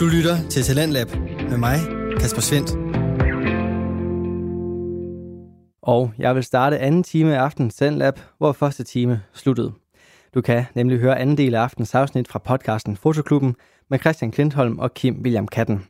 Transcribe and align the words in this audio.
Du 0.00 0.06
lytter 0.06 0.48
til 0.50 0.62
Talentlab 0.62 1.06
med 1.50 1.58
mig, 1.58 1.78
Kasper 2.20 2.40
Svendt. 2.40 2.70
Og 5.82 6.12
jeg 6.18 6.34
vil 6.34 6.44
starte 6.44 6.78
anden 6.78 7.02
time 7.02 7.36
af 7.36 7.40
aftens 7.40 7.74
Talentlab, 7.74 8.20
hvor 8.38 8.52
første 8.52 8.84
time 8.84 9.22
sluttede. 9.32 9.72
Du 10.34 10.40
kan 10.40 10.64
nemlig 10.74 10.98
høre 10.98 11.18
anden 11.18 11.36
del 11.36 11.54
af 11.54 11.60
aftens 11.60 11.94
afsnit 11.94 12.28
fra 12.28 12.38
podcasten 12.38 12.96
Fotoklubben 12.96 13.56
med 13.90 13.98
Christian 13.98 14.30
Klintholm 14.30 14.78
og 14.78 14.94
Kim 14.94 15.20
William 15.22 15.48
Katten. 15.48 15.84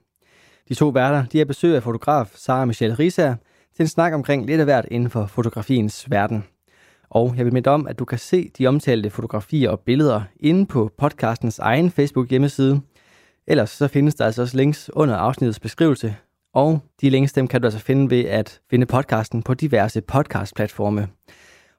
De 0.68 0.74
to 0.74 0.88
værter 0.88 1.24
de 1.32 1.40
er 1.40 1.44
besøg 1.44 1.76
af 1.76 1.82
fotograf 1.82 2.30
Sara 2.34 2.64
Michelle 2.64 2.98
Risager 2.98 3.34
til 3.76 3.82
en 3.82 3.88
snak 3.88 4.12
omkring 4.12 4.46
lidt 4.46 4.60
af 4.60 4.66
hvert 4.66 4.86
inden 4.90 5.10
for 5.10 5.26
fotografiens 5.26 6.10
verden. 6.10 6.44
Og 7.10 7.34
jeg 7.36 7.44
vil 7.44 7.52
minde 7.52 7.70
om, 7.70 7.86
at 7.86 7.98
du 7.98 8.04
kan 8.04 8.18
se 8.18 8.50
de 8.58 8.66
omtalte 8.66 9.10
fotografier 9.10 9.70
og 9.70 9.80
billeder 9.80 10.22
inde 10.40 10.66
på 10.66 10.90
podcastens 10.98 11.58
egen 11.58 11.90
Facebook 11.90 12.30
hjemmeside. 12.30 12.80
Ellers 13.50 13.70
så 13.70 13.88
findes 13.88 14.14
der 14.14 14.24
altså 14.24 14.42
også 14.42 14.56
links 14.56 14.90
under 14.92 15.16
afsnittets 15.16 15.60
beskrivelse, 15.60 16.16
og 16.54 16.80
de 17.00 17.10
links 17.10 17.32
dem 17.32 17.48
kan 17.48 17.60
du 17.60 17.66
altså 17.66 17.80
finde 17.80 18.10
ved 18.10 18.24
at 18.24 18.60
finde 18.70 18.86
podcasten 18.86 19.42
på 19.42 19.54
diverse 19.54 20.00
podcastplatforme. 20.00 21.08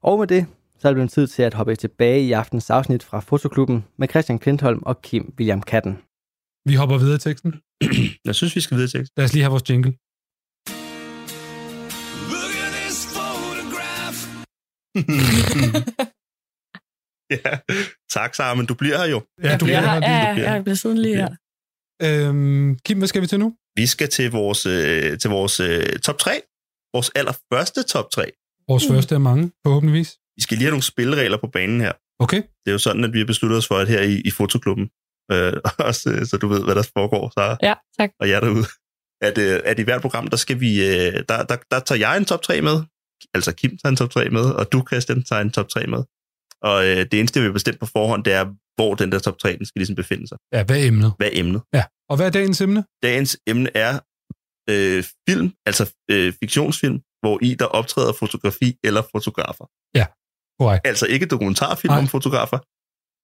Og 0.03 0.19
med 0.19 0.27
det, 0.27 0.45
så 0.79 0.87
er 0.87 0.91
det 0.91 0.95
blevet 0.95 1.11
tid 1.11 1.27
til 1.27 1.43
at 1.43 1.53
hoppe 1.53 1.75
tilbage 1.75 2.21
i 2.21 2.31
aftens 2.31 2.69
afsnit 2.69 3.03
fra 3.03 3.19
Fotoklubben 3.19 3.85
med 3.97 4.07
Christian 4.07 4.39
Klintholm 4.39 4.83
og 4.85 5.01
Kim 5.01 5.33
William 5.37 5.61
Katten. 5.61 5.97
Vi 6.65 6.75
hopper 6.75 6.97
videre 6.97 7.15
i 7.15 7.19
teksten. 7.19 7.53
Jeg 8.27 8.35
synes, 8.35 8.55
vi 8.55 8.61
skal 8.61 8.77
videre 8.77 8.89
til 8.89 8.99
teksten. 8.99 9.13
Lad 9.17 9.25
os 9.25 9.33
lige 9.33 9.43
have 9.43 9.51
vores 9.51 9.69
jingle. 9.69 9.91
Look 12.31 12.53
at 12.65 12.71
this 12.79 12.97
photograph. 13.15 14.19
ja. 17.37 17.59
Tak, 18.09 18.57
men 18.57 18.65
du 18.65 18.73
bliver 18.73 18.97
her 18.97 19.05
jo. 19.05 19.21
Ja, 19.43 19.57
du 19.57 19.65
bliver 19.65 19.81
her. 19.81 19.95
Ja, 19.95 20.51
jeg 20.51 20.63
bliver 20.63 20.75
siddende 20.75 21.01
lige 21.01 21.15
her. 21.15 21.35
Øhm, 22.03 22.79
Kim, 22.85 22.97
hvad 22.97 23.07
skal 23.07 23.21
vi 23.21 23.27
til 23.27 23.39
nu? 23.39 23.55
Vi 23.75 23.85
skal 23.87 24.09
til 24.09 24.31
vores, 24.31 24.65
øh, 24.65 25.19
til 25.19 25.29
vores 25.29 25.59
øh, 25.59 25.99
top 25.99 26.17
3. 26.17 26.31
Vores 26.95 27.11
allerførste 27.15 27.83
top 27.83 28.11
3. 28.11 28.31
Vores 28.67 28.83
Mm. 28.89 28.95
første 28.95 29.15
af 29.15 29.21
mange, 29.21 29.51
forhåbentligvis. 29.65 30.17
Vi 30.37 30.41
skal 30.41 30.57
lige 30.57 30.65
have 30.65 30.71
nogle 30.71 30.83
spilleregler 30.83 31.37
på 31.37 31.47
banen 31.47 31.81
her. 31.81 31.91
Okay. 32.19 32.37
Det 32.37 32.67
er 32.67 32.71
jo 32.71 32.77
sådan, 32.77 33.03
at 33.03 33.13
vi 33.13 33.17
har 33.19 33.25
besluttet 33.25 33.57
os 33.57 33.67
for, 33.67 33.75
at 33.77 33.87
her 33.87 34.01
i, 34.01 34.21
i 34.25 34.31
fotoklubben, 34.31 34.89
øh, 35.31 35.53
også, 35.89 36.09
øh, 36.09 36.25
så 36.25 36.37
du 36.37 36.47
ved, 36.47 36.63
hvad 36.63 36.75
der 36.75 36.83
foregår, 36.97 37.31
Sara, 37.39 37.57
Ja, 37.63 37.73
tak. 37.99 38.09
og 38.19 38.29
jer 38.29 38.39
derude, 38.39 38.65
at, 39.21 39.37
øh, 39.37 39.59
at 39.65 39.79
i 39.79 39.81
hvert 39.81 40.01
program, 40.01 40.27
der 40.27 40.37
skal 40.37 40.59
vi, 40.59 40.71
øh, 40.87 41.13
der, 41.29 41.43
der, 41.43 41.57
der 41.71 41.79
tager 41.79 41.99
jeg 41.99 42.17
en 42.17 42.25
top 42.25 42.41
3 42.41 42.61
med, 42.61 42.77
altså 43.33 43.51
Kim 43.51 43.77
tager 43.77 43.89
en 43.91 43.95
top 43.97 44.09
3 44.09 44.29
med, 44.29 44.41
og 44.45 44.71
du, 44.71 44.83
Christian, 44.87 45.23
tager 45.23 45.41
en 45.41 45.51
top 45.51 45.69
3 45.69 45.87
med. 45.87 46.03
Og 46.63 46.85
øh, 46.87 46.97
det 46.97 47.13
eneste, 47.13 47.39
vi 47.39 47.45
har 47.45 47.53
bestemt 47.53 47.79
på 47.79 47.85
forhånd, 47.85 48.23
det 48.23 48.33
er, 48.33 48.45
hvor 48.75 48.95
den 48.95 49.11
der 49.11 49.19
top 49.19 49.37
3, 49.37 49.57
den 49.57 49.65
skal 49.65 49.79
ligesom 49.79 49.95
befinde 49.95 50.27
sig. 50.27 50.37
Ja, 50.53 50.63
hvad 50.63 50.79
er 50.81 50.87
emnet? 50.87 51.13
Hvad 51.17 51.27
er 51.27 51.39
emnet? 51.39 51.61
Ja. 51.73 51.83
Og 52.09 52.15
hvad 52.15 52.25
er 52.25 52.29
dagens 52.29 52.61
emne? 52.61 52.83
Dagens 53.03 53.37
emne 53.47 53.69
er 53.77 53.99
øh, 54.69 55.03
film, 55.29 55.53
altså 55.65 55.93
øh, 56.11 56.33
fiktionsfilm, 56.39 56.97
hvor 57.21 57.39
i 57.41 57.55
der 57.55 57.65
optræder 57.65 58.13
fotografi 58.13 58.77
eller 58.83 59.01
fotografer. 59.15 59.65
Korrekt. 60.61 60.87
Altså 60.87 61.05
ikke 61.05 61.25
dokumentarfilm 61.25 61.91
Nej. 61.91 61.99
om 61.99 62.07
fotografer, 62.07 62.59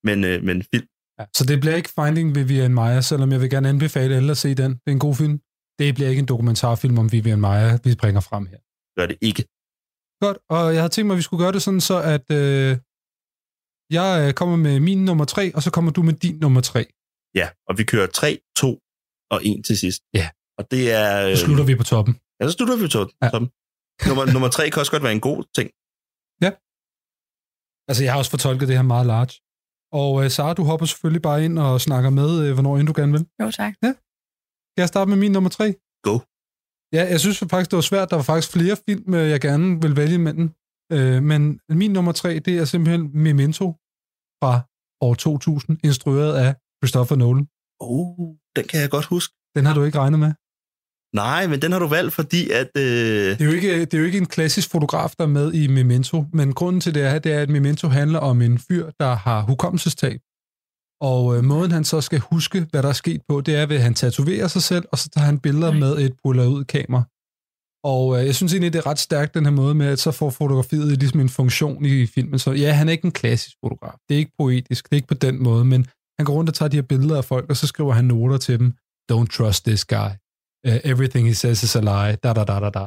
men, 0.08 0.18
øh, 0.30 0.44
men 0.48 0.58
film. 0.74 0.88
Ja. 1.20 1.26
Så 1.38 1.44
det 1.50 1.60
bliver 1.62 1.76
ikke 1.76 1.92
Finding 1.98 2.36
Vivian 2.36 2.74
Maia, 2.74 3.02
selvom 3.02 3.32
jeg 3.32 3.42
vil 3.42 3.50
gerne 3.50 3.70
anbefale 3.70 4.16
alle 4.16 4.32
at 4.32 4.38
se 4.38 4.50
den. 4.62 4.72
Det 4.72 4.88
er 4.88 4.92
en 4.92 5.06
god 5.08 5.16
film. 5.16 5.36
Det 5.80 5.96
bliver 5.96 6.10
ikke 6.10 6.20
en 6.20 6.32
dokumentarfilm 6.34 6.98
om 6.98 7.12
Vivian 7.12 7.42
Maia, 7.48 7.78
vi 7.84 7.96
bringer 8.02 8.22
frem 8.30 8.46
her. 8.52 8.60
Gør 8.98 9.08
det 9.12 9.18
ikke. 9.22 9.44
Godt, 10.24 10.38
og 10.50 10.74
jeg 10.74 10.82
havde 10.82 10.94
tænkt 10.94 11.08
mig, 11.08 11.14
at 11.14 11.18
vi 11.18 11.28
skulle 11.28 11.44
gøre 11.44 11.52
det 11.52 11.62
sådan, 11.62 11.82
så 11.82 11.98
at 12.16 12.26
øh, 12.42 12.78
jeg 13.92 14.28
øh, 14.28 14.34
kommer 14.34 14.56
med 14.56 14.80
min 14.80 15.06
nummer 15.06 15.26
tre, 15.26 15.56
og 15.56 15.64
så 15.64 15.72
kommer 15.72 15.92
du 15.92 16.02
med 16.02 16.14
din 16.14 16.38
nummer 16.40 16.62
tre. 16.62 16.86
Ja, 17.36 17.50
og 17.68 17.78
vi 17.78 17.84
kører 17.84 18.08
3, 18.08 18.40
2 18.58 18.80
og 19.32 19.40
1 19.46 19.66
til 19.66 19.78
sidst. 19.78 20.02
Ja. 20.14 20.30
Og 20.58 20.72
det 20.72 20.92
er... 20.92 21.36
Så 21.36 21.46
slutter 21.46 21.64
vi 21.64 21.76
på 21.76 21.84
toppen. 21.84 22.14
Ja, 22.40 22.48
så 22.48 22.54
slutter 22.58 22.78
vi 22.78 22.88
to. 22.88 23.00
Ja. 23.00 23.30
Ja. 23.34 23.40
Nummer, 24.08 24.26
nummer 24.34 24.50
3 24.50 24.70
kan 24.70 24.80
også 24.80 24.92
godt 24.92 25.04
være 25.04 25.12
en 25.12 25.26
god 25.30 25.44
ting. 25.56 25.70
Altså, 27.90 28.04
jeg 28.04 28.12
har 28.12 28.18
også 28.18 28.32
fortolket 28.32 28.68
det 28.68 28.76
her 28.76 28.84
meget 28.96 29.08
large. 29.14 29.34
Og 30.02 30.24
øh, 30.24 30.30
Sara, 30.32 30.54
du 30.54 30.64
hopper 30.64 30.86
selvfølgelig 30.86 31.22
bare 31.22 31.46
ind 31.46 31.60
og 31.60 31.82
snakker 31.82 32.10
med, 32.10 32.30
øh, 32.44 32.54
hvornår 32.54 32.78
end 32.78 32.88
du 32.88 32.94
gerne 32.96 33.12
vil. 33.12 33.26
Jo, 33.42 33.52
tak. 33.52 33.74
Skal 34.72 34.82
jeg 34.84 34.88
starte 34.88 35.10
med 35.10 35.18
min 35.18 35.32
nummer 35.32 35.50
tre? 35.50 35.66
Go. 36.08 36.16
Ja, 36.98 37.04
jeg 37.14 37.20
synes 37.20 37.40
faktisk, 37.40 37.72
det 37.72 37.78
var 37.82 37.88
svært. 37.92 38.10
Der 38.10 38.16
var 38.16 38.24
faktisk 38.24 38.52
flere 38.58 38.78
film, 38.88 39.14
øh, 39.14 39.30
jeg 39.30 39.42
gerne 39.42 39.82
vil 39.82 39.96
vælge 39.96 40.16
imellem. 40.16 40.48
Øh, 40.92 41.24
men 41.24 41.60
min 41.70 41.92
nummer 41.92 42.12
tre, 42.12 42.40
det 42.40 42.58
er 42.58 42.66
simpelthen 42.66 43.10
Memento 43.14 43.66
fra 44.42 44.54
år 45.02 45.14
2000, 45.14 45.78
instrueret 45.84 46.34
af 46.46 46.56
Christopher 46.84 47.18
Nolan. 47.18 47.48
Oh, 47.80 48.36
den 48.56 48.66
kan 48.70 48.82
jeg 48.82 48.90
godt 48.90 49.06
huske. 49.06 49.34
Den 49.56 49.66
har 49.66 49.74
du 49.74 49.84
ikke 49.84 50.00
regnet 50.00 50.20
med. 50.20 50.32
Nej, 51.16 51.48
men 51.48 51.62
den 51.62 51.72
har 51.72 51.80
du 51.80 51.88
valgt, 51.88 52.14
fordi 52.14 52.50
at... 52.52 52.70
Øh, 52.78 52.84
Det 52.84 53.42
er, 53.42 53.46
jo 53.46 53.52
ikke, 53.52 53.80
det 53.80 53.94
er 53.94 53.98
jo 53.98 54.06
ikke 54.06 54.18
en 54.18 54.26
klassisk 54.26 54.70
fotograf, 54.72 55.14
der 55.18 55.24
er 55.24 55.28
med 55.28 55.54
i 55.54 55.68
Memento, 55.68 56.26
men 56.34 56.54
grunden 56.54 56.82
til 56.82 56.94
det 56.94 57.04
er, 57.04 57.20
det 57.20 57.32
er, 57.34 57.42
at 57.42 57.50
Memento 57.50 57.88
handler 57.88 58.20
om 58.20 58.42
en 58.42 58.60
fyr, 58.60 58.92
der 59.00 59.16
har 59.16 59.42
hukommelsestab. 59.42 60.20
Og 61.02 61.38
øh, 61.38 61.44
måden, 61.44 61.72
han 61.72 61.84
så 61.84 62.02
skal 62.02 62.20
huske, 62.20 62.68
hvad 62.72 62.84
der 62.84 62.90
er 62.90 62.94
sket 62.94 63.22
på, 63.30 63.42
det 63.42 63.56
er 63.56 63.66
ved, 63.66 63.76
at 63.76 63.82
han 63.82 63.94
tatoverer 63.94 64.48
sig 64.48 64.64
selv, 64.64 64.86
og 64.92 64.98
så 64.98 65.10
tager 65.10 65.26
han 65.26 65.40
billeder 65.40 65.72
Nej. 65.72 65.80
med 65.80 65.98
et 66.06 66.14
polaroid-kamera. 66.24 67.04
Og 67.94 68.20
øh, 68.20 68.26
jeg 68.26 68.36
synes 68.36 68.54
egentlig, 68.54 68.74
det 68.74 68.80
er 68.80 68.88
ret 68.88 69.00
stærkt, 69.00 69.34
den 69.34 69.46
her 69.46 69.52
måde 69.52 69.76
med, 69.76 69.86
at 69.88 70.00
så 70.00 70.12
får 70.12 70.30
fotografiet 70.30 71.00
ligesom 71.00 71.20
en 71.20 71.30
funktion 71.30 71.86
i 71.86 72.06
filmen. 72.06 72.40
Så 72.40 72.52
ja, 72.52 72.72
han 72.72 72.88
er 72.88 72.92
ikke 72.92 73.06
en 73.06 73.12
klassisk 73.12 73.56
fotograf. 73.64 73.98
Det 74.10 74.16
er 74.16 74.20
ikke 74.20 74.32
poetisk, 74.40 74.86
det 74.86 74.92
er 74.92 74.96
ikke 74.96 75.08
på 75.08 75.14
den 75.14 75.44
måde, 75.44 75.66
men 75.66 75.86
han 76.20 76.26
går 76.26 76.34
rundt 76.34 76.50
og 76.50 76.54
tager 76.56 76.70
de 76.70 76.78
her 76.78 76.82
billeder 76.82 77.18
af 77.18 77.26
folk, 77.26 77.46
og 77.50 77.58
så 77.58 77.68
skriver 77.68 77.94
han 77.94 78.06
noter 78.06 78.38
til 78.38 78.60
dem. 78.60 78.74
Don't 79.12 79.28
trust 79.38 79.66
this 79.66 79.86
guy. 79.86 80.12
Uh, 80.68 80.78
everything 80.84 81.28
he 81.28 81.36
says 81.36 81.64
is 81.64 81.76
a 81.76 81.80
lie. 81.80 82.16
Da, 82.24 82.34
da, 82.34 82.44
da, 82.44 82.60
da, 82.60 82.70
da. 82.70 82.86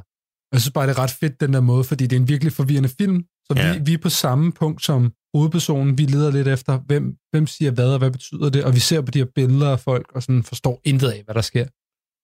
Jeg 0.52 0.60
synes 0.60 0.72
bare, 0.72 0.86
det 0.86 0.96
er 0.96 0.98
ret 0.98 1.10
fedt, 1.10 1.40
den 1.40 1.52
der 1.52 1.60
måde, 1.60 1.84
fordi 1.84 2.06
det 2.06 2.16
er 2.16 2.20
en 2.20 2.28
virkelig 2.28 2.52
forvirrende 2.52 2.88
film. 3.00 3.24
Så 3.46 3.52
Ja. 3.56 3.72
vi, 3.72 3.78
vi 3.84 3.94
er 3.94 3.98
på 3.98 4.08
samme 4.08 4.52
punkt 4.52 4.84
som 4.84 5.12
hovedpersonen. 5.34 5.98
Vi 5.98 6.04
leder 6.04 6.30
lidt 6.30 6.48
efter, 6.48 6.78
hvem, 6.78 7.16
hvem 7.32 7.46
siger 7.46 7.70
hvad, 7.70 7.92
og 7.92 7.98
hvad 7.98 8.10
betyder 8.10 8.50
det. 8.50 8.64
Og 8.64 8.74
vi 8.74 8.80
ser 8.80 9.00
på 9.00 9.10
de 9.10 9.18
her 9.18 9.26
billeder 9.34 9.70
af 9.72 9.80
folk, 9.80 10.12
og 10.14 10.22
sådan 10.22 10.42
forstår 10.42 10.80
intet 10.84 11.08
af, 11.08 11.22
hvad 11.24 11.34
der 11.34 11.40
sker. 11.40 11.66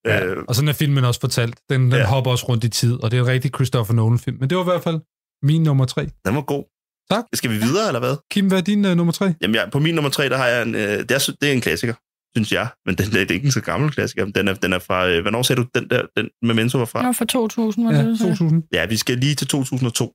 Øh, 0.07 0.45
Og 0.49 0.55
sådan 0.55 0.69
er 0.69 0.73
filmen 0.73 1.05
også 1.05 1.21
fortalt. 1.21 1.59
Den, 1.71 1.81
den 1.81 1.93
Ja. 1.93 2.05
hopper 2.07 2.31
også 2.31 2.47
rundt 2.49 2.65
i 2.65 2.69
tid, 2.69 2.95
og 3.03 3.11
det 3.11 3.17
er 3.17 3.21
en 3.23 3.27
rigtig 3.29 3.51
Christopher 3.55 3.95
Nolan-film. 3.95 4.37
Men 4.41 4.51
det 4.51 4.57
var 4.59 4.65
i 4.65 4.71
hvert 4.73 4.83
fald 4.83 5.01
min 5.43 5.63
nummer 5.63 5.85
tre. 5.85 6.03
den 6.27 6.35
var 6.35 6.41
god. 6.41 6.65
Tak. 7.11 7.25
Skal 7.35 7.51
vi 7.51 7.57
videre, 7.57 7.87
eller 7.87 8.01
hvad? 8.01 8.17
Kim, 8.31 8.47
hvad 8.49 8.59
er 8.59 8.63
din 8.63 8.85
uh, 8.85 8.95
nummer 8.95 9.13
tre? 9.13 9.35
Jamen, 9.43 9.55
jeg, 9.55 9.69
på 9.73 9.79
min 9.79 9.95
nummer 9.95 10.11
3, 10.11 10.29
der 10.29 10.37
har 10.37 10.47
jeg 10.47 10.63
en... 10.63 10.75
Øh, 10.75 10.81
det, 10.81 11.11
er, 11.11 11.33
det 11.41 11.49
er 11.49 11.53
en 11.53 11.61
klassiker, 11.61 11.95
synes 12.37 12.53
jeg. 12.53 12.69
Men 12.87 12.95
den, 12.95 13.07
det 13.11 13.31
er 13.31 13.35
ikke 13.35 13.45
en 13.47 13.53
så 13.53 13.61
gammel 13.61 13.91
klassiker. 13.91 14.25
Den 14.25 14.49
er, 14.49 14.55
den 14.55 14.73
er 14.73 14.79
fra... 14.79 15.09
Øh, 15.09 15.23
hvornår 15.23 15.43
sagde 15.43 15.63
du, 15.63 15.69
den 15.75 15.91
der 15.91 16.03
den 16.17 16.29
Memento 16.43 16.79
var 16.79 16.85
fra? 16.85 16.99
Det 16.99 17.07
var 17.07 17.13
for 17.13 17.25
2000, 17.25 17.87
var 17.87 17.93
Ja, 17.93 17.99
det, 17.99 18.07
du 18.07 18.17
sagde? 18.17 18.33
2000. 18.33 18.63
Ja, 18.73 18.87
vi 18.87 18.97
skal 18.97 19.19
lige 19.19 19.35
til 19.35 19.47
2002. 19.49 20.13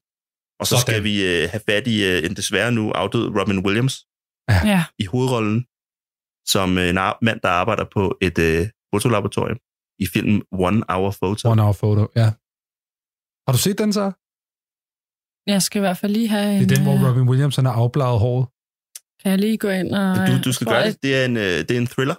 Og 0.59 0.67
så 0.67 0.69
Sådan. 0.69 0.81
skal 0.81 1.03
vi 1.03 1.25
øh, 1.25 1.49
have 1.51 1.61
fat 1.69 1.87
i 1.87 2.03
øh, 2.05 2.25
en 2.25 2.35
desværre 2.35 2.71
nu 2.71 2.91
afdød 2.91 3.27
Robin 3.39 3.59
Williams 3.65 3.95
Ja. 4.49 4.83
i 4.99 5.05
hovedrollen 5.05 5.65
som 6.47 6.77
øh, 6.77 6.89
en 6.89 6.99
mand, 7.21 7.39
der 7.43 7.49
arbejder 7.49 7.85
på 7.93 8.17
et 8.21 8.37
øh, 8.39 8.67
fotolaboratorium 8.93 9.57
i 10.03 10.05
filmen 10.13 10.37
One 10.67 10.79
Hour 10.89 11.11
Photo. 11.19 11.43
One 11.53 11.61
Hour 11.63 11.73
Photo, 11.81 12.03
ja. 12.21 12.29
Har 13.45 13.51
du 13.55 13.57
set 13.65 13.77
den 13.83 13.93
så? 13.99 14.05
Jeg 15.53 15.61
skal 15.61 15.79
i 15.79 15.85
hvert 15.87 15.97
fald 15.97 16.11
lige 16.11 16.27
have 16.35 16.49
en... 16.55 16.59
Det 16.61 16.71
er 16.71 16.75
den, 16.75 16.83
hvor 16.83 16.95
øh, 16.97 17.03
Robin 17.09 17.29
Williams 17.29 17.55
han 17.55 17.65
har 17.65 17.73
afbladet 17.83 18.19
håret. 18.25 18.45
Kan 19.21 19.31
jeg 19.31 19.39
lige 19.39 19.57
gå 19.57 19.69
ind 19.69 19.89
og... 20.01 20.27
Du, 20.27 20.33
du 20.47 20.51
skal 20.53 20.65
tror 20.65 20.73
gøre 20.73 20.81
jeg- 20.81 20.93
det. 20.93 21.03
Det 21.03 21.11
er 21.19 21.25
en, 21.25 21.37
øh, 21.37 21.57
det 21.67 21.71
er 21.71 21.77
en 21.85 21.87
thriller. 21.95 22.15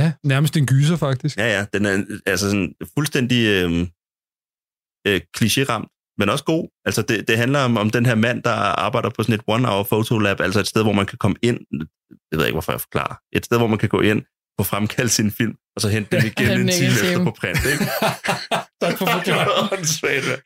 Ja, 0.00 0.12
nærmest 0.32 0.56
en 0.56 0.66
gyser 0.66 0.96
faktisk. 0.96 1.36
Ja, 1.38 1.48
ja. 1.56 1.62
Den 1.74 1.82
er 1.86 1.94
altså 2.26 2.46
sådan 2.50 2.74
fuldstændig 2.96 3.40
øh, 3.56 3.70
øh, 5.08 5.20
klichéramt, 5.36 5.88
men 6.18 6.28
også 6.28 6.44
god. 6.44 6.64
Altså, 6.84 7.02
det, 7.02 7.28
det 7.28 7.36
handler 7.38 7.60
om, 7.68 7.76
om 7.76 7.90
den 7.90 8.06
her 8.06 8.14
mand, 8.14 8.42
der 8.42 8.50
arbejder 8.86 9.10
på 9.10 9.22
sådan 9.22 9.34
et 9.38 9.44
one-hour 9.54 9.82
photolab, 9.90 10.40
altså 10.40 10.60
et 10.60 10.66
sted, 10.66 10.82
hvor 10.82 10.92
man 10.92 11.06
kan 11.06 11.18
komme 11.18 11.36
ind. 11.42 11.58
Jeg 12.30 12.36
ved 12.38 12.44
ikke, 12.46 12.54
hvorfor 12.54 12.72
jeg 12.72 12.80
forklarer. 12.80 13.14
Et 13.36 13.44
sted, 13.44 13.58
hvor 13.58 13.66
man 13.66 13.78
kan 13.78 13.88
gå 13.88 14.00
ind, 14.00 14.20
få 14.66 14.68
fremkaldt 14.70 15.10
sin 15.10 15.30
film, 15.30 15.52
og 15.76 15.80
så 15.82 15.88
hente 15.88 16.16
den 16.16 16.26
igen 16.36 16.60
en 16.60 16.68
time 16.68 16.86
efter 16.88 17.24
på 17.24 17.34
print, 17.40 17.58
ikke? 17.72 17.84
tak 18.82 18.98
for 18.98 19.06
forklaringen. 19.06 19.86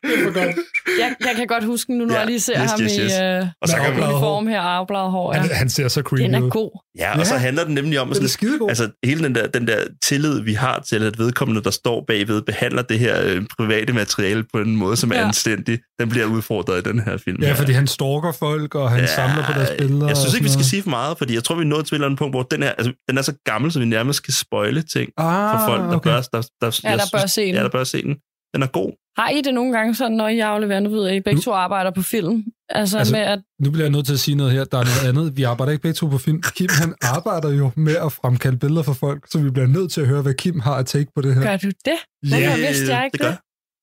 Jeg, 1.02 1.14
jeg 1.20 1.34
kan 1.36 1.46
godt 1.46 1.64
huske 1.64 1.98
nu, 1.98 2.04
når 2.04 2.14
Ja, 2.14 2.18
jeg 2.20 2.26
lige 2.26 2.40
ser 2.40 2.62
yes, 2.62 2.70
ham 2.70 2.80
yes, 2.82 2.92
yes. 3.00 3.12
i 3.12 3.22
øh, 3.22 3.46
Og 3.62 3.68
så 3.68 3.76
Med 3.76 3.84
kan 3.84 3.94
man, 3.94 4.02
uniform 4.08 4.46
her, 4.46 4.60
afbladet 4.60 5.10
hår. 5.10 5.34
Ja. 5.34 5.40
Han, 5.40 5.50
han 5.50 5.68
ser 5.70 5.88
så 5.88 6.00
creepy 6.02 6.22
Den 6.22 6.34
er 6.34 6.40
ud. 6.40 6.50
god. 6.50 6.70
Ja, 6.98 7.18
og 7.18 7.26
så 7.26 7.34
Ja. 7.34 7.40
handler 7.40 7.64
den 7.64 7.74
nemlig 7.74 8.00
om, 8.00 8.10
at 8.10 8.16
er 8.16 8.28
sådan, 8.28 8.68
altså 8.68 8.90
hele 9.04 9.24
den 9.24 9.34
der, 9.34 9.46
den 9.46 9.66
der 9.66 9.78
tillid, 10.04 10.40
vi 10.40 10.54
har 10.54 10.80
til, 10.88 11.02
at 11.02 11.18
vedkommende, 11.18 11.62
der 11.62 11.70
står 11.70 12.04
bagved, 12.06 12.42
behandler 12.42 12.82
det 12.82 12.98
her 12.98 13.22
øh, 13.24 13.42
private 13.58 13.92
materiale 13.92 14.44
på 14.54 14.60
en 14.60 14.76
måde, 14.76 14.96
som 14.96 15.12
er 15.12 15.16
Ja. 15.16 15.26
anstændig, 15.26 15.78
den 16.00 16.08
bliver 16.08 16.26
udfordret 16.26 16.86
i 16.86 16.88
den 16.90 16.98
her 17.00 17.16
film. 17.16 17.42
Ja, 17.42 17.46
her. 17.46 17.54
fordi 17.54 17.72
han 17.72 17.86
stalker 17.86 18.32
folk, 18.32 18.74
og 18.74 18.90
han 18.90 19.00
ja, 19.00 19.06
samler 19.06 19.46
på 19.46 19.52
deres 19.52 19.70
billeder. 19.78 20.06
Jeg 20.08 20.16
synes 20.16 20.34
ikke, 20.34 20.44
vi 20.44 20.50
skal 20.52 20.64
sige 20.64 20.82
for 20.82 20.90
meget, 20.90 21.18
fordi 21.18 21.34
jeg 21.34 21.44
tror, 21.44 21.54
vi 21.54 21.62
er 21.62 21.66
nået 21.66 21.86
til 21.86 21.94
et 21.94 21.96
eller 21.96 22.06
andet 22.06 22.18
punkt, 22.18 22.32
hvor 22.34 22.42
den 22.42 22.62
her, 22.62 22.70
altså, 22.70 22.92
den 23.08 23.18
er 23.18 23.22
så 23.22 23.34
gammel, 23.44 23.72
så 23.72 23.78
vi 23.78 23.84
nærmest 23.84 24.22
kan 24.24 24.32
spoile 24.34 24.82
ting 24.82 25.10
noget. 25.18 25.50
for 25.50 25.58
ah, 25.58 25.68
folk, 25.68 25.80
der 25.82 25.96
okay. 25.96 26.10
bør, 26.10 26.20
der, 26.20 26.48
der, 26.60 26.80
Ja, 26.84 26.90
jeg 26.90 26.98
der 26.98 27.04
bør 27.12 27.18
synes- 27.18 27.32
se 27.32 27.46
den. 27.46 27.54
Ja, 27.54 27.62
der 27.62 27.68
bør 27.68 27.84
se 27.84 28.02
den. 28.02 28.14
Den 28.54 28.62
er 28.62 28.66
god. 28.66 28.92
Har 29.18 29.28
I 29.30 29.40
det 29.42 29.54
nogle 29.54 29.72
gange 29.78 29.94
sådan, 29.94 30.16
når 30.16 30.28
I 30.28 30.38
afleverer, 30.38 30.80
nu 30.80 30.90
ved 30.90 31.06
jeg, 31.06 31.16
I 31.16 31.20
begge 31.20 31.36
Nu- 31.36 31.42
to 31.42 31.52
arbejder 31.52 31.90
på 31.90 32.02
film? 32.02 32.44
Altså, 32.68 32.98
Altså- 32.98 33.12
med 33.14 33.20
at, 33.20 33.38
Nu 33.64 33.70
bliver 33.70 33.84
jeg 33.84 33.90
nødt 33.92 34.06
til 34.06 34.12
at 34.12 34.18
sige 34.20 34.34
noget 34.34 34.52
her. 34.52 34.64
Der 34.64 34.78
er 34.78 34.84
noget 34.84 35.08
andet. 35.08 35.36
Vi 35.36 35.42
arbejder 35.42 35.72
ikke 35.72 35.82
begge 35.82 35.94
to 35.94 36.06
på 36.08 36.18
film. 36.18 36.42
Kim, 36.42 36.68
han 36.82 36.94
arbejder 37.02 37.50
jo 37.52 37.70
med 37.76 37.96
at 37.96 38.12
fremkalde 38.12 38.58
billeder 38.58 38.82
for 38.82 38.92
folk, 38.92 39.26
så 39.30 39.38
vi 39.38 39.50
bliver 39.50 39.66
nødt 39.66 39.92
til 39.92 40.00
at 40.00 40.06
høre, 40.06 40.22
hvad 40.22 40.34
Kim 40.34 40.60
har 40.60 40.74
at 40.74 40.86
take 40.86 41.06
på 41.14 41.20
det 41.22 41.34
her. 41.34 41.42
gør 41.42 41.56
du 41.56 41.66
det? 41.66 41.98
Hvorfor 42.28 42.42
Ja, 42.42 42.56
vidste 42.56 42.94
jeg 42.94 43.04
ikke 43.04 43.12
det 43.12 43.20
gør, 43.20 43.30
det? 43.30 43.38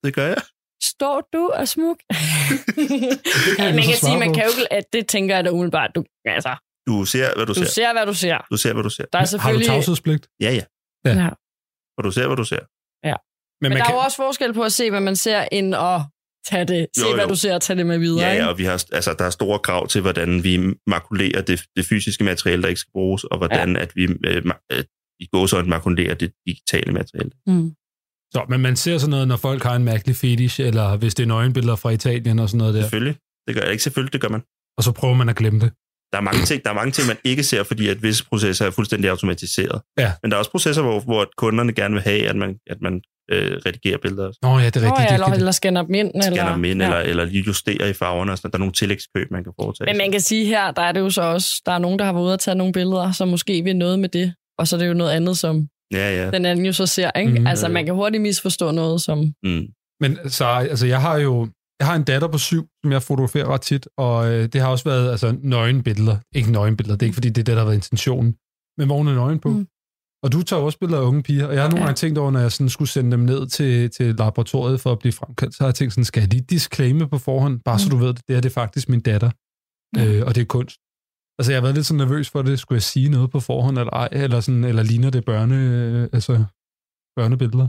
det 0.06 0.13
gør 0.15 0.27
jeg. 0.27 0.38
Står 0.83 1.30
du 1.33 1.51
og 1.59 1.68
smuk? 1.68 1.97
kan 2.07 2.15
ja, 3.59 3.63
jeg 3.65 3.75
man 3.75 3.83
kan 3.83 3.95
sige, 4.06 4.18
man 4.19 4.33
kan 4.33 4.44
jo 4.44 4.50
ikke, 4.50 4.74
at 4.74 4.83
det 4.94 5.07
tænker 5.07 5.35
jeg 5.35 5.44
da 5.45 5.50
umiddelbart. 5.50 5.91
Du, 5.95 6.03
altså, 6.25 6.56
Du 6.88 7.06
ser, 7.06 7.27
hvad 7.35 7.45
du, 7.45 7.53
du 7.53 7.59
ser. 7.59 7.65
ser, 7.65 7.94
hvad 7.94 8.06
du 8.06 8.13
ser. 8.13 8.38
Du 8.51 8.57
ser, 8.57 8.74
hvad 8.74 8.83
du 8.83 8.89
ser. 8.89 9.03
Der 9.13 9.19
er 9.19 9.19
Har 9.19 9.25
du 9.25 9.30
selvfølgelig... 9.30 9.68
tavshedspligt? 9.68 10.27
Ja, 10.41 10.51
ja. 10.59 10.63
Ja. 11.06 11.13
Ja. 11.24 11.30
Og 11.97 12.03
du 12.03 12.12
ser, 12.12 12.27
hvad 12.27 12.38
du 12.38 12.44
ser. 12.44 12.59
Men, 13.62 13.70
Men 13.70 13.78
der 13.78 13.86
kan, 13.86 13.94
er 13.94 13.98
jo 13.98 14.04
også 14.04 14.18
forskel 14.18 14.54
på 14.54 14.64
at 14.64 14.74
se, 14.74 14.90
hvad 14.90 15.02
man 15.02 15.16
ser, 15.16 15.48
end 15.52 15.76
at 15.76 16.02
tage 16.50 16.66
det. 16.66 16.88
Se, 16.98 17.02
Jo, 17.02 17.10
jo. 17.10 17.16
hvad 17.16 17.28
du 17.28 17.36
ser, 17.36 17.54
og 17.56 17.62
tage 17.62 17.78
det 17.78 17.86
med 17.86 17.98
videre. 18.00 18.26
Ja, 18.26 18.32
ikke? 18.32 18.44
ja, 18.44 18.50
og 18.50 18.58
vi 18.58 18.64
har, 18.64 18.86
altså, 18.92 19.16
der 19.20 19.26
er 19.26 19.30
store 19.30 19.60
krav 19.60 19.88
til, 19.88 20.02
hvordan 20.02 20.44
vi 20.44 20.74
makulerer 20.88 21.42
det, 21.42 21.62
det 21.76 21.86
fysiske 21.86 22.24
materiale, 22.24 22.62
der 22.62 22.68
ikke 22.68 22.80
skal 22.80 22.92
bruges, 22.92 23.24
og 23.24 23.38
hvordan 23.38 23.76
ja. 23.76 23.82
at 23.82 23.92
vi 23.96 24.04
øh, 24.04 24.44
øh, 24.72 24.84
i 25.20 25.28
gåsøjne 25.32 25.70
makulerer 25.70 26.14
det 26.14 26.32
digitale 26.48 26.94
materiale. 26.94 27.32
Mm. 27.48 27.72
så, 28.34 28.46
men 28.50 28.62
man 28.62 28.76
ser 28.76 28.98
sådan 28.98 29.10
noget, 29.12 29.28
når 29.28 29.38
folk 29.38 29.64
har 29.64 29.76
en 29.76 29.84
mærkelig 29.84 30.16
fetish, 30.16 30.62
eller 30.62 30.98
hvis 30.98 31.16
det 31.16 31.24
er 31.24 31.28
nøgenbilleder 31.28 31.76
fra 31.76 31.90
Italien 31.90 32.40
og 32.40 32.50
sådan 32.50 32.58
noget 32.58 32.74
der, 32.74 32.82
Selvfølgelig. 32.82 33.16
Det 33.48 33.56
gør 33.56 33.62
jeg 33.62 33.72
ikke 33.72 33.84
selvfølgelig, 33.84 34.14
det 34.14 34.22
gør 34.22 34.30
man. 34.30 34.42
og 34.78 34.84
så 34.84 34.92
prøver 34.92 35.14
man 35.14 35.30
at 35.30 35.36
glemme 35.36 35.60
det. 35.60 35.72
Der 36.13 36.19
er 36.19 36.24
mange 36.24 36.45
ting, 36.45 36.63
der 36.63 36.69
er 36.69 36.74
mange 36.74 36.92
ting 36.92 37.07
man 37.07 37.18
ikke 37.24 37.44
ser, 37.44 37.63
fordi 37.63 37.88
at 37.88 38.04
visse 38.04 38.25
processer 38.25 38.65
er 38.65 38.71
fuldstændig 38.71 39.10
automatiseret. 39.10 39.81
Ja. 39.98 40.12
Men 40.21 40.31
der 40.31 40.38
er 40.38 40.39
også 40.39 40.51
processer, 40.51 40.81
hvor, 40.81 41.00
hvor 41.00 41.27
kunderne 41.38 41.74
gerne 41.74 41.94
vil 41.94 42.04
have, 42.04 42.27
at 42.27 42.36
man, 42.36 42.56
at 42.69 42.77
man 42.81 43.01
øh, 43.31 43.57
redigerer 43.65 43.98
billeder, 43.98 44.31
Nå 44.42 44.60
ja, 44.60 44.65
det 44.65 44.75
er 44.75 44.81
Nå, 44.81 44.86
rigtigt. 44.88 45.00
ja, 45.00 45.04
det, 45.07 45.13
eller, 45.13 45.38
eller 45.38 45.51
scanner 45.51 45.83
dem 45.83 45.94
ind. 45.94 46.12
scanner 46.21 46.42
eller, 46.42 46.56
dem 46.56 46.63
ind, 46.63 46.81
ja. 46.81 46.88
eller, 46.88 47.00
eller 47.00 47.25
justerer 47.25 47.88
i 47.88 47.94
farverne. 47.94 48.31
Og 48.31 48.38
sådan. 48.38 48.51
Der 48.51 48.57
er 48.57 48.60
nogle 48.60 48.74
tillægskøb, 48.74 49.31
man 49.31 49.44
kan 49.44 49.54
foretage. 49.62 49.89
Men 49.89 49.98
man 49.98 50.12
kan 50.12 50.21
sige 50.21 50.45
her, 50.45 50.71
der 50.71 50.81
er 50.81 50.92
det 50.92 51.00
jo 51.00 51.10
så 51.10 51.21
også, 51.21 51.62
der 51.65 51.71
er 51.71 51.80
nogen, 51.80 52.00
der 52.00 52.06
har 52.06 52.13
været 52.13 52.24
ude 52.24 52.33
og 52.33 52.39
tage 52.39 52.56
nogle 52.56 52.74
billeder, 52.74 53.12
som 53.12 53.27
måske 53.27 53.63
vil 53.63 53.75
noget 53.75 54.00
med 54.00 54.09
det, 54.09 54.33
og 54.59 54.68
så 54.68 54.75
er 54.75 54.80
det 54.80 54.88
jo 54.88 54.94
noget 54.94 55.12
andet, 55.12 55.38
som 55.38 55.68
Ja, 55.94 56.24
ja. 56.24 56.31
den 56.31 56.45
anden 56.45 56.66
jo 56.66 56.74
så 56.74 56.86
ser. 56.86 57.12
Ikke? 57.19 57.39
Mm, 57.39 57.48
altså, 57.48 57.68
man 57.69 57.86
kan 57.86 57.94
hurtigt 57.94 58.21
misforstå 58.21 58.71
noget, 58.71 59.01
som... 59.01 59.33
Mm. 59.44 59.66
Men 60.00 60.30
så, 60.30 60.45
altså, 60.45 60.88
jeg 60.88 61.01
har 61.01 61.18
jo 61.18 61.48
jeg 61.80 61.88
har 61.88 61.96
en 61.96 62.04
datter 62.04 62.28
på 62.28 62.38
syv, 62.38 62.64
som 62.84 62.92
jeg 62.92 63.04
fotograferer 63.04 63.48
ret 63.54 63.62
tit, 63.62 63.88
og 63.98 64.31
øh, 64.31 64.48
det 64.54 64.62
har 64.62 64.68
også 64.68 64.84
været 64.92 65.12
altså, 65.12 65.38
nøgenbilleder. 65.42 66.18
Ikke 66.36 66.52
nøgenbilleder, 66.52 66.96
det 66.96 67.04
er 67.04 67.08
ikke 67.08 67.14
fordi, 67.20 67.30
det 67.30 67.38
er 67.38 67.44
det, 67.44 67.48
der 67.56 67.58
har 67.58 67.66
været 67.66 67.75
intentionen, 67.75 68.31
men 68.78 68.86
hvor 68.88 68.98
hun 68.98 69.08
er 69.08 69.14
nøgen 69.16 69.40
på. 69.40 69.50
Mm. 69.50 69.68
Og 70.24 70.31
du 70.31 70.42
tager 70.42 70.62
også 70.62 70.80
billeder 70.80 71.02
af 71.02 71.06
unge 71.06 71.24
piger, 71.24 71.48
og 71.48 71.54
jeg 71.54 71.62
har 71.62 71.70
nogle 71.70 71.81
Ja. 71.81 71.86
gange 71.86 71.98
tænkt 71.98 72.18
over, 72.18 72.31
når 72.31 72.40
jeg 72.40 72.52
sådan 72.52 72.70
skulle 72.70 72.90
sende 72.90 73.12
dem 73.12 73.20
ned 73.20 73.48
til, 73.48 73.90
til 73.92 74.16
laboratoriet 74.16 74.81
for 74.81 74.92
at 74.92 75.00
blive 75.00 75.12
fremkaldt, 75.14 75.56
så 75.56 75.64
har 75.64 75.68
jeg 75.68 75.75
tænkt 75.75 75.94
sådan, 75.94 76.06
skal 76.06 76.22
jeg 76.22 76.30
lige 76.30 76.46
disclaimer 76.50 77.08
på 77.08 77.18
forhånd, 77.18 77.60
bare 77.60 77.80
så 77.80 77.86
Mm. 77.88 77.92
du 77.92 77.98
ved, 77.98 78.14
det, 78.14 78.28
det 78.28 78.36
her 78.36 78.42
det 78.42 78.50
er 78.50 78.54
faktisk 78.54 78.90
min 78.90 79.02
datter, 79.02 79.31
Ja. 79.98 80.06
øh, 80.06 80.26
og 80.28 80.36
det 80.36 80.42
er 80.42 80.46
kunst. 80.46 80.78
Altså, 81.40 81.52
jeg 81.52 81.58
har 81.58 81.62
været 81.62 81.76
lidt 81.76 81.86
sådan 81.86 81.98
nervøs 81.98 82.30
for 82.30 82.42
det. 82.42 82.60
Skulle 82.60 82.78
jeg 82.78 82.84
sige 82.94 83.10
noget 83.10 83.31
på 83.31 83.40
forhånd, 83.40 83.78
eller 83.78 83.94
ej? 83.94 84.10
Eller, 84.12 84.40
sådan, 84.40 84.64
eller 84.64 84.84
ligner 84.84 85.10
det 85.10 85.26
børne, 85.26 85.56
øh, 85.56 86.10
altså, 86.14 86.34
børnebilleder? 87.18 87.68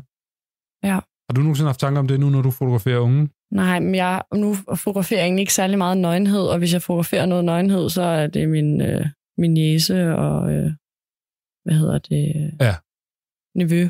Ja. 0.91 0.99
Har 1.27 1.33
du 1.35 1.41
nogensinde 1.41 1.69
haft 1.69 1.81
tanker 1.81 1.99
om 2.01 2.09
det 2.09 2.21
nu, 2.21 2.31
når 2.31 2.43
du 2.43 2.51
fotograferer 2.51 2.99
unge? 2.99 3.29
Nej, 3.53 3.81
men 3.81 3.95
jeg 3.95 4.23
nu 4.35 4.55
fotograferer 4.85 5.21
jeg 5.21 5.27
egentlig 5.27 5.43
ikke 5.43 5.55
særlig 5.55 5.79
meget 5.79 5.99
nøgenhed, 5.99 6.41
og 6.53 6.59
hvis 6.59 6.73
jeg 6.73 6.83
fotograferer 6.83 7.27
noget 7.27 7.45
nøgenhed, 7.45 7.91
så 7.91 8.03
er 8.03 8.27
det 8.27 8.49
min, 8.49 8.81
øh, 8.81 9.07
min 9.39 9.57
jæse 9.57 10.13
og, 10.15 10.53
øh, 10.53 10.73
hvad 11.65 11.75
hedder 11.75 11.99
det? 11.99 12.25
Ja. 12.61 12.75
Nevø. 13.59 13.83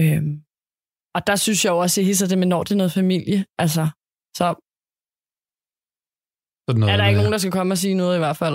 Øhm, 0.00 0.42
og 1.14 1.26
der 1.26 1.36
synes 1.36 1.64
jeg 1.64 1.70
jo 1.70 1.78
også, 1.78 2.00
at 2.00 2.02
jeg 2.02 2.06
hisser 2.06 2.26
det 2.26 2.38
med, 2.38 2.46
når 2.46 2.62
det 2.62 2.72
er 2.72 2.76
noget 2.76 2.92
familie. 2.92 3.44
Altså, 3.58 3.84
så 4.36 4.46
Sådan 6.68 6.80
noget, 6.80 6.92
er 6.92 6.96
der 6.96 7.06
ikke 7.06 7.18
nogen, 7.20 7.32
der 7.32 7.38
skal 7.38 7.52
komme 7.52 7.72
og 7.74 7.78
sige 7.78 7.94
noget 7.94 8.16
i 8.16 8.18
hvert 8.18 8.36
fald. 8.36 8.54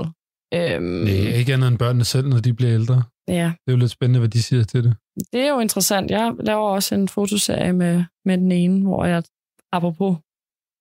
Øhm, 0.53 0.83
Nej, 0.83 1.37
ikke 1.39 1.53
andet 1.53 1.67
end 1.67 1.77
børnene 1.77 2.05
selv, 2.05 2.27
når 2.27 2.39
de 2.39 2.53
bliver 2.53 2.73
ældre. 2.73 3.03
ja, 3.27 3.47
Det 3.65 3.67
er 3.67 3.71
jo 3.71 3.77
lidt 3.77 3.91
spændende, 3.91 4.19
hvad 4.19 4.29
de 4.29 4.43
siger 4.43 4.63
til 4.63 4.83
det. 4.83 4.97
det 5.33 5.41
er 5.41 5.49
jo 5.49 5.59
interessant. 5.59 6.11
Jeg 6.11 6.33
laver 6.39 6.67
også 6.69 6.95
en 6.95 7.07
fotoserie 7.07 7.73
med, 7.73 8.03
med 8.25 8.37
den 8.37 8.51
ene, 8.51 8.81
hvor 8.87 9.05
jeg, 9.05 9.23
apropos 9.75 10.11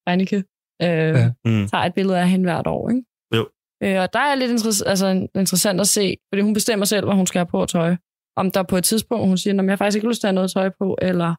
Reinike, 0.09 0.37
øh, 0.83 1.15
Ja. 1.21 1.33
Mm. 1.45 1.67
tager 1.69 1.85
et 1.85 1.95
billede 1.95 2.19
af 2.21 2.29
hende 2.31 2.45
hvert 2.45 2.67
år. 2.67 2.91
Ikke? 2.91 3.03
Jo. 3.37 3.43
Øh, 3.85 4.01
og 4.03 4.09
der 4.13 4.19
er 4.31 4.35
lidt 4.35 4.51
interess- 4.57 4.89
altså, 4.93 5.07
interessant 5.35 5.81
at 5.81 5.89
se, 5.89 6.17
fordi 6.33 6.43
hun 6.43 6.55
bestemmer 6.55 6.87
selv, 6.87 7.05
hvad 7.07 7.15
hun 7.15 7.27
skal 7.27 7.39
have 7.39 7.47
på 7.47 7.67
tøj. 7.67 7.97
Om 8.37 8.51
der 8.51 8.63
på 8.63 8.77
et 8.77 8.85
tidspunkt, 8.85 9.27
hun 9.27 9.39
siger, 9.39 9.55
at 9.55 9.65
jeg 9.65 9.73
har 9.73 9.77
faktisk 9.77 9.97
ikke 9.97 10.09
lyst 10.09 10.21
til 10.21 10.27
at 10.27 10.29
have 10.31 10.35
noget 10.35 10.51
tøj 10.51 10.69
på, 10.81 10.99
eller, 11.03 11.35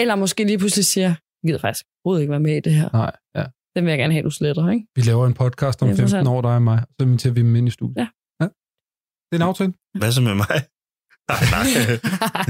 eller 0.00 0.14
måske 0.14 0.44
lige 0.44 0.58
pludselig 0.58 0.84
siger, 0.84 1.06
jeg 1.42 1.46
gider 1.46 1.58
faktisk 1.58 1.84
overhovedet 2.04 2.22
ikke 2.22 2.30
være 2.30 2.40
med 2.40 2.56
i 2.56 2.60
det 2.60 2.74
her. 2.74 2.88
Nej, 2.92 3.12
ja. 3.36 3.44
Den 3.76 3.84
vil 3.84 3.90
jeg 3.90 3.98
gerne 3.98 4.12
have, 4.14 4.24
du 4.24 4.30
sletter, 4.30 4.70
ikke? 4.70 4.86
Vi 4.96 5.02
laver 5.02 5.26
en 5.26 5.34
podcast 5.34 5.82
om 5.82 5.88
Det 5.88 5.92
er 5.94 5.96
15 5.96 6.02
interessant. 6.02 6.28
år, 6.28 6.40
der 6.40 6.54
er 6.54 6.58
mig. 6.58 6.78
Så 7.00 7.06
inviterer 7.06 7.34
vi 7.34 7.40
dem 7.40 7.56
ind 7.56 7.68
i 7.68 7.70
studiet. 7.70 7.96
Ja. 7.96 8.08
ja. 8.40 8.46
Det 9.28 9.32
er 9.32 9.36
en 9.36 9.48
aftale. 9.50 9.72
Hvad 10.00 10.12
så 10.12 10.22
med 10.28 10.34
mig? 10.42 10.46
Nej, 11.30 11.44
nej. 11.54 11.66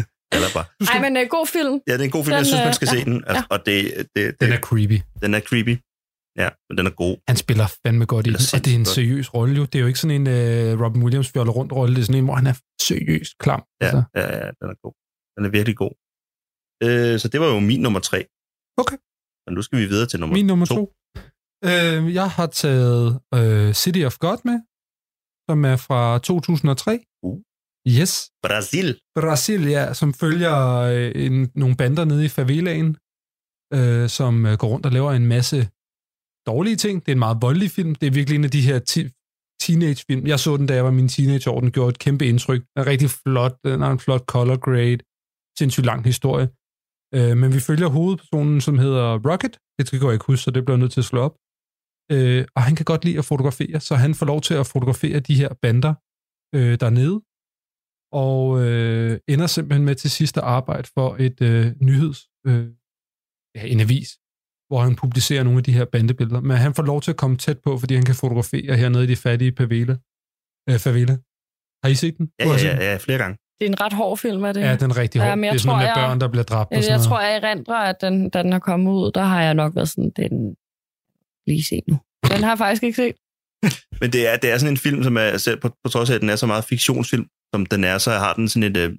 Eller 0.35 0.49
bare. 0.57 0.67
Du 0.81 0.85
skal... 0.87 0.97
Ej, 0.97 1.11
men 1.11 1.13
uh, 1.23 1.29
god 1.37 1.47
film. 1.57 1.75
Ja, 1.89 1.93
det 1.97 2.01
er 2.01 2.05
en 2.05 2.15
god 2.19 2.25
film. 2.25 2.33
Jeg 2.33 2.39
Den, 2.39 2.51
synes, 2.53 2.61
man 2.69 2.69
øh, 2.75 2.75
skal 2.81 2.89
ja, 2.93 2.95
se 2.99 3.05
den. 3.11 3.17
Altså, 3.31 3.45
Og 3.55 3.59
det, 3.67 3.77
det, 3.97 4.07
det, 4.17 4.41
Den 4.41 4.53
er 4.57 4.61
creepy. 4.69 4.99
den 5.25 5.31
er 5.39 5.41
creepy. 5.49 5.75
Ja, 6.43 6.49
men 6.69 6.75
den 6.79 6.87
er 6.91 6.95
god. 7.05 7.15
Han 7.31 7.37
spiller 7.45 7.67
fandme 7.87 8.05
godt 8.13 8.27
i 8.27 8.31
er 8.31 8.37
den, 8.37 8.47
og 8.57 8.65
det 8.65 8.71
er 8.75 8.79
en 8.79 8.85
sindssygt 8.85 8.95
seriøs 8.95 9.35
rolle 9.35 9.53
jo. 9.61 9.65
Det 9.71 9.75
er 9.79 9.81
jo 9.85 9.87
ikke 9.91 10.01
sådan 10.05 10.17
en 10.21 10.27
uh, 10.27 10.83
Robin 10.85 11.03
Williams 11.05 11.29
fjoller 11.35 11.53
rundt 11.59 11.73
rolle. 11.79 11.93
Det 11.95 12.01
er 12.03 12.07
sådan 12.07 12.19
en, 12.23 12.25
hvor 12.29 12.35
han 12.41 12.47
er 12.53 12.57
seriøst 12.89 13.33
klam. 13.43 13.63
Ja, 13.81 13.87
Altså. 13.87 14.03
ja, 14.19 14.25
ja, 14.39 14.47
den 14.61 14.67
er 14.73 14.77
god. 14.85 14.95
Den 15.37 15.43
er 15.49 15.51
virkelig 15.59 15.77
god. 15.85 15.95
Øh, 16.85 17.15
så 17.23 17.27
det 17.33 17.39
var 17.41 17.47
jo 17.55 17.61
min 17.71 17.81
nummer 17.87 18.01
tre. 18.09 18.19
Okay. 18.83 18.99
Og 19.47 19.51
nu 19.57 19.63
skal 19.63 19.79
vi 19.79 19.87
videre 19.93 20.07
til 20.09 20.21
nummer, 20.21 20.35
Min 20.39 20.47
nummer 20.47 20.67
to. 20.67 20.75
to. 20.75 20.83
Øh, 21.71 22.15
jeg 22.21 22.29
har 22.31 22.47
taget 22.47 23.21
øh, 23.35 23.73
City 23.83 24.03
of 24.09 24.17
God 24.27 24.39
med, 24.51 24.59
som 25.51 25.59
er 25.73 25.77
fra 25.77 26.19
2003. 26.19 27.05
Yes. 27.89 28.31
Brasil. 28.43 28.99
Brasil, 29.17 29.63
ja, 29.63 29.95
som 29.95 30.15
følger 30.15 30.57
øh, 30.77 31.13
en, 31.15 31.51
nogle 31.55 31.77
bander 31.77 32.05
nede 32.05 32.25
i 32.25 32.29
favelaen, 32.29 32.97
øh, 33.77 34.09
som 34.09 34.47
øh, 34.47 34.59
går 34.59 34.69
rundt 34.69 34.87
og 34.87 34.93
laver 34.93 35.13
en 35.13 35.27
masse 35.27 35.69
dårlige 36.47 36.77
ting. 36.77 37.01
Det 37.07 37.09
er 37.09 37.17
en 37.17 37.19
meget 37.19 37.39
voldelig 37.41 37.71
film. 37.71 37.95
Det 37.95 38.07
er 38.07 38.11
virkelig 38.11 38.37
en 38.37 38.45
af 38.45 38.51
de 38.51 38.61
her 38.61 38.79
ti- 38.79 39.13
teenagefilm. 39.65 40.27
Jeg 40.27 40.41
så 40.41 40.57
den, 40.57 40.67
da 40.67 40.75
jeg 40.75 40.85
var 40.85 40.91
min 40.91 41.09
teenageår. 41.09 41.61
Den 41.61 41.73
gjorde 41.73 41.91
et 41.91 41.99
kæmpe 41.99 42.27
indtryk. 42.27 42.61
Den 42.61 42.77
er 42.83 42.87
rigtig 42.87 43.11
flot. 43.11 43.57
Den 43.65 43.81
har 43.81 43.93
en 43.93 43.99
flot 43.99 44.25
color 44.25 44.57
grade. 44.57 44.99
Sindssygt 45.59 45.87
lang 45.87 46.05
historie. 46.05 46.49
Øh, 47.15 47.37
men 47.37 47.55
vi 47.55 47.61
følger 47.61 47.89
hovedpersonen, 47.89 48.61
som 48.61 48.79
hedder 48.79 49.19
Rocket. 49.31 49.59
Det 49.79 49.87
skal 49.87 50.01
jeg 50.03 50.13
ikke 50.13 50.25
huske, 50.27 50.43
så 50.45 50.51
det 50.51 50.65
bliver 50.65 50.77
jeg 50.77 50.81
nødt 50.81 50.93
til 50.93 51.01
at 51.01 51.05
slå 51.05 51.21
op. 51.21 51.35
Øh, 52.13 52.45
og 52.57 52.63
han 52.63 52.77
kan 52.77 52.85
godt 52.85 53.05
lide 53.05 53.19
at 53.19 53.25
fotografere, 53.25 53.81
så 53.81 53.95
han 53.95 54.15
får 54.15 54.27
lov 54.27 54.41
til 54.41 54.55
at 54.55 54.67
fotografere 54.67 55.21
de 55.21 55.35
her 55.35 55.51
bander 55.63 55.95
øh, 56.55 56.81
dernede 56.81 57.17
og 58.13 58.61
øh, 58.67 59.19
ender 59.29 59.47
simpelthen 59.47 59.85
med 59.85 59.95
til 59.95 60.11
sidst 60.11 60.37
at 60.37 60.43
arbejde 60.45 60.89
for 60.95 61.17
et 61.21 61.41
øh, 61.43 61.73
nyheds, 61.81 62.19
øh, 62.47 62.67
ja, 63.55 63.67
en 63.67 63.81
avis, 63.81 64.09
hvor 64.69 64.81
han 64.81 64.97
publicerer 64.97 65.43
nogle 65.43 65.59
af 65.59 65.65
de 65.65 65.73
her 65.73 65.85
bandebilleder. 65.85 66.41
Men 66.41 66.57
han 66.57 66.75
får 66.75 66.83
lov 66.83 67.01
til 67.01 67.11
at 67.11 67.17
komme 67.17 67.37
tæt 67.37 67.59
på, 67.59 67.79
fordi 67.79 67.95
han 67.95 68.05
kan 68.05 68.15
fotografere 68.15 68.77
hernede 68.77 69.05
i 69.05 69.07
de 69.07 69.17
fattige 69.17 69.53
favela. 69.59 69.97
Øh, 70.71 70.79
favela. 70.79 71.17
Har 71.85 71.89
I 71.89 71.95
set 71.95 72.19
den? 72.19 72.31
Ja, 72.41 72.45
ja, 72.47 72.53
ja, 72.65 72.91
ja, 72.91 72.97
flere 72.97 73.19
gange. 73.19 73.37
Det 73.59 73.67
er 73.67 73.71
en 73.71 73.81
ret 73.81 73.93
hård 73.93 74.19
film, 74.19 74.45
er 74.45 74.53
det? 74.53 74.61
Ja, 74.61 74.77
den 74.77 74.91
er 74.91 74.97
rigtig 74.97 75.21
hård. 75.21 75.29
Ja, 75.29 75.35
men 75.35 75.45
jeg 75.45 75.53
det 75.53 75.59
er 75.59 75.61
sådan 75.63 75.69
noget 75.69 75.87
tror, 75.89 75.97
med 75.97 76.03
jeg- 76.03 76.09
børn, 76.11 76.21
der 76.21 76.29
bliver 76.29 76.45
dræbt 76.45 76.71
og 76.71 76.75
Jeg, 76.77 76.85
sådan 76.85 76.91
jeg 76.93 76.99
noget. 76.99 77.09
tror, 77.09 77.21
jeg 77.21 77.37
erindrer, 77.43 77.77
at 77.79 77.97
den, 78.01 78.31
da 78.31 78.43
den 78.43 78.53
har 78.53 78.59
kommet 78.59 78.93
ud, 78.93 79.13
der 79.13 79.23
har 79.23 79.43
jeg 79.43 79.55
nok 79.55 79.75
været 79.75 79.89
sådan, 79.89 80.11
den 80.17 80.57
lige 81.47 81.65
set 81.65 81.85
nu. 81.89 81.97
Den 82.35 82.43
har 82.45 82.51
jeg 82.51 82.59
faktisk 82.59 82.83
ikke 82.83 82.97
set. 82.97 83.15
Men 84.01 84.13
det 84.15 84.27
er, 84.29 84.37
det 84.37 84.51
er 84.51 84.59
sådan 84.59 84.73
en 84.73 84.77
film, 84.87 85.03
som 85.03 85.17
er, 85.17 85.37
selv 85.37 85.61
på, 85.61 85.69
på 85.85 85.89
trods 85.91 86.11
af, 86.11 86.15
at 86.15 86.21
den 86.21 86.31
er 86.31 86.37
så 86.37 86.47
meget 86.47 86.65
fiktionsfilm, 86.65 87.27
som 87.55 87.67
den 87.67 87.85
er, 87.85 87.99
så 87.99 88.11
har 88.11 88.33
den 88.35 88.49
sådan 88.49 88.69
et, 88.71 88.77
øh, 88.77 88.91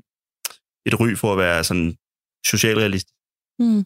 et 0.85 0.99
ry 0.99 1.15
for 1.15 1.31
at 1.33 1.37
være 1.37 1.63
sådan 1.63 1.95
socialrealistisk. 2.45 3.13
Hmm. 3.59 3.79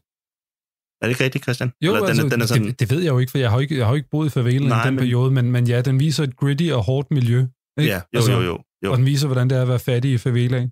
Er 1.02 1.04
det 1.06 1.10
ikke 1.14 1.24
rigtigt, 1.24 1.44
Christian? 1.46 1.72
Jo, 1.82 1.94
Eller, 1.94 2.08
altså, 2.08 2.24
den, 2.24 2.32
den 2.32 2.42
er 2.42 2.46
sådan, 2.46 2.66
det, 2.66 2.80
det 2.80 2.90
ved 2.92 3.02
jeg 3.02 3.12
jo 3.14 3.20
ikke, 3.20 3.32
for 3.32 3.38
jeg 3.38 3.50
har 3.50 3.58
jo 3.58 3.62
ikke, 3.62 3.78
jeg 3.78 3.86
har 3.86 3.92
jo 3.92 3.96
ikke 3.96 4.10
boet 4.10 4.28
i 4.28 4.30
favelen 4.30 4.68
Nej, 4.70 4.82
i 4.84 4.86
den 4.88 4.96
men- 4.96 5.02
periode, 5.02 5.32
men, 5.32 5.52
men 5.52 5.68
ja, 5.68 5.82
den 5.82 6.00
viser 6.00 6.24
et 6.24 6.36
gritty 6.38 6.70
og 6.72 6.84
hårdt 6.84 7.12
miljø. 7.12 7.40
Ikke? 7.80 7.92
ja, 7.92 8.02
jo, 8.16 8.22
jo, 8.32 8.42
jo. 8.42 8.64
jo. 8.84 8.92
Og 8.92 8.98
den 8.98 9.06
viser, 9.06 9.28
hvordan 9.28 9.50
det 9.50 9.58
er 9.58 9.62
at 9.62 9.68
være 9.68 9.80
fattig 9.80 10.12
i 10.12 10.18
favelaen. 10.18 10.70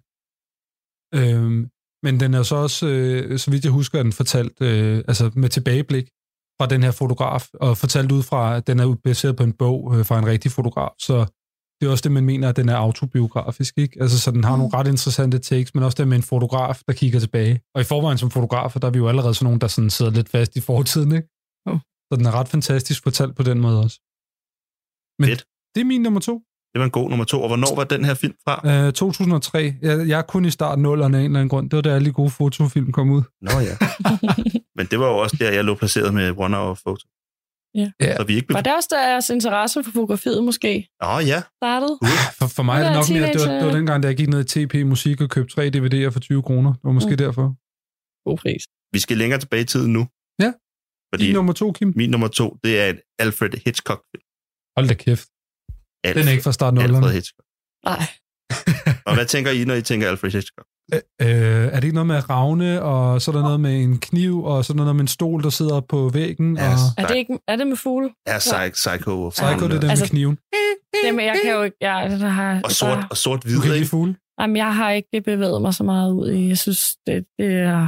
Øhm, 1.20 1.70
men 2.06 2.20
den 2.20 2.34
er 2.34 2.44
så 2.44 2.56
også, 2.56 2.88
øh, 2.88 3.40
så 3.40 3.52
vidt 3.52 3.64
jeg 3.64 3.72
husker, 3.72 4.00
er 4.00 4.04
den 4.04 4.14
fortalt 4.14 4.62
øh, 4.62 4.98
altså 5.08 5.32
med 5.36 5.50
tilbageblik 5.50 6.10
fra 6.62 6.66
den 6.68 6.84
her 6.84 6.92
fotograf, 6.92 7.48
og 7.54 7.78
fortalt 7.78 8.12
ud 8.12 8.24
fra, 8.24 8.56
at 8.58 8.68
den 8.68 8.80
er 8.80 8.96
baseret 9.04 9.36
på 9.36 9.44
en 9.44 9.54
bog 9.54 9.96
øh, 9.96 10.06
fra 10.06 10.20
en 10.20 10.26
rigtig 10.26 10.52
fotograf, 10.52 10.90
så 11.00 11.26
det 11.82 11.88
er 11.88 11.92
også 11.92 12.02
det, 12.02 12.12
man 12.12 12.26
mener, 12.26 12.50
at 12.50 12.56
den 12.56 12.70
er 12.70 12.76
autobiografisk, 12.76 13.74
ikke? 13.78 14.02
Altså, 14.02 14.20
så 14.20 14.32
den 14.32 14.44
har 14.44 14.56
Mm. 14.56 14.60
nogle 14.60 14.78
ret 14.78 14.88
interessante 14.88 15.40
takes, 15.40 15.74
men 15.76 15.84
også 15.84 15.96
det 16.00 16.08
med 16.08 16.18
en 16.18 16.24
fotograf, 16.24 16.82
der 16.88 16.94
kigger 16.94 17.20
tilbage. 17.20 17.62
Og 17.76 17.82
i 17.82 17.84
forvejen 17.84 18.18
som 18.18 18.32
fotografer, 18.32 18.80
der 18.80 18.88
er 18.88 18.92
vi 18.92 18.98
jo 18.98 19.08
allerede 19.08 19.34
sådan 19.34 19.46
nogen, 19.46 19.62
der 19.62 19.68
sådan 19.68 19.90
sidder 19.90 20.12
lidt 20.12 20.30
fast 20.30 20.56
i 20.56 20.62
fortiden, 20.62 21.12
ikke? 21.16 21.28
Jo. 21.70 21.80
Så 22.12 22.14
den 22.18 22.26
er 22.26 22.32
ret 22.40 22.48
fantastisk 22.48 23.04
fortalt 23.04 23.36
på 23.36 23.44
den 23.44 23.60
måde 23.60 23.78
også. 23.84 23.98
Men 25.20 25.28
Fedt. 25.30 25.44
det 25.76 25.82
er 25.82 25.86
min 25.86 26.02
nummer 26.02 26.20
to. 26.20 26.36
Det 26.74 26.80
var 26.80 26.86
en 26.86 26.92
god 26.92 27.10
nummer 27.10 27.26
to. 27.26 27.42
Og 27.42 27.48
hvornår 27.48 27.76
var 27.76 27.84
den 27.84 28.06
her 28.06 28.14
film 28.14 28.34
fra? 28.48 28.86
Øh, 28.88 28.94
2003. 28.94 29.74
Jeg, 29.82 30.08
jeg 30.08 30.18
er 30.18 30.22
kun 30.22 30.46
i 30.46 30.52
starten 30.52 30.86
0'erne 30.86 30.90
af 30.90 31.06
en 31.08 31.16
eller 31.16 31.26
anden 31.26 31.50
grund. 31.50 31.70
Det 31.70 31.76
var 31.76 31.82
da 31.82 31.90
alle 31.96 32.06
de 32.06 32.12
gode 32.14 32.30
fotofilm 32.30 32.92
kom 32.92 33.10
ud. 33.12 33.22
Nå 33.42 33.52
ja. 33.70 33.76
Men 34.78 34.86
det 34.92 35.00
var 35.00 35.08
jo 35.08 35.18
også 35.18 35.36
der, 35.40 35.52
jeg 35.52 35.64
lå 35.64 35.76
placeret 35.76 36.14
med 36.14 36.34
One 36.38 36.58
Hour 36.58 36.78
Photo. 36.86 37.06
Ja. 37.76 37.92
Ja. 38.02 38.16
Så 38.18 38.24
vi 38.24 38.34
er 38.34 38.38
ikke... 38.38 38.54
Var 38.54 38.62
det 38.62 38.76
også 38.76 38.90
deres 38.92 39.30
interesse 39.30 39.84
for 39.84 39.92
fotografiet 39.92 40.44
måske 40.44 40.88
Åh 41.04 41.16
oh, 41.16 41.28
ja. 41.28 41.42
startede? 41.62 41.98
For, 42.40 42.48
for 42.48 42.64
mig 42.64 42.80
er 42.82 42.84
det 42.84 42.94
nok 42.94 43.10
mere, 43.10 43.34
det 43.34 43.42
var, 43.48 43.54
det 43.56 43.66
var 43.66 43.72
dengang, 43.72 44.04
da 44.04 44.08
jeg 44.08 44.18
gik 44.18 44.30
ned 44.30 44.42
i 44.56 44.66
TP 44.66 44.74
Musik 44.86 45.22
og 45.22 45.30
købte 45.30 45.56
tre 45.56 45.72
DVD'er 45.76 46.10
for 46.10 46.20
20 46.20 46.44
kroner. 46.44 46.72
Det 46.74 46.84
var 46.84 46.92
måske 46.92 47.10
Mm. 47.12 47.18
derfor. 47.18 47.46
God 48.30 48.38
pris. 48.38 48.64
Vi 48.94 49.00
skal 49.00 49.18
længere 49.18 49.40
tilbage 49.40 49.62
i 49.62 49.66
tiden 49.66 49.94
nu. 49.94 50.08
Ja. 50.40 50.52
Fordi 51.14 51.26
Din 51.26 51.34
nummer 51.36 51.54
to, 51.54 51.72
Kim. 51.72 51.94
min 51.96 52.10
nummer 52.10 52.28
to, 52.28 52.58
det 52.64 52.82
er 52.82 52.86
et 52.90 53.00
Alfred 53.20 53.50
Hitchcock-film. 53.66 54.24
Hold 54.78 54.88
da 54.88 54.94
kæft. 54.94 55.28
Alfred, 56.04 56.22
Den 56.22 56.28
er 56.28 56.32
ikke 56.32 56.44
fra 56.44 56.52
starten 56.52 56.80
af 56.80 56.84
Alfred. 56.84 57.12
Hitchcock. 57.12 57.46
Nej. 57.86 58.04
Og 59.08 59.14
hvad 59.16 59.26
tænker 59.26 59.52
I, 59.52 59.64
når 59.66 59.74
I 59.74 59.82
tænker 59.82 60.08
Alfred 60.10 60.32
Hitchcock? 60.32 60.68
Øh, 60.94 61.28
er 61.28 61.76
det 61.76 61.84
ikke 61.84 61.94
noget 61.94 62.08
med 62.08 62.30
ravne, 62.30 62.82
og 62.82 63.22
så 63.22 63.32
er 63.32 63.36
der 63.36 63.42
noget 63.42 63.60
med 63.60 63.82
en 63.84 63.98
kniv, 64.00 64.44
og 64.44 64.66
så 64.66 64.74
er 64.74 64.76
der 64.78 64.84
noget 64.84 64.96
med 64.96 65.04
en 65.04 65.08
stol, 65.08 65.44
der 65.44 65.50
sidder 65.50 65.80
på 65.82 66.10
væggen, 66.10 66.58
Ja, 66.58 66.70
og 66.74 66.78
Er 66.98 67.08
det, 67.08 67.16
ikke, 67.16 67.40
er 67.48 67.56
det 67.56 67.68
med 67.68 67.78
fugle? 67.78 68.10
Er 68.26 68.40
Psych, 68.40 68.72
Psycho 68.74 69.30
Psycho, 69.30 69.68
det 69.68 69.76
er 69.76 69.80
den 69.80 69.90
Altså- 69.90 70.04
med 70.04 70.10
kniven. 70.10 70.38
Jamen, 71.06 71.26
jeg 71.26 71.40
kan 71.44 71.52
jo 71.54 71.62
ikke... 71.64 71.78
Jeg, 71.82 72.18
jeg 72.20 72.34
har, 72.34 72.62
Og 72.64 72.72
sort, 72.72 72.98
og 73.12 73.18
sort 73.18 73.44
Du 73.44 73.48
hvid, 73.48 73.60
kan 73.60 73.68
lide 73.70 73.78
ikke? 73.78 73.90
fugle. 73.90 74.16
Jamen, 74.40 74.58
jeg 74.58 74.76
har 74.76 74.92
ikke 74.92 75.22
bevæget 75.26 75.62
mig 75.62 75.74
så 75.74 75.84
meget 75.84 76.12
ud 76.14 76.32
i. 76.32 76.48
Jeg 76.48 76.58
synes, 76.58 76.96
det, 77.08 77.26
det 77.40 77.54
er... 77.56 77.88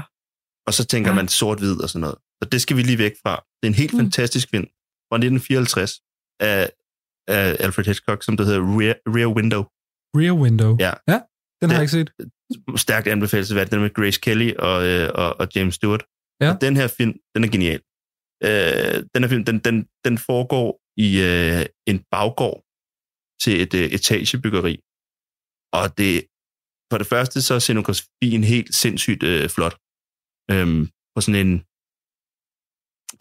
Og 0.68 0.74
så 0.74 0.86
tænker 0.86 1.10
Ja. 1.12 1.16
man 1.16 1.28
sort-hvid 1.28 1.82
og 1.84 1.90
sådan 1.90 2.02
noget. 2.02 2.16
Så 2.44 2.50
det 2.52 2.62
skal 2.62 2.78
vi 2.78 2.82
lige 2.84 2.98
væk 2.98 3.12
fra. 3.26 3.36
Det 3.36 3.64
er 3.64 3.68
en 3.68 3.74
helt 3.74 3.94
Mm. 3.94 4.00
fantastisk 4.00 4.48
film 4.50 4.66
fra 5.10 5.16
1954 5.18 5.92
af, 6.40 6.70
af 7.28 7.56
Alfred 7.60 7.86
Hitchcock, 7.86 8.24
som 8.24 8.38
der 8.38 8.44
hedder 8.48 8.62
Rear, 8.80 8.96
Rear 9.16 9.32
Window. 9.38 9.62
Rear 10.20 10.36
Window. 10.44 10.72
Ja. 10.86 10.94
ja 11.12 11.18
den 11.62 11.66
har 11.66 11.68
Det- 11.68 11.74
jeg 11.74 11.82
ikke 11.82 11.92
set. 11.92 12.10
Stærkt 12.86 13.08
anbefalesværdigt. 13.08 13.72
Den 13.72 13.82
med 13.82 13.94
Grace 13.94 14.20
Kelly 14.26 14.50
og, 14.68 14.78
øh, 14.90 15.10
og, 15.22 15.30
og 15.40 15.48
James 15.56 15.76
Stewart. 15.76 16.04
Ja. 16.42 16.50
Og 16.54 16.62
den 16.62 16.76
her 16.80 16.88
film, 16.98 17.14
den 17.36 17.44
er 17.44 17.50
genial. 17.56 17.82
Øh, 18.48 18.98
den 19.14 19.20
her 19.24 19.30
film, 19.34 19.46
den, 19.50 19.60
den, 19.68 19.78
den 20.06 20.16
foregår 20.18 20.68
i 21.06 21.10
øh, 21.30 21.66
en 21.92 21.98
baggård 22.14 22.58
til 23.44 23.54
et 23.64 23.74
øh, 23.82 23.88
etagebyggeri. 23.98 24.74
Og 25.80 25.86
det, 26.00 26.14
for 26.92 26.98
det 27.02 27.08
første, 27.14 27.38
så 27.42 27.54
er 27.54 27.60
scenografien 27.60 28.44
helt 28.54 28.76
sindssygt 28.84 29.24
øh, 29.32 29.50
flot. 29.56 29.76
Øhm, 30.54 30.82
på 31.16 31.20
sådan 31.26 31.42
en 31.48 31.54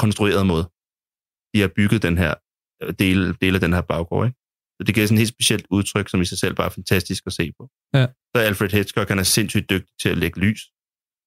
konstrueret 0.05 0.45
måde. 0.53 0.65
De 1.53 1.59
har 1.65 1.71
bygget 1.79 2.01
den 2.09 2.17
her 2.23 2.33
øh, 2.87 2.95
del, 2.99 3.37
del 3.41 3.55
af 3.55 3.61
den 3.61 3.73
her 3.73 3.81
baggård, 3.81 4.27
ikke? 4.27 4.39
Så 4.77 4.85
det 4.87 4.95
giver 4.95 5.07
sådan 5.07 5.17
et 5.17 5.21
helt 5.21 5.35
specielt 5.37 5.67
udtryk, 5.71 6.09
som 6.09 6.21
i 6.21 6.25
sig 6.25 6.39
selv 6.39 6.55
bare 6.55 6.67
er 6.67 6.71
fantastisk 6.71 7.23
at 7.27 7.33
se 7.33 7.53
på. 7.59 7.71
Ja. 7.95 8.07
Så 8.07 8.43
Alfred 8.43 8.71
Hitchcock, 8.71 9.09
han 9.09 9.19
er 9.19 9.23
sindssygt 9.23 9.71
dygtig 9.71 9.95
til 10.03 10.09
at 10.09 10.19
lægge 10.19 10.41
lys. 10.41 10.61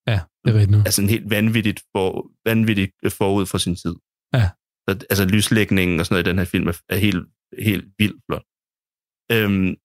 Ja, 0.06 0.20
det 0.44 0.54
er 0.54 0.58
rigtigt. 0.58 0.86
Altså 0.86 1.02
en 1.02 1.08
helt 1.08 1.30
vanvittigt, 1.30 1.80
for, 1.92 2.30
vanvittigt 2.44 2.92
forud 3.08 3.46
for 3.46 3.58
sin 3.58 3.76
tid. 3.76 3.94
Ja. 4.34 4.50
Så, 4.88 5.06
altså 5.10 5.24
lyslægningen 5.24 6.00
og 6.00 6.06
sådan 6.06 6.14
noget 6.14 6.26
i 6.26 6.30
den 6.30 6.38
her 6.38 6.44
film 6.44 6.68
er, 6.68 6.80
er 6.88 6.96
helt, 6.96 7.26
helt 7.58 7.86
vildt 7.98 8.20
flot. 8.26 8.44
Øhm, 9.32 9.76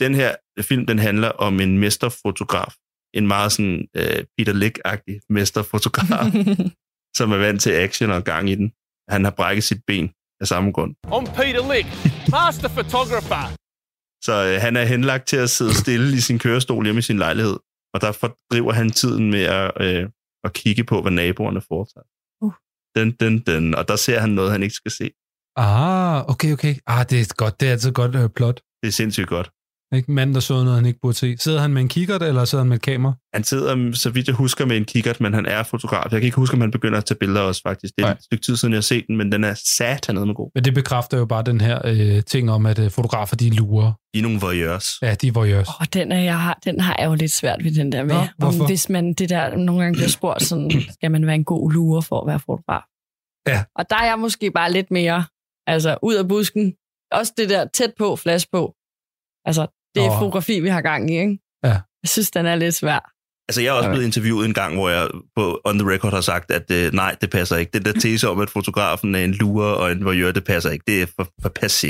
den 0.00 0.14
her 0.14 0.34
film, 0.60 0.86
den 0.86 0.98
handler 0.98 1.28
om 1.28 1.60
en 1.60 1.78
mesterfotograf. 1.78 2.74
En 3.14 3.26
meget 3.26 3.52
sådan 3.52 3.88
øh, 3.96 4.24
Peter 4.36 4.54
Lick-agtig 4.62 5.20
mesterfotograf, 5.28 6.26
som 7.18 7.32
er 7.32 7.36
vant 7.36 7.60
til 7.60 7.70
action 7.70 8.10
og 8.10 8.24
gang 8.24 8.50
i 8.50 8.54
den. 8.54 8.72
Han 9.08 9.24
har 9.24 9.30
brækket 9.30 9.64
sit 9.64 9.82
ben 9.86 10.08
af 10.42 10.46
samme 10.46 10.72
grund. 10.72 10.92
I'm 11.06 11.26
Peter 11.38 11.62
Lick, 11.72 11.88
master 12.34 12.68
photographer. 12.78 13.44
Så 14.26 14.34
øh, 14.48 14.60
han 14.60 14.76
er 14.76 14.84
henlagt 14.84 15.24
til 15.28 15.36
at 15.36 15.50
sidde 15.50 15.74
stille 15.74 16.16
i 16.16 16.20
sin 16.20 16.38
kørestol 16.38 16.84
hjemme 16.84 16.98
i 16.98 17.02
sin 17.02 17.18
lejlighed. 17.18 17.56
Og 17.94 18.00
der 18.00 18.12
fordriver 18.12 18.72
han 18.72 18.90
tiden 18.90 19.30
med 19.30 19.42
at, 19.42 19.70
øh, 19.80 20.08
at 20.44 20.52
kigge 20.52 20.84
på, 20.84 21.02
hvad 21.02 21.12
naboerne 21.12 21.60
foretager. 21.60 22.06
Uh. 22.40 22.52
Den, 22.96 23.08
den, 23.20 23.38
den. 23.38 23.74
Og 23.74 23.88
der 23.88 23.96
ser 23.96 24.18
han 24.20 24.30
noget, 24.30 24.52
han 24.52 24.62
ikke 24.62 24.74
skal 24.74 24.90
se. 24.90 25.10
Ah, 25.56 26.30
okay, 26.32 26.52
okay. 26.52 26.74
Ah, 26.86 27.06
det 27.10 27.20
er 27.20 27.34
godt. 27.36 27.60
Det 27.60 27.68
er 27.68 27.72
altid 27.72 27.92
godt 27.92 28.16
uh, 28.16 28.30
plot. 28.36 28.60
Det 28.82 28.88
er 28.88 28.92
sindssygt 28.92 29.28
godt. 29.28 29.50
Ikke? 29.94 30.12
Manden, 30.12 30.34
der 30.34 30.40
så 30.40 30.54
noget, 30.54 30.74
han 30.74 30.86
ikke 30.86 31.00
burde 31.02 31.16
se. 31.16 31.36
Sidder 31.38 31.60
han 31.60 31.72
med 31.72 31.82
en 31.82 31.88
kikkert, 31.88 32.22
eller 32.22 32.44
sidder 32.44 32.64
han 32.64 32.68
med 32.68 32.76
et 32.76 32.82
kamera? 32.82 33.12
Han 33.34 33.44
sidder, 33.44 33.92
så 33.94 34.10
vidt 34.10 34.26
jeg 34.26 34.34
husker, 34.34 34.66
med 34.66 34.76
en 34.76 34.84
kikkert, 34.84 35.20
men 35.20 35.34
han 35.34 35.46
er 35.46 35.62
fotograf. 35.62 36.02
Jeg 36.02 36.20
kan 36.20 36.22
ikke 36.22 36.36
huske, 36.36 36.54
om 36.54 36.60
han 36.60 36.70
begynder 36.70 36.98
at 36.98 37.04
tage 37.04 37.18
billeder 37.18 37.40
også, 37.40 37.62
faktisk. 37.66 37.94
Det 37.96 38.02
er 38.02 38.06
Nej. 38.06 38.12
et 38.12 38.24
stykke 38.24 38.44
tid 38.44 38.56
siden, 38.56 38.72
jeg 38.72 38.76
har 38.76 38.82
set 38.82 39.04
den, 39.06 39.16
men 39.16 39.32
den 39.32 39.44
er 39.44 39.54
sat 39.76 40.10
med 40.14 40.34
god. 40.34 40.50
Men 40.54 40.64
det 40.64 40.74
bekræfter 40.74 41.18
jo 41.18 41.24
bare 41.24 41.42
den 41.42 41.60
her 41.60 41.78
øh, 41.84 42.22
ting 42.22 42.50
om, 42.50 42.66
at 42.66 42.78
øh, 42.78 42.90
fotografer, 42.90 43.36
de 43.36 43.50
lurer. 43.50 43.92
De 44.14 44.18
er 44.18 44.22
nogle 44.22 44.40
voyeurs. 44.40 44.86
Ja, 45.02 45.14
de 45.14 45.28
er 45.28 45.32
voyeurs. 45.32 45.68
Åh, 45.68 45.86
den, 45.92 46.12
er, 46.12 46.20
jeg 46.20 46.40
har, 46.40 46.58
den 46.64 46.80
har 46.80 46.96
jeg 46.98 47.06
jo 47.06 47.14
lidt 47.14 47.32
svært 47.32 47.64
ved, 47.64 47.74
den 47.74 47.92
der 47.92 48.04
med. 48.04 48.14
Nå, 48.14 48.26
hvorfor? 48.38 48.60
om, 48.60 48.66
hvis 48.66 48.88
man 48.88 49.14
det 49.14 49.28
der 49.28 49.56
nogle 49.56 49.82
gange 49.82 49.96
bliver 49.96 50.08
spurgt, 50.08 50.42
sådan, 50.42 50.70
skal 50.96 51.10
man 51.10 51.26
være 51.26 51.34
en 51.34 51.44
god 51.44 51.72
lurer 51.72 52.00
for 52.00 52.20
at 52.20 52.26
være 52.26 52.40
fotograf? 52.40 52.82
Ja. 53.48 53.64
Og 53.78 53.90
der 53.90 53.96
er 53.96 54.06
jeg 54.06 54.18
måske 54.18 54.50
bare 54.50 54.72
lidt 54.72 54.90
mere, 54.90 55.24
altså 55.66 55.98
ud 56.02 56.14
af 56.14 56.28
busken. 56.28 56.74
Også 57.12 57.32
det 57.36 57.48
der 57.48 57.66
tæt 57.74 57.92
på, 57.98 58.16
flash 58.16 58.46
på. 58.52 58.74
Altså, 59.44 59.66
det 59.94 60.04
er 60.04 60.18
fotografi, 60.18 60.60
vi 60.60 60.68
har 60.68 60.80
gang 60.80 61.10
i, 61.10 61.18
ikke? 61.20 61.38
Ja. 61.64 61.68
Jeg 62.02 62.08
synes, 62.08 62.30
den 62.30 62.46
er 62.46 62.54
lidt 62.54 62.74
svær. 62.74 63.12
Altså, 63.48 63.60
jeg 63.62 63.68
er 63.68 63.72
også 63.72 63.88
Okay. 63.88 63.94
blevet 63.94 64.06
interviewet 64.06 64.46
en 64.46 64.54
gang, 64.54 64.74
hvor 64.74 64.88
jeg 64.88 65.08
på 65.36 65.60
On 65.64 65.78
The 65.78 65.90
Record 65.90 66.12
har 66.12 66.20
sagt, 66.20 66.50
at 66.50 66.70
øh, 66.70 66.92
nej, 66.92 67.16
det 67.20 67.30
passer 67.30 67.56
ikke. 67.56 67.70
Den 67.72 67.84
der 67.84 67.92
tese 67.92 68.28
om, 68.28 68.40
at 68.40 68.50
fotografen 68.50 69.14
er 69.14 69.24
en 69.24 69.32
lurer 69.34 69.72
og 69.72 69.92
en 69.92 70.04
voyeur, 70.04 70.32
det 70.32 70.44
passer 70.44 70.70
ikke. 70.70 70.84
Det 70.86 71.02
er 71.02 71.06
for, 71.16 71.28
for 71.42 71.52
passé. 71.62 71.88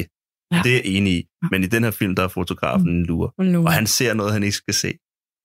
Ja. 0.52 0.60
Det 0.64 0.70
er 0.72 0.76
jeg 0.76 0.86
enig 0.86 1.12
i. 1.12 1.24
Men 1.50 1.62
i 1.62 1.66
den 1.66 1.84
her 1.84 1.90
film, 1.90 2.14
der 2.16 2.22
er 2.24 2.28
fotografen 2.28 2.88
en 2.88 3.06
lurer. 3.06 3.42
Nu. 3.42 3.64
Og 3.66 3.72
han 3.72 3.86
ser 3.86 4.14
noget, 4.14 4.32
han 4.32 4.42
ikke 4.42 4.56
skal 4.56 4.74
se. 4.74 4.92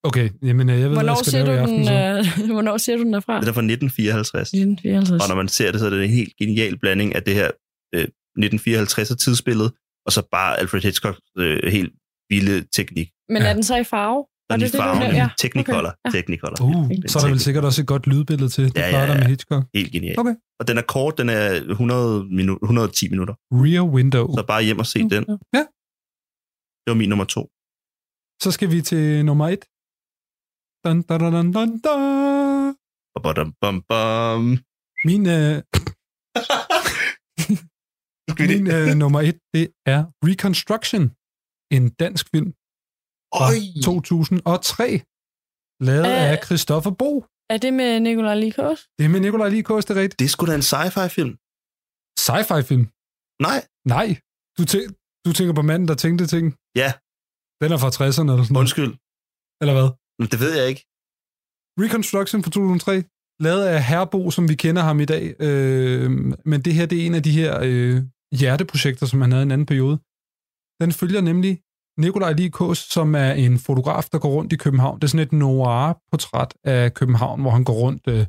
Okay, 0.03 0.29
jamen 0.43 0.69
øh, 0.69 0.79
jeg 0.79 0.89
ved, 0.89 0.95
hvad 0.95 0.95
Hvornår 1.03 1.13
jeg 1.13 1.17
skal 1.25 1.31
ser, 1.31 1.39
du 1.39 1.45
lave 1.45 1.57
i 1.57 1.61
aften. 1.61 1.77
den, 1.77 1.85
Så. 2.25 2.43
øh, 2.43 2.51
hvornår 2.57 2.77
ser 2.77 2.97
du 2.97 3.03
den 3.03 3.13
derfra? 3.13 3.33
Det 3.41 3.47
er 3.47 3.53
fra 3.53 3.61
1954. 3.61 4.47
1954. 4.53 5.23
Og 5.23 5.29
når 5.29 5.35
man 5.35 5.47
ser 5.47 5.71
det, 5.71 5.79
så 5.79 5.85
er 5.85 5.89
det 5.89 6.03
en 6.03 6.09
helt 6.09 6.33
genial 6.39 6.77
blanding 6.79 7.15
af 7.15 7.23
det 7.23 7.33
her 7.35 7.51
øh, 7.95 8.07
1954'er 8.39 9.15
tidsbillede, 9.15 9.71
og 10.05 10.11
så 10.11 10.27
bare 10.31 10.59
Alfred 10.59 10.81
Hitchcocks 10.81 11.19
øh, 11.37 11.59
helt 11.71 11.93
vilde 12.29 12.55
teknik. 12.77 13.07
Men 13.29 13.41
Ja. 13.41 13.47
er 13.49 13.53
den 13.53 13.63
så 13.63 13.75
i 13.77 13.83
farve? 13.83 14.25
Den 14.49 14.61
i 14.61 14.63
det 14.63 14.71
det, 14.73 14.77
du 14.79 14.83
farven, 14.83 14.99
nævnte? 14.99 15.17
Ja. 15.17 15.29
Technicolor. 15.37 15.93
Okay. 16.05 16.11
Technicolor. 16.17 16.57
Uh, 16.61 16.87
Helt 16.89 17.11
så 17.11 17.19
er 17.19 17.21
der 17.23 17.29
vel 17.29 17.39
sikkert 17.39 17.63
også 17.65 17.81
et 17.81 17.87
godt 17.87 18.07
lydbillede 18.07 18.49
til. 18.49 18.63
Det 18.65 18.77
Ja, 18.77 18.89
ja, 18.89 19.01
ja, 19.05 19.13
med 19.17 19.23
Hitchcock. 19.31 19.65
Helt 19.75 19.91
genial. 19.91 20.19
Okay. 20.19 20.35
Og 20.59 20.67
den 20.67 20.77
er 20.77 20.81
kort, 20.81 21.17
den 21.17 21.29
er 21.29 21.45
100 21.73 22.23
minu- 22.37 22.59
110 22.63 23.09
minutter. 23.09 23.33
Rear 23.51 23.85
Window. 23.95 24.25
Så 24.37 24.43
bare 24.47 24.63
hjem 24.63 24.79
og 24.79 24.85
se 24.85 24.99
den. 24.99 25.23
Ja. 25.57 25.63
Det 26.83 26.87
var 26.91 26.93
min 27.03 27.09
nummer 27.09 27.25
to. 27.25 27.41
Så 28.43 28.51
skal 28.51 28.71
vi 28.71 28.81
til 28.81 29.25
nummer 29.25 29.47
et. 29.47 29.63
Dun, 30.85 31.01
dun, 31.01 31.19
dun, 31.19 31.33
dun, 31.33 31.53
dun, 31.53 31.69
dun. 31.85 32.75
Og 33.15 33.19
bum, 33.23 33.53
bum, 33.61 33.75
bum. 33.89 34.57
Min, 35.05 35.21
øh, 35.37 35.55
min 38.49 38.67
øh, 38.77 38.95
nummer 39.03 39.21
et, 39.21 39.37
det 39.53 39.65
er 39.85 39.99
Reconstruction. 40.27 41.03
En 41.75 41.83
dansk 42.03 42.25
film 42.33 42.49
fra 43.37 43.45
Øj. 43.51 43.57
2003. 43.89 44.87
Lavet 45.87 46.07
Øh. 46.13 46.31
af 46.31 46.35
Christoffer 46.45 46.91
Bo. 47.01 47.11
Er 47.53 47.57
det 47.63 47.71
med 47.79 47.89
Nikolaj 48.07 48.35
Likos? 48.45 48.79
Det 48.97 49.03
er 49.05 49.11
med 49.15 49.19
Nikolaj 49.25 49.49
Likos, 49.55 49.85
det 49.85 49.93
er 49.97 50.01
rigtigt. 50.01 50.19
Det 50.19 50.25
er 50.25 50.29
sgu 50.35 50.41
da 50.49 50.55
en 50.61 50.67
sci-fi 50.71 51.07
film. 51.17 51.33
Sci-fi 52.25 52.59
film. 52.71 52.85
Nej. 53.47 53.59
Nej, 53.95 54.07
du, 54.57 54.63
tæ- 54.71 54.91
du 55.25 55.29
tænker 55.37 55.53
på 55.59 55.63
manden, 55.69 55.87
der 55.91 55.95
tænkte 56.05 56.23
ting. 56.35 56.45
Ja. 56.81 56.89
Den 57.61 57.69
er 57.75 57.79
fra 57.83 57.89
60'erne 57.97 58.03
eller 58.05 58.11
sådan 58.17 58.25
noget. 58.53 58.63
Undskyld. 58.63 58.91
Eller 59.61 59.73
hvad? 59.77 59.89
Men 60.19 60.27
det 60.31 60.39
ved 60.43 60.51
jeg 60.59 60.67
ikke. 60.71 60.83
Reconstruction 61.83 62.39
fra 62.43 62.51
2003, 62.51 62.93
lavet 63.45 63.65
af 63.75 63.79
Herbo, 63.89 64.31
som 64.31 64.43
vi 64.51 64.55
kender 64.63 64.81
ham 64.89 64.97
i 64.99 65.07
dag. 65.15 65.25
Øh, 65.47 66.09
men 66.51 66.59
det 66.65 66.73
her, 66.77 66.85
det 66.85 66.97
er 67.01 67.05
en 67.05 67.15
af 67.19 67.23
de 67.27 67.31
her 67.39 67.51
øh, 67.69 67.95
hjerteprojekter, 68.39 69.05
som 69.05 69.21
han 69.21 69.31
havde 69.31 69.43
i 69.43 69.47
en 69.49 69.51
anden 69.51 69.65
periode. 69.71 69.95
Den 70.81 70.91
følger 70.91 71.21
nemlig 71.21 71.59
Nikolaj 71.97 72.33
Likos, 72.33 72.77
som 72.77 73.15
er 73.15 73.31
en 73.31 73.59
fotograf, 73.59 74.03
der 74.11 74.19
går 74.19 74.29
rundt 74.29 74.53
i 74.53 74.55
København. 74.55 74.95
Det 74.99 75.03
er 75.03 75.07
sådan 75.07 75.25
et 75.27 75.31
noir-portræt 75.33 76.53
af 76.63 76.93
København, 76.93 77.41
hvor 77.41 77.51
han 77.51 77.63
går 77.63 77.73
rundt 77.73 78.07
øh, 78.07 78.25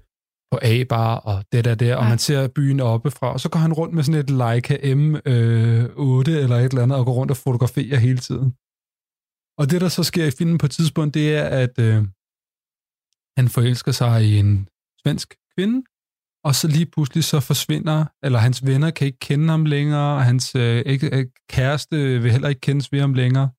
på 0.53 0.59
A-bar 0.63 1.17
og 1.17 1.45
det 1.53 1.65
der 1.65 1.75
der, 1.75 1.97
og 1.97 2.03
Ja. 2.05 2.09
man 2.09 2.19
ser 2.19 2.49
byen 2.49 2.81
oppefra. 2.81 3.33
Og 3.33 3.41
så 3.41 3.49
går 3.49 3.59
han 3.59 3.73
rundt 3.73 3.95
med 3.95 4.03
sådan 4.03 4.21
et 4.21 4.31
Leica 4.31 4.75
M8 4.77 6.31
eller 6.43 6.57
et 6.57 6.65
eller 6.73 6.83
andet, 6.83 6.99
og 6.99 7.05
går 7.05 7.13
rundt 7.13 7.31
og 7.31 7.37
fotograferer 7.37 7.99
hele 7.99 8.19
tiden. 8.19 8.55
Og 9.59 9.71
det, 9.71 9.81
der 9.81 9.89
så 9.89 10.03
sker 10.03 10.25
i 10.27 10.31
filmen 10.31 10.59
på 10.59 10.67
et 10.67 10.71
tidspunkt, 10.73 11.15
det 11.15 11.37
er, 11.37 11.45
at 11.45 11.79
øh, 11.79 12.05
han 13.39 13.49
forelsker 13.49 13.93
sig 13.93 14.25
i 14.25 14.39
en 14.39 14.69
svensk 15.03 15.35
kvinde, 15.57 15.83
og 16.45 16.55
så 16.55 16.69
lige 16.69 16.87
pludselig 16.87 17.25
så 17.25 17.41
forsvinder, 17.41 18.05
eller 18.25 18.39
hans 18.39 18.67
venner 18.67 18.91
kan 18.91 19.07
ikke 19.07 19.19
kende 19.19 19.49
ham 19.49 19.65
længere, 19.65 20.15
og 20.17 20.25
hans 20.25 20.55
øh, 20.55 20.83
ikke, 20.87 21.17
øh, 21.17 21.27
kæreste 21.51 21.97
vil 22.23 22.33
heller 22.33 22.49
ikke 22.49 22.61
kendes 22.61 22.93
ved 22.93 23.01
ham 23.01 23.15
længere, 23.15 23.51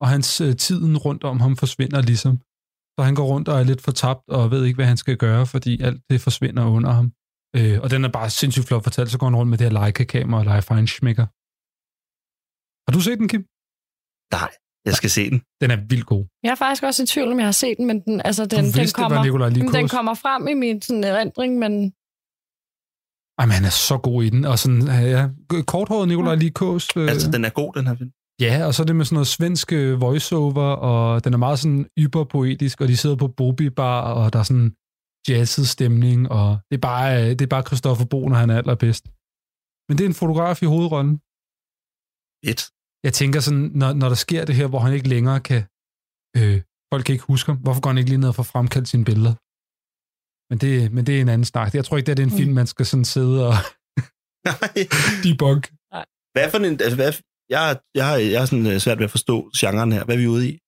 og 0.00 0.08
hans 0.08 0.40
øh, 0.40 0.56
tiden 0.56 0.96
rundt 0.98 1.24
om 1.24 1.40
ham 1.40 1.56
forsvinder 1.56 2.02
ligesom. 2.02 2.34
Så 2.98 3.04
han 3.04 3.14
går 3.14 3.26
rundt 3.26 3.48
og 3.48 3.60
er 3.60 3.64
lidt 3.64 3.82
fortabt, 3.82 4.24
og 4.28 4.50
ved 4.50 4.64
ikke, 4.64 4.76
hvad 4.76 4.86
han 4.86 4.96
skal 4.96 5.16
gøre, 5.16 5.46
fordi 5.46 5.80
alt 5.82 6.02
det 6.10 6.20
forsvinder 6.20 6.64
under 6.64 6.90
ham. 6.90 7.12
Øh, 7.56 7.80
og 7.82 7.90
den 7.90 8.04
er 8.04 8.08
bare 8.18 8.30
sindssygt 8.30 8.66
flot 8.68 8.84
fortalt, 8.84 9.10
så 9.10 9.18
går 9.18 9.26
han 9.26 9.36
rundt 9.36 9.50
med 9.50 9.58
det 9.58 9.66
her 9.66 9.76
Leica-kamera 9.80 10.40
og 10.40 10.44
leger 10.44 10.60
Feinschmecker. 10.60 11.26
Har 12.86 12.92
du 12.96 13.00
set 13.06 13.18
den, 13.20 13.28
Kim? 13.32 13.42
Nej, 14.38 14.50
jeg 14.88 14.94
skal 15.00 15.10
se 15.10 15.30
den. 15.30 15.40
Den 15.62 15.70
er 15.74 15.78
vildt 15.90 16.06
god. 16.06 16.24
Jeg 16.42 16.50
er 16.50 16.60
faktisk 16.64 16.82
også 16.82 17.02
i 17.02 17.06
tvivl, 17.06 17.32
om 17.32 17.38
jeg 17.38 17.46
har 17.46 17.58
set 17.64 17.76
den, 17.78 17.86
men 17.86 18.00
den, 18.06 18.16
altså, 18.28 18.42
den, 18.44 18.50
Du 18.50 18.56
den, 18.56 18.64
vidste, 18.64 18.80
det 18.80 19.02
var 19.02 19.08
kommer, 19.08 19.24
Nikolaj 19.24 19.48
jamen, 19.48 19.72
den 19.72 19.88
kommer 19.88 20.14
frem 20.14 20.42
i 20.48 20.54
min 20.54 20.82
sådan, 20.82 21.04
erindring, 21.04 21.58
men 21.58 21.72
Jamen, 23.38 23.54
han 23.58 23.64
er 23.70 23.74
så 23.88 23.96
god 24.08 24.18
i 24.26 24.30
den. 24.34 24.44
Og 24.44 24.58
sådan, 24.58 24.82
ja, 25.14 25.22
korthåret 25.72 26.08
Nikolaj 26.08 26.34
Likos. 26.34 26.88
Øh, 26.96 27.08
Altså, 27.12 27.30
den 27.30 27.44
er 27.44 27.50
god, 27.60 27.70
den 27.78 27.86
her 27.86 27.96
film. 28.00 28.12
Ja, 28.46 28.66
og 28.66 28.74
så 28.74 28.82
er 28.82 28.86
det 28.86 28.96
med 28.96 29.04
sådan 29.04 29.14
noget 29.14 29.26
svensk 29.26 29.72
øh, 29.72 30.00
voiceover, 30.00 30.68
og 30.90 31.24
den 31.24 31.32
er 31.32 31.38
meget 31.46 31.58
sådan 31.58 31.86
yberpoetisk, 31.98 32.80
og 32.80 32.88
de 32.88 32.96
sidder 32.96 33.16
på 33.16 33.28
Bobi 33.28 33.70
Bar, 33.70 34.00
og 34.18 34.32
der 34.32 34.38
er 34.38 34.42
sådan 34.42 34.70
jazzet 35.28 35.68
stemning, 35.68 36.30
og 36.38 36.58
det 36.70 36.76
er 36.76 36.80
bare, 36.80 37.06
øh, 37.22 37.28
det 37.30 37.42
er 37.42 37.46
bare 37.56 37.62
Christoffer 37.68 38.06
Bo, 38.12 38.28
når 38.28 38.36
han 38.36 38.50
er 38.50 38.58
allerbedst. 38.58 39.04
Men 39.88 39.98
det 39.98 40.04
er 40.04 40.08
en 40.08 40.20
fotograf 40.22 40.62
i 40.62 40.66
hovedrollen. 40.74 41.14
Et. 42.50 42.60
Jeg 43.06 43.12
tænker 43.20 43.40
sådan, 43.40 43.66
når, 43.80 43.90
når 43.92 44.08
der 44.08 44.18
sker 44.26 44.44
det 44.44 44.54
her, 44.54 44.66
hvor 44.66 44.78
han 44.78 44.92
ikke 44.94 45.08
længere 45.08 45.40
kan, 45.40 45.62
øh, 46.38 46.56
folk 46.92 47.02
kan 47.04 47.12
ikke 47.12 47.24
huske 47.32 47.46
ham, 47.50 47.58
hvorfor 47.64 47.80
går 47.80 47.90
han 47.90 47.98
ikke 47.98 48.10
lige 48.10 48.20
ned 48.20 48.28
og 48.28 48.34
får 48.40 48.48
fremkaldt 48.54 48.88
sine 48.88 49.04
billeder? 49.10 49.34
Men 50.50 50.58
det, 50.58 50.92
men 50.92 51.06
det 51.06 51.16
er 51.16 51.20
en 51.20 51.28
anden 51.28 51.44
snak. 51.44 51.74
Jeg 51.74 51.84
tror 51.84 51.96
ikke, 51.96 52.06
det 52.06 52.12
er 52.12 52.16
det 52.16 52.22
er 52.22 52.26
en 52.26 52.32
Mm. 52.32 52.38
film, 52.38 52.52
man 52.54 52.66
skal 52.66 52.86
sådan 52.86 53.04
sidde 53.04 53.46
og 53.48 53.54
Nej. 54.44 54.86
debug. 55.24 55.56
Hvad 56.34 56.50
for 56.50 56.58
en... 56.58 56.64
Altså, 56.64 56.94
hvad, 56.94 57.12
jeg, 57.50 57.80
jeg, 57.94 58.06
har- 58.08 58.16
jeg 58.16 58.42
er 58.42 58.44
sådan 58.44 58.66
øh, 58.66 58.78
svært 58.78 58.98
ved 58.98 59.04
at 59.04 59.10
forstå 59.10 59.50
genren 59.56 59.92
her. 59.92 60.04
Hvad 60.04 60.14
er 60.14 60.18
vi 60.20 60.26
ude 60.26 60.48
i? 60.50 60.58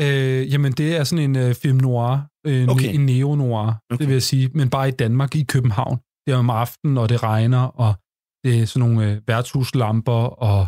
Øh, 0.00 0.52
jamen, 0.52 0.72
det 0.72 0.96
er 0.96 1.04
sådan 1.04 1.24
en 1.30 1.36
øh, 1.36 1.54
film 1.54 1.78
noir, 1.78 2.12
øh, 2.46 2.62
Okay. 2.68 2.72
okay. 2.74 2.94
en 2.94 3.06
neo-noir. 3.06 3.68
Okay. 3.90 3.98
det 4.00 4.06
vil 4.08 4.12
jeg 4.12 4.22
sige, 4.22 4.48
men 4.54 4.70
bare 4.70 4.88
i 4.88 4.92
Danmark, 4.92 5.34
i 5.36 5.44
København. 5.44 5.96
Det 6.26 6.32
er 6.34 6.36
om 6.36 6.50
aftenen, 6.50 6.98
og 6.98 7.08
det 7.08 7.22
regner, 7.22 7.58
og 7.84 7.94
det 8.44 8.60
er 8.60 8.66
sådan 8.66 8.88
nogle 8.88 9.10
øh, 9.12 9.22
værtshuslamper, 9.28 10.22
og 10.48 10.66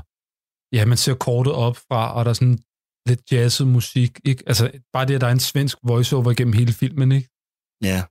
ja, 0.77 0.85
man 0.87 0.97
ser 0.97 1.15
kortet 1.15 1.53
op 1.53 1.77
fra, 1.77 2.15
og 2.15 2.25
der 2.25 2.29
er 2.31 2.35
sådan 2.35 2.59
lidt 3.09 3.33
jazzet 3.33 3.67
musik. 3.67 4.21
Ikke? 4.25 4.43
Altså, 4.47 4.71
bare 4.93 5.07
det, 5.07 5.15
at 5.15 5.21
der 5.21 5.27
er 5.27 5.33
en 5.33 5.41
svensk 5.41 5.79
voiceover 5.83 6.33
gennem 6.35 6.53
hele 6.61 6.73
filmen, 6.73 7.13
ikke? 7.13 7.29
Ja. 7.91 8.03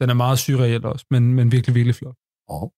Den 0.00 0.10
er 0.10 0.14
meget 0.14 0.38
surreal 0.38 0.84
også, 0.86 1.06
men, 1.10 1.34
men 1.34 1.52
virkelig, 1.52 1.74
virkelig 1.74 1.94
flot. 1.94 2.16
Oh. 2.48 2.68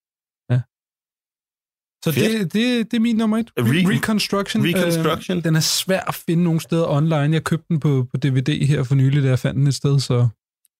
Så 2.05 2.13
Fedt. 2.13 2.33
det, 2.33 2.53
det, 2.53 2.91
det 2.91 2.97
er 2.97 3.01
min 3.01 3.17
nummer 3.17 3.39
et. 3.39 3.51
Re- 3.51 3.63
Re- 3.63 3.89
Reconstruction. 3.95 4.65
Reconstruction. 4.65 5.37
Øh, 5.39 5.45
den 5.45 5.57
er 5.57 5.61
svær 5.61 6.01
at 6.01 6.15
finde 6.15 6.43
nogle 6.45 6.61
steder 6.61 6.87
online. 6.89 7.33
Jeg 7.39 7.45
købte 7.45 7.67
den 7.69 7.81
på, 7.81 8.07
på 8.11 8.17
DVD 8.23 8.67
her 8.67 8.83
for 8.83 8.95
nylig, 8.95 9.23
da 9.23 9.29
jeg 9.29 9.39
fandt 9.39 9.57
den 9.59 9.67
et 9.67 9.75
sted, 9.75 10.01
så... 10.01 10.29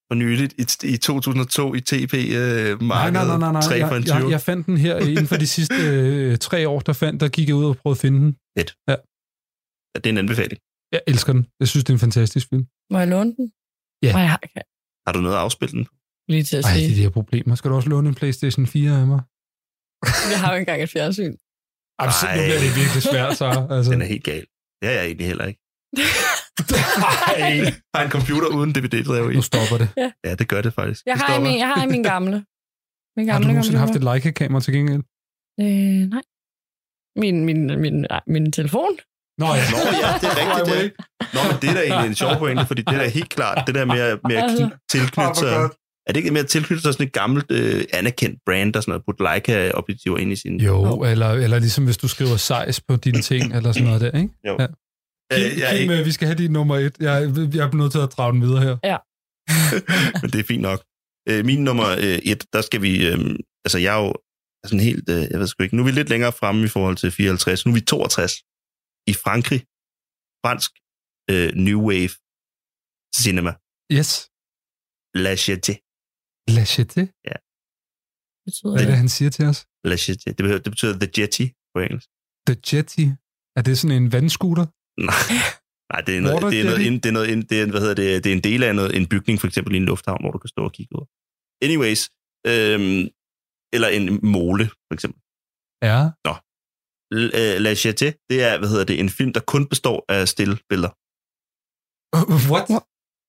For 0.09 0.15
nyligt 0.15 0.53
i, 0.63 0.65
i 0.95 0.97
2002 0.97 1.75
i 1.75 1.81
TP-markedet. 1.81 2.81
Nej, 2.83 3.11
nej, 3.11 3.25
nej, 3.27 3.39
nej, 3.39 3.53
nej. 3.53 3.61
3 3.63 3.81
for 3.89 3.97
en 3.97 4.03
Jeg, 4.03 4.17
20. 4.17 4.17
jeg, 4.17 4.31
jeg 4.31 4.41
fandt 4.41 4.67
den 4.67 4.77
her 4.77 4.97
inden 4.99 5.27
for 5.27 5.37
de 5.37 5.47
sidste 5.47 5.75
øh, 5.93 6.39
tre 6.39 6.69
år, 6.69 6.81
der, 6.81 6.93
fandt, 6.93 7.21
der 7.21 7.29
gik 7.29 7.49
jeg 7.49 7.57
ud 7.57 7.65
og 7.65 7.77
prøvede 7.77 7.97
at 7.97 8.01
finde 8.01 8.19
den. 8.21 8.37
Ja, 8.57 8.63
det 9.95 10.07
er 10.07 10.11
en 10.11 10.19
anbefaling. 10.19 10.61
Jeg 10.93 11.01
elsker 11.07 11.33
den. 11.33 11.47
Jeg 11.61 11.69
synes, 11.69 11.85
det 11.85 11.91
er 11.93 11.95
en 11.95 12.01
fantastisk 12.07 12.49
film. 12.49 12.65
må 12.93 12.99
jeg 12.99 13.09
låne 13.09 13.31
den? 13.37 13.53
Ja. 14.03 14.13
Nej, 14.13 14.21
jeg 14.27 14.31
har 14.31 14.41
ikke 14.43 14.61
Har 15.07 15.13
du 15.13 15.21
noget 15.21 15.37
at 15.37 15.43
afspille 15.47 15.73
den? 15.79 15.87
Lige 16.31 16.43
til 16.51 16.57
at 16.57 16.65
Ej, 16.65 16.73
sige. 16.73 16.85
det 16.87 16.93
er 16.93 16.97
de 16.97 17.03
her 17.03 17.11
problemer. 17.11 17.55
Skal 17.55 17.71
du 17.71 17.77
også 17.77 17.89
låne 17.89 18.09
en 18.09 18.15
Playstation 18.15 18.67
4 18.67 19.01
af 19.01 19.07
mig? 19.07 19.21
Jeg 20.33 20.39
har 20.41 20.49
jo 20.53 20.55
ikke 20.59 20.61
engang 20.71 20.83
et 20.83 20.91
fjernsyn. 20.91 21.35
Ej, 21.99 22.11
så 22.21 22.27
nu 22.37 22.43
bliver 22.47 22.61
det 22.67 22.73
virkelig 22.81 23.03
svært, 23.11 23.37
så. 23.37 23.67
Altså. 23.71 23.91
Den 23.93 24.03
er 24.03 24.07
helt 24.07 24.25
gal. 24.25 24.45
Det 24.81 24.87
er 24.91 24.95
jeg 24.99 25.05
egentlig 25.07 25.27
heller 25.27 25.47
ikke. 25.51 25.61
Nej. 27.05 27.73
Har 27.95 28.03
en 28.05 28.11
computer 28.11 28.49
uden 28.57 28.71
DVD-drev 28.75 29.31
i. 29.31 29.35
Nu 29.35 29.43
stopper 29.43 29.79
det. 29.79 29.89
Ja, 30.25 30.35
det 30.35 30.49
gør 30.49 30.61
det 30.63 30.75
faktisk. 30.75 31.07
Jeg 31.07 31.15
Det 31.15 31.23
har, 31.23 31.41
min, 31.41 31.59
jeg 31.59 31.69
har 31.69 31.85
i 31.85 31.87
min 31.87 32.03
gamle. 32.03 32.37
Min 33.17 33.29
Har 33.29 33.33
gamle 33.35 33.47
du 33.47 33.53
nogensinde 33.53 33.79
haft 33.79 33.97
et 33.97 34.05
Leica-kamera 34.05 34.61
til 34.61 34.73
gengæld? 34.75 35.03
Øh, 35.61 35.67
nej. 36.15 36.23
Min, 37.23 37.45
min, 37.45 37.81
min, 37.81 37.95
nej, 38.11 38.21
min 38.27 38.53
telefon? 38.53 38.93
Nå 39.39 39.47
ja. 39.47 39.65
Nå 39.73 39.79
ja, 40.05 40.11
det 40.23 40.29
er 40.33 40.37
rigtigt. 40.43 40.69
Det. 40.77 40.93
Nå, 41.35 41.41
men 41.49 41.57
det 41.63 41.69
er 41.71 41.75
da 41.75 41.83
egentlig 41.87 42.09
en 42.09 42.15
sjov 42.23 42.33
pointe, 42.39 42.67
fordi 42.67 42.83
det 42.83 42.95
er 42.95 43.03
da 43.03 43.09
helt 43.09 43.29
klart, 43.37 43.67
det 43.67 43.75
der 43.75 43.85
med, 43.85 44.01
at- 44.01 44.21
med 44.29 44.37
at 44.37 44.43
Altså. 44.43 44.65
kn- 44.67 44.87
tilknytte 44.91 45.35
sig... 45.43 45.55
Er 46.07 46.13
det 46.13 46.17
ikke 46.17 46.31
med 46.31 46.41
at 46.41 46.49
tilknytte 46.49 46.83
sig 46.83 46.93
sådan 46.93 47.07
et 47.07 47.13
gammelt, 47.13 47.51
øh, 47.51 47.85
anerkendt 47.93 48.39
brand, 48.47 48.73
der 48.73 48.81
sådan 48.81 48.91
noget, 48.93 49.05
putte 49.05 49.23
Leica-objektiver 49.23 50.19
ind 50.19 50.33
i 50.33 50.37
sin... 50.37 50.61
Jo, 50.61 51.03
eller, 51.03 51.31
eller 51.31 51.59
ligesom 51.59 51.85
hvis 51.85 51.97
du 51.97 52.09
skriver 52.09 52.37
size 52.37 52.83
på 52.89 52.97
dine 52.97 53.23
ting, 53.23 53.57
eller 53.57 53.73
sådan 53.73 53.87
noget 53.87 54.01
der, 54.01 54.19
ikke? 54.21 54.35
Jo. 54.47 54.57
Ja. 54.61 54.67
Kim, 55.33 55.61
jeg 55.61 55.69
Kim, 55.73 55.81
ikke, 55.81 56.01
øh, 56.01 56.07
vi 56.07 56.13
skal 56.13 56.27
have 56.27 56.39
din 56.39 56.53
nummer 56.53 56.77
et. 56.77 56.97
Jeg, 57.01 57.15
jeg 57.55 57.65
er 57.67 57.77
nødt 57.77 57.93
til 57.93 57.99
at 57.99 58.13
drage 58.17 58.33
den 58.33 58.43
videre 58.43 58.61
her. 58.61 58.77
men 60.23 60.31
det 60.31 60.41
er 60.41 60.45
fint 60.45 60.63
nok. 60.63 60.81
Øh, 61.29 61.45
min 61.45 61.65
nummer 61.65 61.89
øh, 61.89 62.19
et, 62.33 62.47
der 62.53 62.61
skal 62.61 62.83
vi... 62.83 63.07
Øh, 63.09 63.19
altså, 63.65 63.79
jeg 63.79 63.93
er 63.99 64.03
jo 64.07 64.15
sådan 64.65 64.81
helt... 64.81 65.09
Øh, 65.09 65.23
jeg 65.31 65.39
ved 65.41 65.47
sgu 65.47 65.63
ikke. 65.63 65.77
Nu 65.77 65.83
er 65.83 65.87
vi 65.87 65.93
lidt 65.93 66.09
længere 66.09 66.33
fremme 66.33 66.65
i 66.65 66.69
forhold 66.69 66.97
til 66.97 67.11
54. 67.11 67.67
Nu 67.67 67.73
er 67.73 67.75
vi 67.75 67.81
62. 67.81 68.33
I 69.07 69.15
Frankrig. 69.25 69.61
Fransk 70.45 70.71
øh, 71.33 71.51
New 71.67 71.81
Wave 71.89 72.15
Cinema. 73.23 73.53
Yes. 73.97 74.11
La 75.25 75.33
Jetée. 75.35 75.79
La 76.57 76.63
Jetée. 76.75 77.07
Betyder 78.47 78.73
Hvad 78.73 78.83
er 78.83 78.91
det? 78.91 78.97
han 79.03 79.09
siger 79.09 79.31
til 79.37 79.45
os? 79.53 79.59
La 79.91 79.95
Jetée. 80.05 80.31
Det, 80.37 80.43
betyder- 80.45 80.63
det 80.65 80.73
betyder 80.75 80.95
The 81.03 81.11
Jetty 81.19 81.47
på 81.75 81.79
engelsk. 81.87 82.09
The 82.49 82.57
Jetty. 82.71 83.05
Er 83.59 83.63
det 83.67 83.75
sådan 83.79 83.97
en 84.03 84.13
vandscooter? 84.13 84.67
Nej, 85.11 85.25
Nej 85.93 86.01
det 86.07 86.13
er 86.17 86.21
noget, 86.27 86.35
Water 86.37 86.51
det 86.53 86.61
er 86.61 86.65
noget, 86.71 86.83
ind- 86.89 87.01
det 87.03 87.09
er 87.13 87.17
noget, 87.19 87.29
ind- 87.33 87.45
det 87.51 87.57
er, 87.61 87.67
hvad 87.75 87.81
hedder 87.85 87.99
det, 88.03 88.25
det 88.25 88.31
er 88.33 88.37
en 88.41 88.45
del 88.51 88.61
af 88.69 88.75
noget, 88.81 88.91
en 88.99 89.07
bygning, 89.13 89.37
for 89.41 89.47
eksempel 89.51 89.73
i 89.75 89.77
en 89.83 89.89
lufthavn, 89.93 90.21
hvor 90.23 90.31
du 90.35 90.39
kan 90.45 90.49
stå 90.55 90.63
og 90.69 90.73
kigge 90.79 90.93
ud. 90.99 91.07
Anyways, 91.67 92.03
øhm, 92.51 93.03
eller 93.75 93.89
en 93.99 94.05
mole, 94.37 94.65
for 94.89 94.95
eksempel. 94.97 95.21
Ja. 95.91 96.01
L- 97.21 97.33
øh, 97.41 97.55
La 97.65 97.73
Jetée, 97.83 98.13
det 98.31 98.39
er, 98.49 98.53
hvad 98.61 98.69
hedder 98.73 98.85
det, 98.91 98.97
en 99.05 99.11
film, 99.19 99.33
der 99.37 99.43
kun 99.55 99.63
består 99.73 99.99
af 100.17 100.29
stille 100.35 100.57
billeder. 100.71 100.93
What? 102.53 102.67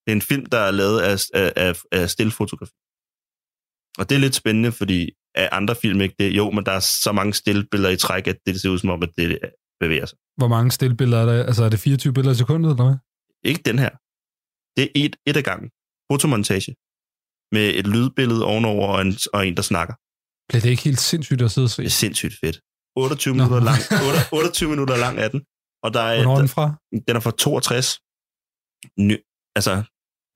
Det 0.03 0.09
er 0.11 0.15
en 0.21 0.27
film, 0.31 0.45
der 0.53 0.57
er 0.67 0.71
lavet 0.81 0.99
af, 1.09 1.15
af, 1.41 1.47
af, 1.65 1.73
af 1.99 2.09
stillfotografi. 2.15 2.73
Og 3.99 4.09
det 4.09 4.15
er 4.15 4.19
lidt 4.19 4.35
spændende, 4.35 4.71
fordi 4.71 5.09
af 5.35 5.49
andre 5.51 5.75
film 5.75 6.01
ikke 6.01 6.15
det. 6.19 6.31
Jo, 6.37 6.51
men 6.51 6.65
der 6.65 6.71
er 6.71 6.79
så 6.79 7.11
mange 7.11 7.33
stillbilleder 7.33 7.89
i 7.89 7.97
træk, 7.97 8.27
at 8.27 8.37
det 8.45 8.61
ser 8.61 8.69
ud 8.69 8.79
som 8.79 8.89
om, 8.89 9.03
at 9.03 9.09
det 9.17 9.39
bevæger 9.79 10.05
sig. 10.05 10.17
Hvor 10.37 10.47
mange 10.47 10.71
stillbilleder 10.71 11.21
er 11.21 11.25
der? 11.25 11.43
Altså, 11.43 11.63
er 11.63 11.69
det 11.69 11.79
24 11.79 12.13
billeder 12.13 12.33
i 12.33 12.37
sekundet, 12.37 12.71
eller 12.71 12.83
hvad? 12.83 12.97
Ikke 13.51 13.61
den 13.65 13.79
her. 13.79 13.89
Det 14.77 14.83
er 14.83 14.91
et, 15.05 15.15
et 15.29 15.37
af 15.37 15.43
gangen. 15.43 15.69
Fotomontage. 16.11 16.75
Med 17.55 17.67
et 17.79 17.87
lydbillede 17.87 18.45
ovenover 18.45 18.87
og 18.87 19.01
en, 19.01 19.13
og 19.33 19.47
en 19.47 19.55
der 19.57 19.61
snakker. 19.61 19.93
Bliver 20.49 20.61
det 20.61 20.69
ikke 20.69 20.83
helt 20.83 20.99
sindssygt 20.99 21.41
at 21.41 21.51
sidde 21.51 21.65
og 21.65 21.69
se? 21.69 21.81
Det 21.81 21.87
er 21.87 21.99
sindssygt 22.05 22.35
fedt. 22.43 22.57
28 22.95 23.35
Nå. 23.35 23.43
minutter 23.43 23.65
lang. 23.69 23.79
8, 24.07 24.19
28 24.31 24.69
minutter 24.69 24.97
lang 24.97 25.19
er 25.19 25.27
den. 25.27 25.41
Og 25.83 25.89
der 25.93 26.01
er, 26.01 26.15
Hvornår 26.15 26.35
er 26.35 26.39
den 26.39 26.49
fra? 26.55 26.65
den 27.07 27.15
er 27.15 27.19
fra 27.19 27.31
62. 27.31 27.99
Ny, 29.09 29.17
altså, 29.57 29.73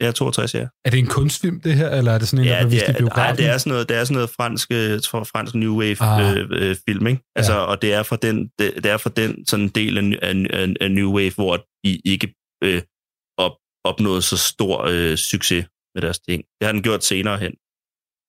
ja, 0.02 0.12
62, 0.12 0.54
ja. 0.56 0.68
Er 0.86 0.90
det 0.90 1.00
en 1.00 1.08
kunstfilm, 1.08 1.62
det 1.62 1.74
her, 1.74 1.90
eller 1.90 2.12
er 2.12 2.18
det 2.18 2.28
sådan 2.28 2.46
en, 2.46 2.50
der 2.50 2.58
Ja, 2.58 2.68
bliver 2.68 2.70
det 2.70 2.72
vist 2.72 2.86
i 2.88 2.92
er, 2.92 2.98
biografen? 2.98 3.30
ej, 3.30 3.36
det 3.36 3.46
er 3.54 3.58
sådan 3.58 3.72
noget, 3.72 3.90
det 3.90 3.98
er 3.98 4.04
sådan 4.04 4.14
noget 4.14 4.30
fransk, 4.30 4.72
øh, 4.72 5.00
fra 5.12 5.24
fransk 5.24 5.56
New 5.56 5.80
Wave 5.80 5.98
Ah. 6.02 6.38
øh, 6.38 6.48
øh, 6.52 6.76
film, 6.90 7.08
ikke? 7.08 7.22
Altså, 7.36 7.54
Ja. 7.54 7.60
og 7.60 7.82
det 7.82 7.94
er 7.94 8.04
fra 8.04 8.16
den, 8.16 8.50
det, 8.60 8.74
det 8.76 8.86
er 8.92 8.98
fra 8.98 9.10
den 9.16 9.46
sådan 9.48 9.68
del 9.70 9.98
af, 9.98 10.20
af, 10.54 10.74
af, 10.82 10.92
New 10.92 11.12
Wave, 11.18 11.32
hvor 11.36 11.56
de 11.86 12.02
ikke 12.06 12.34
øh, 12.64 12.82
op, 13.38 13.52
opnåede 13.86 14.22
så 14.22 14.38
stor 14.38 14.86
øh, 14.92 15.18
succes 15.18 15.66
med 15.96 16.02
deres 16.02 16.20
ting. 16.20 16.44
Det 16.60 16.66
har 16.66 16.72
den 16.72 16.84
gjort 16.84 17.04
senere 17.04 17.38
hen. 17.38 17.52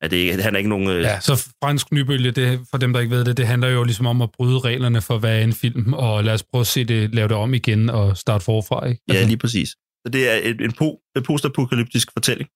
At 0.03 0.11
det, 0.11 0.17
ikke, 0.17 0.43
han 0.43 0.55
er 0.55 0.59
ikke 0.59 0.71
nogen... 0.71 0.89
Øh, 0.89 1.03
Ja, 1.03 1.21
så 1.21 1.49
fransk 1.65 1.93
nybølge, 1.93 2.31
det, 2.31 2.61
for 2.71 2.79
dem, 2.79 2.93
der 2.93 3.01
ikke 3.01 3.15
ved 3.17 3.25
det, 3.25 3.37
det 3.37 3.47
handler 3.47 3.69
jo 3.69 3.85
ligesom 3.85 4.07
om 4.07 4.23
at 4.23 4.31
bryde 4.33 4.59
reglerne 4.59 5.01
for, 5.03 5.19
hvad 5.19 5.39
er 5.39 5.45
en 5.45 5.53
film, 5.53 5.93
og 5.93 6.25
lad 6.25 6.35
os 6.35 6.43
prøve 6.43 6.61
at 6.61 6.67
se 6.67 6.85
det, 6.85 7.15
lave 7.15 7.29
det 7.29 7.37
om 7.37 7.55
igen 7.55 7.91
og 7.91 8.17
starte 8.17 8.45
forfra, 8.45 8.87
ikke? 8.87 9.01
Altså, 9.09 9.21
Ja, 9.23 9.27
lige 9.29 9.37
præcis. 9.39 9.69
Så 10.07 10.11
det 10.11 10.23
er 10.31 10.37
en, 10.49 10.63
en, 10.63 10.73
po, 10.73 11.01
en 11.17 11.23
postapokalyptisk 11.23 12.09
fortælling, 12.17 12.49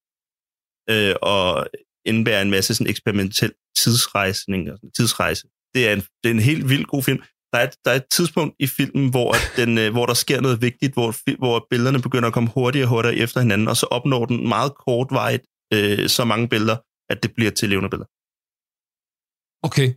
øh, 0.92 1.14
og 1.22 1.66
indebærer 2.10 2.42
en 2.42 2.50
masse 2.50 2.74
sådan 2.74 2.90
eksperimentel 2.90 3.52
tidsrejsning, 3.82 4.70
og 4.70 4.78
sådan 4.78 4.92
tidsrejse. 4.98 5.44
Det 5.74 5.88
er, 5.88 5.92
en, 5.92 6.02
det 6.20 6.26
er 6.30 6.34
en 6.34 6.46
helt 6.50 6.68
vild 6.68 6.84
god 6.84 7.02
film. 7.02 7.22
Der 7.52 7.58
er, 7.58 7.66
et, 7.68 7.74
der 7.84 7.90
er 7.90 7.94
et 7.94 8.08
tidspunkt 8.16 8.54
i 8.58 8.66
filmen, 8.66 9.10
hvor, 9.10 9.28
at 9.32 9.44
den, 9.56 9.78
øh, 9.78 9.92
hvor 9.92 10.06
der 10.06 10.14
sker 10.14 10.40
noget 10.40 10.62
vigtigt, 10.62 10.92
hvor, 10.92 11.36
hvor 11.38 11.66
billederne 11.70 12.02
begynder 12.02 12.28
at 12.28 12.34
komme 12.34 12.50
hurtigere 12.54 12.86
og 12.86 12.88
hurtigere 12.88 13.16
efter 13.16 13.40
hinanden, 13.40 13.68
og 13.68 13.76
så 13.76 13.86
opnår 13.86 14.26
den 14.26 14.48
meget 14.48 14.72
kortvarigt 14.74 15.44
øh, 15.74 16.08
så 16.08 16.24
mange 16.24 16.48
billeder, 16.48 16.76
at 17.12 17.22
det 17.22 17.30
bliver 17.34 17.50
til 17.50 17.68
levende 17.68 17.90
billeder. 17.90 18.10
Okay. 19.68 19.88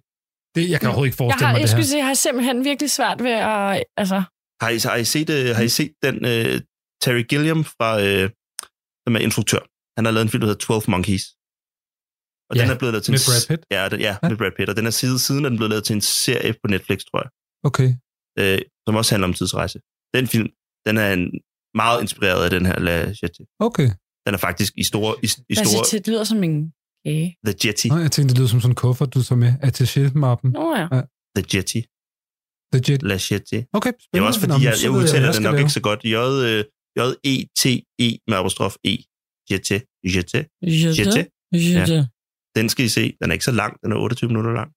Det, 0.55 0.69
jeg 0.69 0.79
kan 0.79 0.87
overhovedet 0.89 1.09
ikke 1.09 1.23
Jeg 1.23 1.25
forestille 1.25 1.45
har, 1.47 1.53
mig 1.53 1.59
jeg 1.59 1.67
det 1.67 1.69
skulle 1.69 1.87
her. 1.87 1.93
sige, 1.93 1.97
jeg 2.03 2.07
har 2.07 2.13
simpelthen 2.13 2.63
virkelig 2.69 2.91
svært 2.91 3.23
ved 3.23 3.35
at... 3.55 3.83
Altså, 4.01 4.19
Har 4.61 4.69
I, 4.75 4.77
har 4.89 4.95
I, 4.95 5.05
set, 5.15 5.29
øh, 5.37 5.55
har 5.57 5.63
I 5.63 5.69
set 5.79 5.93
den 6.05 6.15
øh, 6.33 6.61
Terry 7.03 7.23
Gilliam, 7.31 7.61
fra, 7.75 7.89
øh, 8.05 8.25
som 9.03 9.11
er 9.17 9.21
instruktør? 9.27 9.61
Han 9.97 10.03
har 10.05 10.11
lavet 10.15 10.25
en 10.27 10.31
film, 10.33 10.41
der 10.41 10.47
hedder 10.51 10.65
12 10.65 10.83
Monkeys. 10.93 11.25
Og 12.49 12.53
Ja, 12.55 12.61
den 12.61 12.69
er 12.75 12.77
blevet 12.79 12.93
lavet 12.93 13.03
til 13.05 13.11
med 13.15 13.19
en, 13.19 13.27
Brad 13.29 13.43
Pitt? 13.49 13.61
Ja, 13.75 13.81
den, 13.91 13.99
ja, 14.07 14.13
Ja. 14.23 14.29
med 14.29 14.37
Brad 14.41 14.53
Pitt. 14.57 14.69
Og 14.71 14.75
den 14.79 14.85
er 14.89 14.93
siden, 15.01 15.19
siden 15.27 15.41
er 15.45 15.49
den 15.49 15.57
blevet 15.59 15.69
lavet 15.73 15.83
til 15.87 15.93
en 15.99 16.05
serie 16.25 16.51
på 16.61 16.65
Netflix, 16.73 16.99
tror 17.09 17.19
jeg, 17.23 17.29
Okay. 17.69 17.89
øh, 18.39 18.59
som 18.85 18.93
også 18.99 19.09
handler 19.13 19.27
om 19.27 19.33
tidsrejse. 19.39 19.77
Den 20.15 20.25
film, 20.33 20.47
den 20.87 20.95
er 21.03 21.09
en, 21.17 21.23
meget 21.81 22.01
inspireret 22.01 22.43
af 22.47 22.49
den 22.55 22.65
her 22.69 22.77
La 22.87 22.95
Jetty. 23.21 23.41
Okay. 23.67 23.89
Den 24.25 24.31
er 24.37 24.41
faktisk 24.47 24.73
i 24.77 24.83
store... 24.91 25.11
I, 25.23 25.27
i 25.49 25.55
altså 25.57 25.73
store 25.73 25.99
det 25.99 26.07
lyder 26.07 26.23
som 26.23 26.43
en 26.43 26.55
kage. 27.05 27.27
The 27.47 27.55
Jetty. 27.65 27.87
Nå, 27.87 27.97
jeg 27.97 28.11
tænkte, 28.11 28.29
det 28.31 28.37
lyder 28.39 28.49
som 28.53 28.61
sådan 28.61 28.71
en 28.71 28.75
kuffert, 28.75 29.13
du 29.13 29.23
tager 29.23 29.39
med. 29.45 29.51
Attaché-mappen. 29.67 30.49
Nå 30.59 30.65
ja. 30.81 30.87
The 31.37 31.43
Jetty. 31.53 31.81
The 32.73 32.81
Jet. 32.87 33.01
La 33.11 33.17
Jetty. 33.31 33.59
Okay. 33.77 33.93
Det 34.11 34.17
er 34.19 34.25
også 34.31 34.39
fordi, 34.43 34.57
jeg, 34.65 34.77
så 34.77 34.83
jeg 34.87 34.91
udtaler 34.99 35.19
hvad 35.19 35.27
det 35.27 35.35
skal 35.35 35.43
nok 35.43 35.53
lave. 35.53 35.61
ikke 35.63 35.73
så 35.79 35.83
godt. 35.89 35.99
J, 36.13 36.15
øh, 36.49 36.63
J-E-T-E 36.97 38.07
med 38.27 38.37
apostrof 38.37 38.75
E. 38.85 38.97
Jetty. 39.51 39.77
Jetty. 40.15 40.41
Jetty. 40.61 41.29
Jette. 41.53 42.07
Den 42.55 42.69
skal 42.69 42.85
I 42.85 42.89
se. 42.89 43.13
Den 43.21 43.29
er 43.29 43.33
ikke 43.33 43.45
så 43.45 43.51
lang. 43.51 43.77
Den 43.83 43.91
er 43.91 43.95
28 43.97 44.27
minutter 44.27 44.51
lang. 44.53 44.71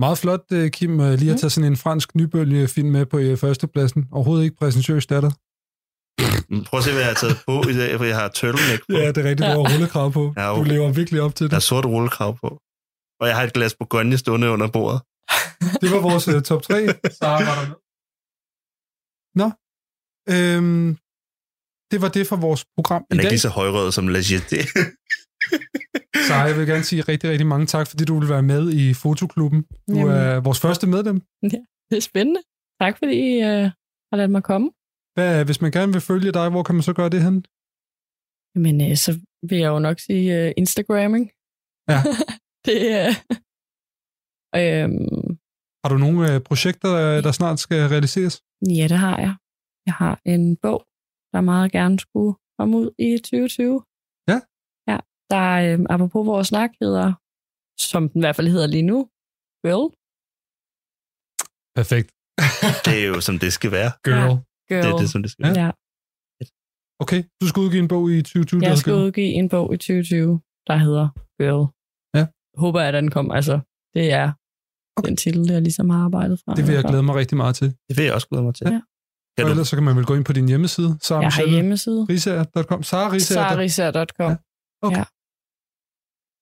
Meget 0.00 0.18
flot, 0.18 0.44
øh, 0.52 0.70
Kim, 0.70 1.00
øh, 1.00 1.18
lige 1.18 1.32
at 1.32 1.40
tage 1.40 1.50
sådan 1.50 1.70
en 1.72 1.76
fransk 1.76 2.14
nybølgefilm 2.14 2.88
med 2.88 3.06
på 3.06 3.18
øh, 3.18 3.36
førstepladsen. 3.38 4.08
Overhovedet 4.12 4.44
ikke 4.44 4.56
præsentøs 4.56 5.06
datter. 5.06 5.30
Men 6.52 6.64
Prøv 6.64 6.78
at 6.78 6.84
se, 6.84 6.90
hvad 6.92 7.00
jeg 7.00 7.10
har 7.10 7.14
taget 7.24 7.36
på 7.46 7.68
i 7.68 7.72
dag, 7.80 7.98
for 7.98 8.04
jeg 8.04 8.16
har 8.16 8.28
turtleneck 8.28 8.82
på. 8.86 8.92
Ja, 8.92 9.08
det 9.08 9.18
er 9.18 9.28
rigtigt, 9.30 9.38
du 9.38 9.44
har 9.44 9.72
rullekrav 9.74 10.12
på. 10.12 10.34
Ja, 10.36 10.46
Du 10.46 10.60
okay. 10.60 10.70
lever 10.72 10.92
virkelig 10.92 11.20
op 11.22 11.34
til 11.34 11.44
Jeg 11.44 11.50
har 11.50 11.56
det. 11.56 11.62
sort 11.62 11.84
rullekrav 11.86 12.38
på. 12.42 12.48
Og 13.20 13.24
jeg 13.28 13.36
har 13.36 13.42
et 13.44 13.52
glas 13.52 13.74
Bourgogne 13.78 14.18
stående 14.18 14.48
under 14.50 14.68
bordet. 14.76 15.00
Det 15.82 15.88
var 15.94 16.00
vores 16.08 16.28
uh, 16.28 16.42
top 16.42 16.62
3. 16.62 16.74
Sara 17.18 17.44
var 17.48 17.54
der 17.60 17.66
med. 17.70 17.76
Nå, 19.40 19.48
øhm, 20.34 20.88
det 21.90 22.02
var 22.02 22.08
det 22.08 22.26
for 22.26 22.36
vores 22.36 22.64
program 22.76 23.02
Den 23.10 23.16
i 23.16 23.18
er 23.18 23.22
dag. 23.22 23.24
ikke 23.24 23.32
lige 23.32 23.46
så 23.48 23.48
højrød 23.48 23.92
som 23.92 24.08
La 24.08 24.18
Jetty. 24.30 24.60
Sara, 26.28 26.42
jeg 26.48 26.56
vil 26.58 26.66
gerne 26.66 26.84
sige 26.84 27.02
rigtig, 27.02 27.30
rigtig 27.30 27.46
mange 27.46 27.66
tak, 27.66 27.86
fordi 27.88 28.04
du 28.04 28.18
vil 28.20 28.28
være 28.28 28.42
med 28.42 28.62
i 28.72 28.94
Fotoklubben. 28.94 29.62
Du 29.62 29.96
Jamen. 29.98 30.10
er 30.16 30.40
vores 30.40 30.60
første 30.60 30.86
medlem. 30.86 31.20
Det 31.90 31.96
er 31.96 32.00
spændende. 32.00 32.40
Tak 32.80 32.98
fordi 32.98 33.12
I 33.12 33.32
øh, 33.50 33.64
har 34.10 34.16
ladet 34.16 34.30
mig 34.30 34.42
komme. 34.42 34.70
Hvad, 35.14 35.44
hvis 35.44 35.60
man 35.60 35.70
gerne 35.70 35.92
vil 35.92 36.00
følge 36.00 36.32
dig, 36.32 36.48
hvor 36.50 36.62
kan 36.62 36.74
man 36.74 36.82
så 36.82 36.92
gøre 36.92 37.08
det 37.08 37.22
hen? 37.22 37.44
Men 38.64 38.90
øh, 38.90 38.96
så 38.96 39.20
vil 39.48 39.58
jeg 39.58 39.68
jo 39.68 39.78
nok 39.78 39.98
sige 40.00 40.26
øh, 40.46 40.52
Instagramming. 40.56 41.24
Ja. 41.92 42.00
det 42.66 42.78
er... 43.02 43.08
Øh, 44.56 44.84
øhm, 44.84 45.38
Har 45.82 45.88
du 45.92 45.98
nogle 45.98 46.34
øh, 46.34 46.40
projekter, 46.40 46.92
øh, 46.94 47.22
der 47.26 47.32
snart 47.32 47.58
skal 47.60 47.88
realiseres? 47.88 48.34
ja, 48.78 48.86
det 48.92 48.98
har 49.06 49.18
jeg. 49.18 49.34
Jeg 49.86 49.94
har 49.94 50.20
en 50.24 50.56
bog, 50.56 50.80
der 51.32 51.40
meget 51.40 51.72
gerne 51.72 51.98
skulle 51.98 52.32
komme 52.58 52.72
ud 52.80 52.88
i 52.98 53.08
2020. 53.18 53.82
Ja. 54.30 54.38
Ja, 54.90 54.98
der 55.32 55.44
øh, 55.66 55.78
apropos 55.94 56.26
vores 56.32 56.46
snak 56.52 56.70
hedder, 56.82 57.08
som 57.90 58.02
den 58.08 58.18
i 58.20 58.22
hvert 58.24 58.36
fald 58.36 58.48
hedder 58.54 58.66
lige 58.74 58.86
nu, 58.92 58.98
Girl. 59.64 59.86
Perfekt. 61.78 62.08
Det 62.86 62.94
er 63.02 63.06
jo, 63.12 63.20
som 63.28 63.34
det 63.44 63.50
skal 63.58 63.70
være. 63.78 63.90
Girl. 64.06 64.34
Girl. 64.68 64.82
Det 64.84 64.90
er 64.92 64.96
det, 65.02 65.10
som 65.14 65.20
det 65.24 65.30
skal 65.34 65.44
Ja. 65.46 65.52
være. 65.60 65.72
ja. 66.40 66.44
Okay, 67.04 67.20
du 67.40 67.46
skal 67.50 67.60
udgive 67.64 67.82
en 67.86 67.88
bog 67.94 68.04
i 68.12 68.22
2020. 68.22 68.60
der 68.60 68.68
Jeg 68.68 68.78
skal 68.78 68.92
hedder 68.92 69.06
udgive 69.06 69.26
en 69.40 69.48
bog 69.54 69.66
i 69.74 69.76
2020, 69.76 70.40
der 70.68 70.76
hedder 70.86 71.06
Girl. 71.40 71.64
Ja. 72.16 72.24
Håber 72.62 72.78
jeg, 72.80 72.88
at 72.88 72.94
den 73.00 73.10
kommer. 73.16 73.32
Altså, 73.40 73.54
det 73.96 74.06
er 74.20 74.26
den 75.08 75.16
titel, 75.22 75.42
jeg 75.54 75.62
ligesom 75.68 75.86
har 75.90 76.00
arbejdet 76.08 76.36
fra. 76.42 76.54
Det 76.58 76.64
vil 76.66 76.74
jeg 76.74 76.84
glæde 76.90 77.02
mig 77.08 77.14
rigtig 77.22 77.36
meget 77.42 77.54
til. 77.60 77.68
Det 77.88 77.92
vil 77.96 78.04
jeg 78.04 78.14
også 78.14 78.28
glæde 78.30 78.44
mig 78.48 78.54
til. 78.54 78.66
Ja. 78.76 78.80
Kan 79.38 79.44
Og 79.44 79.48
du, 79.48 79.52
ellers 79.52 79.68
så 79.68 79.76
kan 79.76 79.84
man 79.84 79.96
vel 79.96 80.04
gå 80.04 80.14
ind 80.14 80.24
på 80.24 80.32
din 80.32 80.48
hjemmeside. 80.48 80.98
Sarah 81.02 81.22
Jeg 81.22 81.26
har 81.32 81.40
Michelle 81.40 81.54
hjemmeside. 81.54 82.06
Risager.com. 82.08 82.82
Sara 82.82 83.12
Risager. 83.12 83.48
Sariser.com. 83.48 84.36
Ja. 84.92 85.04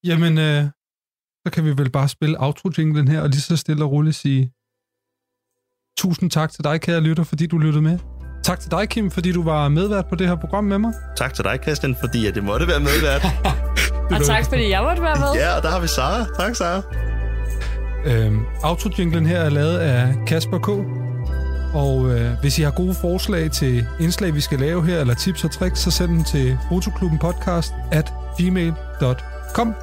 Jamen, 0.05 0.39
øh, 0.39 0.65
så 1.47 1.53
kan 1.53 1.65
vi 1.65 1.71
vel 1.71 1.91
bare 1.91 2.09
spille 2.09 2.37
outro-jinglen 2.41 3.09
her, 3.09 3.21
og 3.21 3.29
lige 3.29 3.41
så 3.41 3.57
stille 3.57 3.85
og 3.85 3.91
roligt 3.93 4.17
sige 4.17 4.53
tusind 5.99 6.31
tak 6.31 6.51
til 6.53 6.65
dig, 6.65 6.81
kære 6.81 7.01
lytter, 7.01 7.25
fordi 7.25 7.47
du 7.47 7.59
lyttede 7.59 7.83
med. 7.83 7.99
Tak 8.43 8.61
til 8.61 8.71
dig, 8.71 8.89
Kim, 8.89 9.11
fordi 9.11 9.33
du 9.33 9.43
var 9.43 9.69
medvært 9.69 10.07
på 10.09 10.15
det 10.15 10.29
her 10.29 10.37
program 10.37 10.65
med 10.65 10.79
mig. 10.79 10.93
tak 11.17 11.35
til 11.35 11.45
dig, 11.45 11.59
Christian, 11.63 11.97
fordi 12.01 12.27
at 12.27 12.35
det 12.35 12.45
måtte 12.45 12.67
være 12.67 12.81
medvært. 12.81 13.23
Og 14.15 14.25
tak, 14.27 14.45
fordi 14.45 14.71
jeg 14.71 14.83
måtte 14.83 15.03
være 15.03 15.17
med. 15.19 15.43
ja, 15.43 15.57
og 15.57 15.63
der 15.63 15.71
har 15.71 15.81
vi 15.81 15.87
Sara. 15.87 16.25
Tak, 16.39 16.57
Sara. 16.57 16.83
Øhm, 18.07 18.41
outro-jinglen 18.65 19.27
her 19.27 19.41
er 19.41 19.49
lavet 19.51 19.79
af 19.79 20.15
Kasper 20.27 20.59
K. 20.59 21.06
Og 21.77 22.11
øh, 22.11 22.33
hvis 22.41 22.59
I 22.59 22.63
har 22.63 22.71
gode 22.71 22.95
forslag 22.95 23.51
til 23.51 23.87
indslag, 24.01 24.35
vi 24.35 24.41
skal 24.41 24.59
lave 24.59 24.87
her, 24.87 25.01
eller 25.01 25.15
tips 25.15 25.45
og 25.45 25.51
tricks, 25.51 25.81
så 25.81 25.91
send 25.91 26.11
dem 26.11 26.25
til 26.25 26.59
fotoklubbenpodcast 26.69 27.75
at 27.93 28.13
gmail.com. 28.39 29.75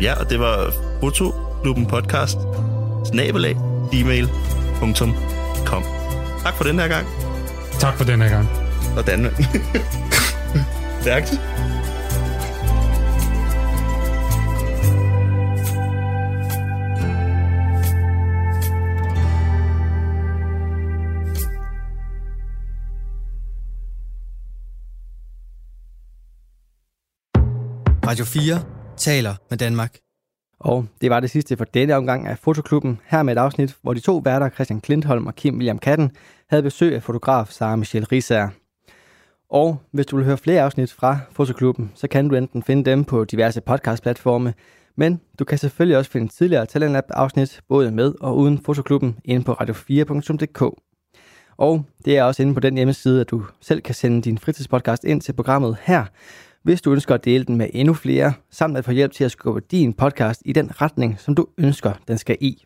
Ja, 0.00 0.14
og 0.20 0.30
det 0.30 0.40
var 0.40 0.72
Fotoklubben 1.00 1.86
podcast. 1.86 2.38
Snabelag. 3.04 3.56
Gmail.com. 3.92 5.14
Tak 6.44 6.54
for 6.54 6.64
den 6.64 6.78
her 6.78 6.88
gang. 6.88 7.06
Tak 7.78 7.94
for 7.94 8.04
den 8.04 8.22
her 8.22 8.28
gang. 8.28 8.48
Og 8.96 9.06
Dan. 9.06 9.26
Stærkt. 11.02 11.40
Radio 28.06 28.24
4 28.24 28.62
taler 28.96 29.34
med 29.50 29.58
Danmark. 29.58 29.98
Og 30.60 30.86
det 31.00 31.10
var 31.10 31.20
det 31.20 31.30
sidste 31.30 31.56
for 31.56 31.64
denne 31.64 31.96
omgang 31.96 32.26
af 32.26 32.38
Fotoklubben. 32.38 32.98
Her 33.06 33.22
med 33.22 33.32
et 33.32 33.38
afsnit, 33.38 33.76
hvor 33.82 33.94
de 33.94 34.00
to 34.00 34.16
værter, 34.24 34.48
Christian 34.48 34.80
Klintholm 34.80 35.26
og 35.26 35.34
Kim 35.34 35.54
William 35.54 35.78
Katten, 35.78 36.10
havde 36.50 36.62
besøg 36.62 36.94
af 36.94 37.02
fotograf 37.02 37.48
Sara 37.48 37.76
Michelle 37.76 38.06
Risager. 38.12 38.48
Og 39.50 39.82
hvis 39.92 40.06
du 40.06 40.16
vil 40.16 40.24
høre 40.24 40.38
flere 40.38 40.62
afsnit 40.62 40.92
fra 40.92 41.18
Fotoklubben, 41.32 41.92
så 41.94 42.08
kan 42.08 42.28
du 42.28 42.34
enten 42.34 42.62
finde 42.62 42.90
dem 42.90 43.04
på 43.04 43.24
diverse 43.24 43.60
podcastplatforme, 43.60 44.54
men 44.96 45.20
du 45.38 45.44
kan 45.44 45.58
selvfølgelig 45.58 45.98
også 45.98 46.10
finde 46.10 46.28
tidligere 46.28 46.66
Talentlab-afsnit, 46.66 47.60
både 47.68 47.90
med 47.90 48.14
og 48.20 48.36
uden 48.36 48.62
Fotoklubben, 48.64 49.18
inde 49.24 49.44
på 49.44 49.52
radio4.dk. 49.52 50.62
Og 51.56 51.84
det 52.04 52.18
er 52.18 52.22
også 52.22 52.42
inde 52.42 52.54
på 52.54 52.60
den 52.60 52.74
hjemmeside, 52.74 53.20
at 53.20 53.30
du 53.30 53.44
selv 53.60 53.80
kan 53.80 53.94
sende 53.94 54.22
din 54.22 54.38
fritidspodcast 54.38 55.04
ind 55.04 55.20
til 55.20 55.32
programmet 55.32 55.76
her, 55.82 56.04
hvis 56.62 56.82
du 56.82 56.92
ønsker 56.92 57.14
at 57.14 57.24
dele 57.24 57.44
den 57.44 57.56
med 57.56 57.68
endnu 57.72 57.94
flere, 57.94 58.32
samt 58.50 58.78
at 58.78 58.84
få 58.84 58.90
hjælp 58.90 59.12
til 59.12 59.24
at 59.24 59.30
skubbe 59.30 59.60
din 59.60 59.92
podcast 59.92 60.42
i 60.44 60.52
den 60.52 60.80
retning, 60.80 61.20
som 61.20 61.34
du 61.34 61.46
ønsker, 61.58 61.92
den 62.08 62.18
skal 62.18 62.36
i. 62.40 62.64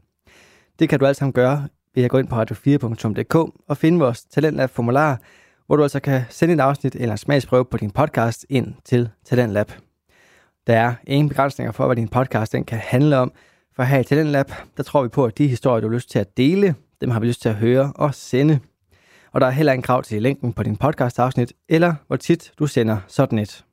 Det 0.78 0.88
kan 0.88 0.98
du 0.98 1.06
alt 1.06 1.16
sammen 1.16 1.32
gøre 1.32 1.68
ved 1.94 2.04
at 2.04 2.10
gå 2.10 2.18
ind 2.18 2.28
på 2.28 2.42
radio4.dk 2.42 3.34
og 3.68 3.76
finde 3.76 3.98
vores 3.98 4.24
Talentlab-formular, 4.24 5.20
hvor 5.66 5.76
du 5.76 5.82
altså 5.82 6.00
kan 6.00 6.22
sende 6.28 6.54
et 6.54 6.60
afsnit 6.60 6.94
eller 6.94 7.12
en 7.12 7.18
smagsprøve 7.18 7.64
på 7.64 7.76
din 7.76 7.90
podcast 7.90 8.46
ind 8.48 8.74
til 8.84 9.08
Talentlab. 9.24 9.72
Der 10.66 10.74
er 10.74 10.94
ingen 11.06 11.28
begrænsninger 11.28 11.72
for, 11.72 11.86
hvad 11.86 11.96
din 11.96 12.08
podcast 12.08 12.52
den 12.52 12.64
kan 12.64 12.78
handle 12.78 13.16
om, 13.18 13.32
for 13.76 13.82
her 13.82 13.98
i 13.98 14.04
Talentlab, 14.04 14.52
der 14.76 14.82
tror 14.82 15.02
vi 15.02 15.08
på, 15.08 15.24
at 15.24 15.38
de 15.38 15.48
historier, 15.48 15.80
du 15.80 15.88
har 15.88 15.94
lyst 15.94 16.10
til 16.10 16.18
at 16.18 16.36
dele, 16.36 16.74
dem 17.00 17.10
har 17.10 17.20
vi 17.20 17.26
lyst 17.26 17.42
til 17.42 17.48
at 17.48 17.54
høre 17.54 17.92
og 17.94 18.14
sende. 18.14 18.60
Og 19.32 19.40
der 19.40 19.46
er 19.46 19.50
heller 19.50 19.72
ingen 19.72 19.82
krav 19.82 20.02
til 20.02 20.22
længden 20.22 20.52
på 20.52 20.62
din 20.62 20.76
podcast-afsnit, 20.76 21.52
eller 21.68 21.94
hvor 22.06 22.16
tit 22.16 22.52
du 22.58 22.66
sender 22.66 22.98
sådan 23.06 23.38
et. 23.38 23.65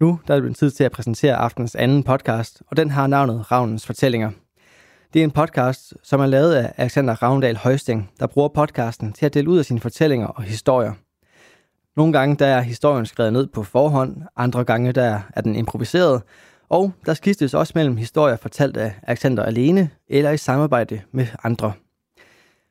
Nu 0.00 0.20
der 0.26 0.34
er 0.34 0.36
det 0.36 0.42
blevet 0.42 0.56
tid 0.56 0.70
til 0.70 0.84
at 0.84 0.92
præsentere 0.92 1.36
aftens 1.36 1.74
anden 1.74 2.02
podcast, 2.02 2.62
og 2.66 2.76
den 2.76 2.90
har 2.90 3.06
navnet 3.06 3.52
Ravnens 3.52 3.86
Fortællinger. 3.86 4.30
Det 5.12 5.20
er 5.20 5.24
en 5.24 5.30
podcast, 5.30 5.94
som 6.02 6.20
er 6.20 6.26
lavet 6.26 6.54
af 6.54 6.72
Alexander 6.76 7.22
Ravndal 7.22 7.56
Højsting, 7.56 8.10
der 8.20 8.26
bruger 8.26 8.48
podcasten 8.48 9.12
til 9.12 9.26
at 9.26 9.34
dele 9.34 9.50
ud 9.50 9.58
af 9.58 9.64
sine 9.64 9.80
fortællinger 9.80 10.26
og 10.26 10.42
historier. 10.42 10.92
Nogle 11.96 12.12
gange 12.12 12.36
der 12.36 12.46
er 12.46 12.60
historien 12.60 13.06
skrevet 13.06 13.32
ned 13.32 13.46
på 13.46 13.62
forhånd, 13.62 14.16
andre 14.36 14.64
gange 14.64 14.92
der 14.92 15.20
er 15.34 15.40
den 15.40 15.54
improviseret, 15.54 16.22
og 16.68 16.92
der 17.06 17.14
skiftes 17.14 17.54
også 17.54 17.72
mellem 17.74 17.96
historier 17.96 18.36
fortalt 18.36 18.76
af 18.76 18.94
Alexander 19.02 19.42
alene 19.42 19.90
eller 20.08 20.30
i 20.30 20.36
samarbejde 20.36 21.00
med 21.12 21.26
andre. 21.44 21.72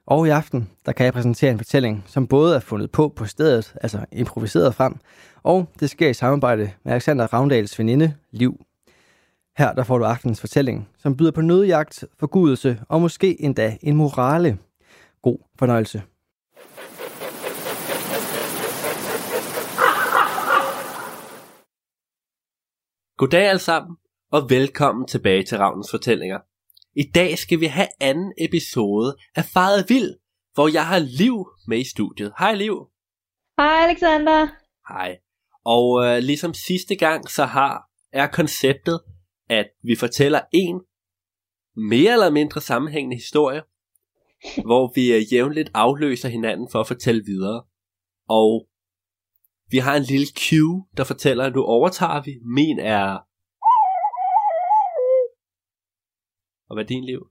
Og 0.10 0.28
i 0.28 0.30
aften, 0.30 0.70
der 0.86 0.92
kan 0.92 1.06
jeg 1.06 1.14
præsentere 1.14 1.52
en 1.52 1.58
fortælling, 1.58 2.04
som 2.08 2.28
både 2.28 2.56
er 2.56 2.60
fundet 2.60 2.92
på 2.92 3.14
på 3.16 3.26
stedet, 3.26 3.76
altså 3.82 4.06
improviseret 4.12 4.76
frem, 4.76 4.96
og 5.44 5.70
det 5.80 5.90
sker 5.90 6.10
i 6.10 6.14
samarbejde 6.14 6.72
med 6.84 6.94
Alexander 6.94 7.34
Ravndals 7.34 7.80
veninde, 7.80 8.14
Liv. 8.32 8.66
Her 9.58 9.74
der 9.74 9.84
får 9.84 9.98
du 9.98 10.04
aftens 10.04 10.40
fortælling, 10.40 10.90
som 10.98 11.18
byder 11.18 11.32
på 11.32 11.42
nødjagt, 11.42 12.04
forgudelse 12.20 12.80
og 12.90 13.02
måske 13.02 13.42
endda 13.42 13.78
en 13.82 13.96
morale. 13.96 14.58
God 15.22 15.38
fornøjelse. 15.60 16.04
Goddag 23.18 23.50
alle 23.50 23.60
sammen, 23.60 23.98
og 24.32 24.50
velkommen 24.50 25.08
tilbage 25.08 25.44
til 25.44 25.58
Ravnens 25.58 25.92
Fortællinger. 25.92 26.49
I 26.96 27.12
dag 27.16 27.38
skal 27.38 27.60
vi 27.60 27.66
have 27.66 27.88
anden 28.00 28.34
episode 28.38 29.16
af 29.36 29.46
Faret 29.46 29.86
Vild, 29.90 30.16
hvor 30.54 30.68
jeg 30.68 30.88
har 30.88 31.00
Liv 31.00 31.48
med 31.68 31.80
i 31.80 31.90
studiet. 31.90 32.34
Hej 32.40 32.56
Liv. 32.56 32.88
Hej 33.58 33.88
Alexander. 33.90 34.48
Hej. 34.90 35.18
Og 35.66 36.06
øh, 36.06 36.18
ligesom 36.18 36.54
sidste 36.54 36.96
gang, 36.96 37.30
så 37.30 37.46
har 37.46 37.90
er 38.14 38.28
konceptet, 38.28 39.00
at 39.50 39.68
vi 39.84 39.96
fortæller 39.96 40.42
en 40.54 40.82
mere 41.76 42.12
eller 42.14 42.30
mindre 42.30 42.62
sammenhængende 42.62 43.16
historie, 43.16 43.62
hvor 44.66 44.92
vi 44.96 45.14
øh, 45.14 45.34
jævnligt 45.34 45.72
afløser 45.74 46.30
hinanden 46.30 46.68
for 46.72 46.80
at 46.80 46.88
fortælle 46.88 47.24
videre. 47.26 47.64
Og 48.30 48.68
vi 49.72 49.78
har 49.78 49.96
en 49.96 50.04
lille 50.04 50.28
cue, 50.28 50.86
der 50.98 51.04
fortæller, 51.04 51.44
at 51.46 51.54
nu 51.54 51.64
overtager 51.64 52.22
vi. 52.22 52.40
Min 52.46 52.80
er... 52.80 53.29
Og 56.70 56.76
hvad 56.76 56.84
er 56.84 56.88
din 56.88 57.06
liv? 57.06 57.22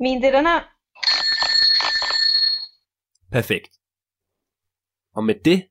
Min 0.00 0.22
det 0.22 0.28
er 0.28 0.36
den 0.36 0.46
her. 0.46 0.60
Perfekt. 3.32 3.72
Og 5.16 5.24
med 5.24 5.34
det, 5.44 5.68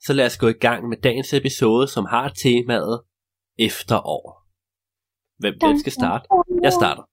så 0.00 0.12
lad 0.12 0.26
os 0.26 0.38
gå 0.38 0.48
i 0.48 0.58
gang 0.66 0.88
med 0.88 0.96
dagens 0.96 1.32
episode, 1.32 1.88
som 1.88 2.04
har 2.04 2.28
temaet 2.28 3.04
efterår. 3.58 4.24
Hvem 5.38 5.54
den 5.60 5.80
skal 5.80 5.92
starte? 5.92 6.24
Jeg 6.62 6.72
starter. 6.72 7.04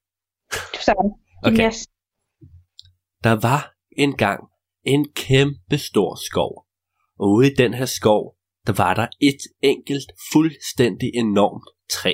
Du 0.76 0.80
starter. 0.82 1.10
Okay. 1.48 1.68
Yes. 1.68 1.88
Der 3.24 3.36
var 3.48 3.76
engang 3.92 4.40
en 4.84 5.12
kæmpe 5.14 5.78
stor 5.78 6.16
skov. 6.16 6.66
Og 7.20 7.30
ude 7.30 7.52
i 7.52 7.56
den 7.56 7.74
her 7.74 7.86
skov, 7.86 8.36
der 8.68 8.74
var 8.74 8.94
der 8.94 9.08
et 9.22 9.42
enkelt, 9.62 10.12
fuldstændig 10.34 11.10
enormt 11.16 11.68
træ. 11.92 12.14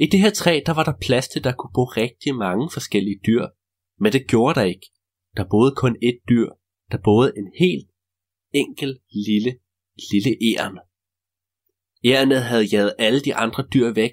I 0.00 0.06
det 0.06 0.20
her 0.20 0.30
træ, 0.30 0.60
der 0.66 0.74
var 0.74 0.84
der 0.84 0.92
plads 1.00 1.28
til, 1.28 1.44
der 1.44 1.52
kunne 1.52 1.70
bo 1.74 1.84
rigtig 1.84 2.34
mange 2.34 2.70
forskellige 2.72 3.20
dyr. 3.26 3.46
Men 3.98 4.12
det 4.12 4.26
gjorde 4.28 4.60
der 4.60 4.66
ikke. 4.66 4.86
Der 5.36 5.44
boede 5.50 5.74
kun 5.76 5.96
et 6.02 6.18
dyr. 6.28 6.48
Der 6.92 6.98
boede 7.04 7.32
en 7.36 7.52
helt 7.58 7.90
enkel 8.52 9.00
lille, 9.26 9.58
lille 10.12 10.32
æren. 10.48 10.78
Ærerne 12.04 12.40
havde 12.40 12.64
jaget 12.64 12.94
alle 12.98 13.20
de 13.20 13.34
andre 13.34 13.66
dyr 13.74 13.94
væk, 13.94 14.10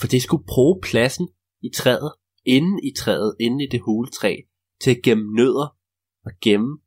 for 0.00 0.06
det 0.06 0.22
skulle 0.22 0.44
bruge 0.48 0.80
pladsen 0.82 1.28
i 1.62 1.70
træet, 1.74 2.12
inde 2.44 2.88
i 2.88 2.92
træet, 2.96 3.36
inde 3.40 3.64
i 3.64 3.68
det 3.68 3.80
huletræ, 3.80 4.36
til 4.82 4.90
at 4.90 5.02
gemme 5.02 5.34
nødder 5.34 5.76
og 6.24 6.32
gemme, 6.40 6.78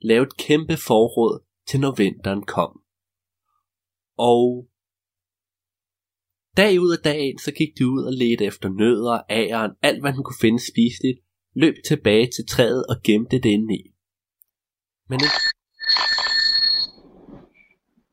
lave 0.00 0.22
et 0.22 0.36
kæmpe 0.36 0.76
forråd 0.76 1.44
til 1.68 1.80
når 1.80 1.94
vinteren 1.94 2.42
kom. 2.42 2.80
Og 4.18 4.68
dag 6.60 6.80
ud 6.84 6.90
af 6.96 7.02
dag 7.08 7.18
ind, 7.28 7.38
så 7.38 7.50
gik 7.58 7.70
de 7.78 7.84
ud 7.94 8.02
og 8.08 8.12
ledte 8.12 8.44
efter 8.44 8.68
nødder, 8.68 9.16
æren, 9.30 9.72
alt 9.82 10.00
hvad 10.00 10.12
den 10.12 10.22
kunne 10.24 10.42
finde 10.44 10.60
spiseligt, 10.72 11.18
løb 11.62 11.74
tilbage 11.88 12.26
til 12.26 12.44
træet 12.52 12.82
og 12.90 12.96
gemte 13.06 13.36
det 13.44 13.50
inde 13.56 13.74
i. 13.80 13.82
Men 15.10 15.20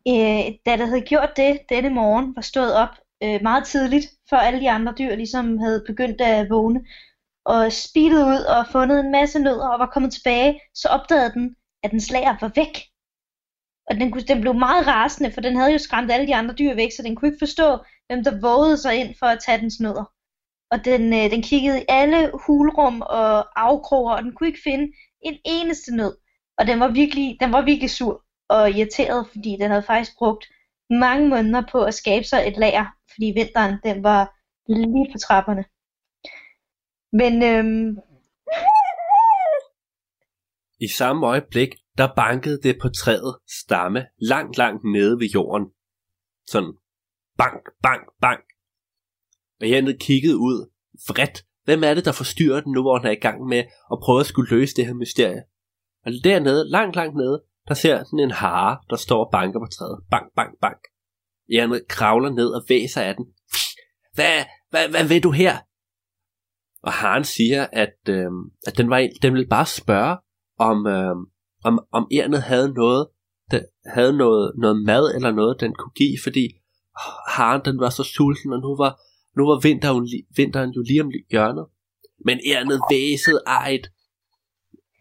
Øh, 0.07 0.45
da 0.65 0.71
der 0.77 0.85
havde 0.85 1.01
gjort 1.01 1.31
det 1.37 1.59
denne 1.69 1.89
morgen, 1.89 2.35
var 2.35 2.41
stået 2.41 2.73
op 2.83 2.93
øh, 3.23 3.39
meget 3.41 3.65
tidligt, 3.65 4.05
før 4.29 4.37
alle 4.37 4.59
de 4.59 4.71
andre 4.71 4.93
dyr 4.99 5.15
ligesom 5.15 5.57
havde 5.57 5.83
begyndt 5.87 6.21
at 6.21 6.49
vågne, 6.49 6.79
og 7.45 7.71
speedet 7.71 8.23
ud 8.33 8.43
og 8.55 8.61
fundet 8.71 8.99
en 8.99 9.11
masse 9.11 9.39
nødder 9.39 9.67
og 9.67 9.79
var 9.79 9.91
kommet 9.93 10.13
tilbage, 10.13 10.59
så 10.73 10.87
opdagede 10.87 11.33
den, 11.33 11.55
at 11.83 11.91
den 11.91 12.01
slager 12.01 12.35
var 12.41 12.51
væk. 12.55 12.75
Og 13.89 13.95
den, 13.95 14.11
kunne, 14.11 14.27
den 14.31 14.41
blev 14.41 14.53
meget 14.53 14.87
rasende, 14.87 15.31
for 15.31 15.41
den 15.41 15.55
havde 15.55 15.71
jo 15.71 15.77
skræmt 15.77 16.11
alle 16.11 16.27
de 16.27 16.35
andre 16.35 16.55
dyr 16.55 16.75
væk, 16.75 16.91
så 16.91 17.01
den 17.03 17.15
kunne 17.15 17.27
ikke 17.29 17.45
forstå, 17.45 17.67
hvem 18.07 18.23
der 18.23 18.41
vågede 18.41 18.77
sig 18.77 18.95
ind 18.95 19.15
for 19.19 19.25
at 19.25 19.39
tage 19.45 19.61
dens 19.61 19.79
nødder. 19.79 20.05
Og 20.71 20.85
den, 20.85 21.13
øh, 21.13 21.31
den 21.31 21.41
kiggede 21.41 21.81
i 21.81 21.85
alle 21.87 22.31
hulrum 22.45 23.01
og 23.01 23.61
afkroger, 23.65 24.13
og 24.15 24.23
den 24.23 24.33
kunne 24.35 24.47
ikke 24.47 24.63
finde 24.63 24.93
en 25.21 25.37
eneste 25.45 25.95
nød. 25.95 26.17
Og 26.57 26.67
den 26.67 26.79
var 26.79 26.87
virkelig, 26.87 27.37
den 27.39 27.51
var 27.51 27.61
virkelig 27.61 27.89
sur 27.89 28.23
og 28.49 28.71
irriteret, 28.71 29.27
fordi 29.27 29.57
den 29.59 29.69
havde 29.69 29.83
faktisk 29.83 30.17
brugt 30.17 30.45
mange 30.89 31.29
måneder 31.29 31.63
på 31.71 31.83
at 31.83 31.93
skabe 31.93 32.25
sig 32.25 32.47
et 32.47 32.57
lager, 32.57 32.85
fordi 33.13 33.25
vinteren 33.35 33.75
den 33.83 34.03
var 34.03 34.21
lige 34.67 35.11
på 35.11 35.17
trapperne. 35.17 35.65
Men 37.21 37.43
øhm, 37.43 37.97
i 40.79 40.87
samme 40.87 41.27
øjeblik, 41.27 41.69
der 41.97 42.13
bankede 42.15 42.59
det 42.63 42.77
på 42.81 42.89
træet 42.89 43.37
stamme 43.63 44.05
langt, 44.17 44.57
langt 44.57 44.83
nede 44.83 45.19
ved 45.19 45.27
jorden. 45.27 45.65
Sådan 46.47 46.73
bank, 47.37 47.61
bank, 47.83 48.03
bank. 48.21 48.43
Og 49.61 49.67
kiggede 49.99 50.37
ud, 50.37 50.69
vredt. 51.07 51.45
Hvem 51.63 51.83
er 51.83 51.93
det, 51.93 52.05
der 52.05 52.11
forstyrrer 52.11 52.61
den 52.61 52.71
nu, 52.71 52.81
hvor 52.81 52.97
han 52.97 53.07
er 53.07 53.11
i 53.11 53.25
gang 53.27 53.45
med 53.47 53.63
at 53.91 53.99
prøve 54.03 54.19
at 54.19 54.25
skulle 54.25 54.49
løse 54.49 54.75
det 54.75 54.85
her 54.85 54.93
mysterie? 54.93 55.43
Og 56.05 56.11
dernede, 56.23 56.69
langt, 56.69 56.95
langt 56.95 57.15
nede, 57.15 57.43
der 57.67 57.73
ser 57.73 58.03
den 58.03 58.19
en 58.19 58.31
hare, 58.31 58.77
der 58.89 58.95
står 58.95 59.25
og 59.25 59.31
banker 59.31 59.59
på 59.59 59.65
træet. 59.65 60.03
Bank, 60.11 60.25
bank, 60.35 60.59
bank. 60.61 60.77
Janet 61.49 61.87
kravler 61.87 62.29
ned 62.29 62.47
og 62.47 62.63
væser 62.69 63.01
af 63.01 63.15
den. 63.15 63.25
Hvad, 64.13 64.43
hvad, 64.69 64.89
hvad 64.89 65.07
vil 65.07 65.23
du 65.23 65.31
her? 65.31 65.57
Og 66.83 66.91
haren 66.93 67.23
siger, 67.23 67.67
at, 67.71 67.97
øh, 68.09 68.31
at 68.67 68.77
den, 68.77 68.89
var, 68.89 69.09
den 69.21 69.33
ville 69.33 69.47
bare 69.47 69.65
spørge, 69.65 70.17
om, 70.59 70.87
øh, 70.87 71.15
om, 71.63 71.79
om 71.91 72.07
ærnet 72.11 72.41
havde 72.41 72.73
noget, 72.73 73.07
den 73.51 73.61
havde 73.85 74.17
noget, 74.17 74.53
noget 74.57 74.85
mad 74.85 75.15
eller 75.15 75.31
noget, 75.31 75.59
den 75.59 75.75
kunne 75.75 75.91
give, 75.91 76.17
fordi 76.23 76.47
haren 77.29 77.61
den 77.65 77.79
var 77.79 77.89
så 77.89 78.03
sulten, 78.03 78.53
og 78.53 78.59
nu 78.59 78.75
var, 78.77 79.01
nu 79.37 79.47
var 79.47 79.59
vinteren, 79.67 80.09
vinteren 80.35 80.69
jo 80.71 80.81
lige 80.87 81.01
om 81.01 81.11
hjørnet. 81.31 81.65
Men 82.25 82.39
ærnet 82.45 82.81
væsede 82.89 83.41
ejet. 83.47 83.91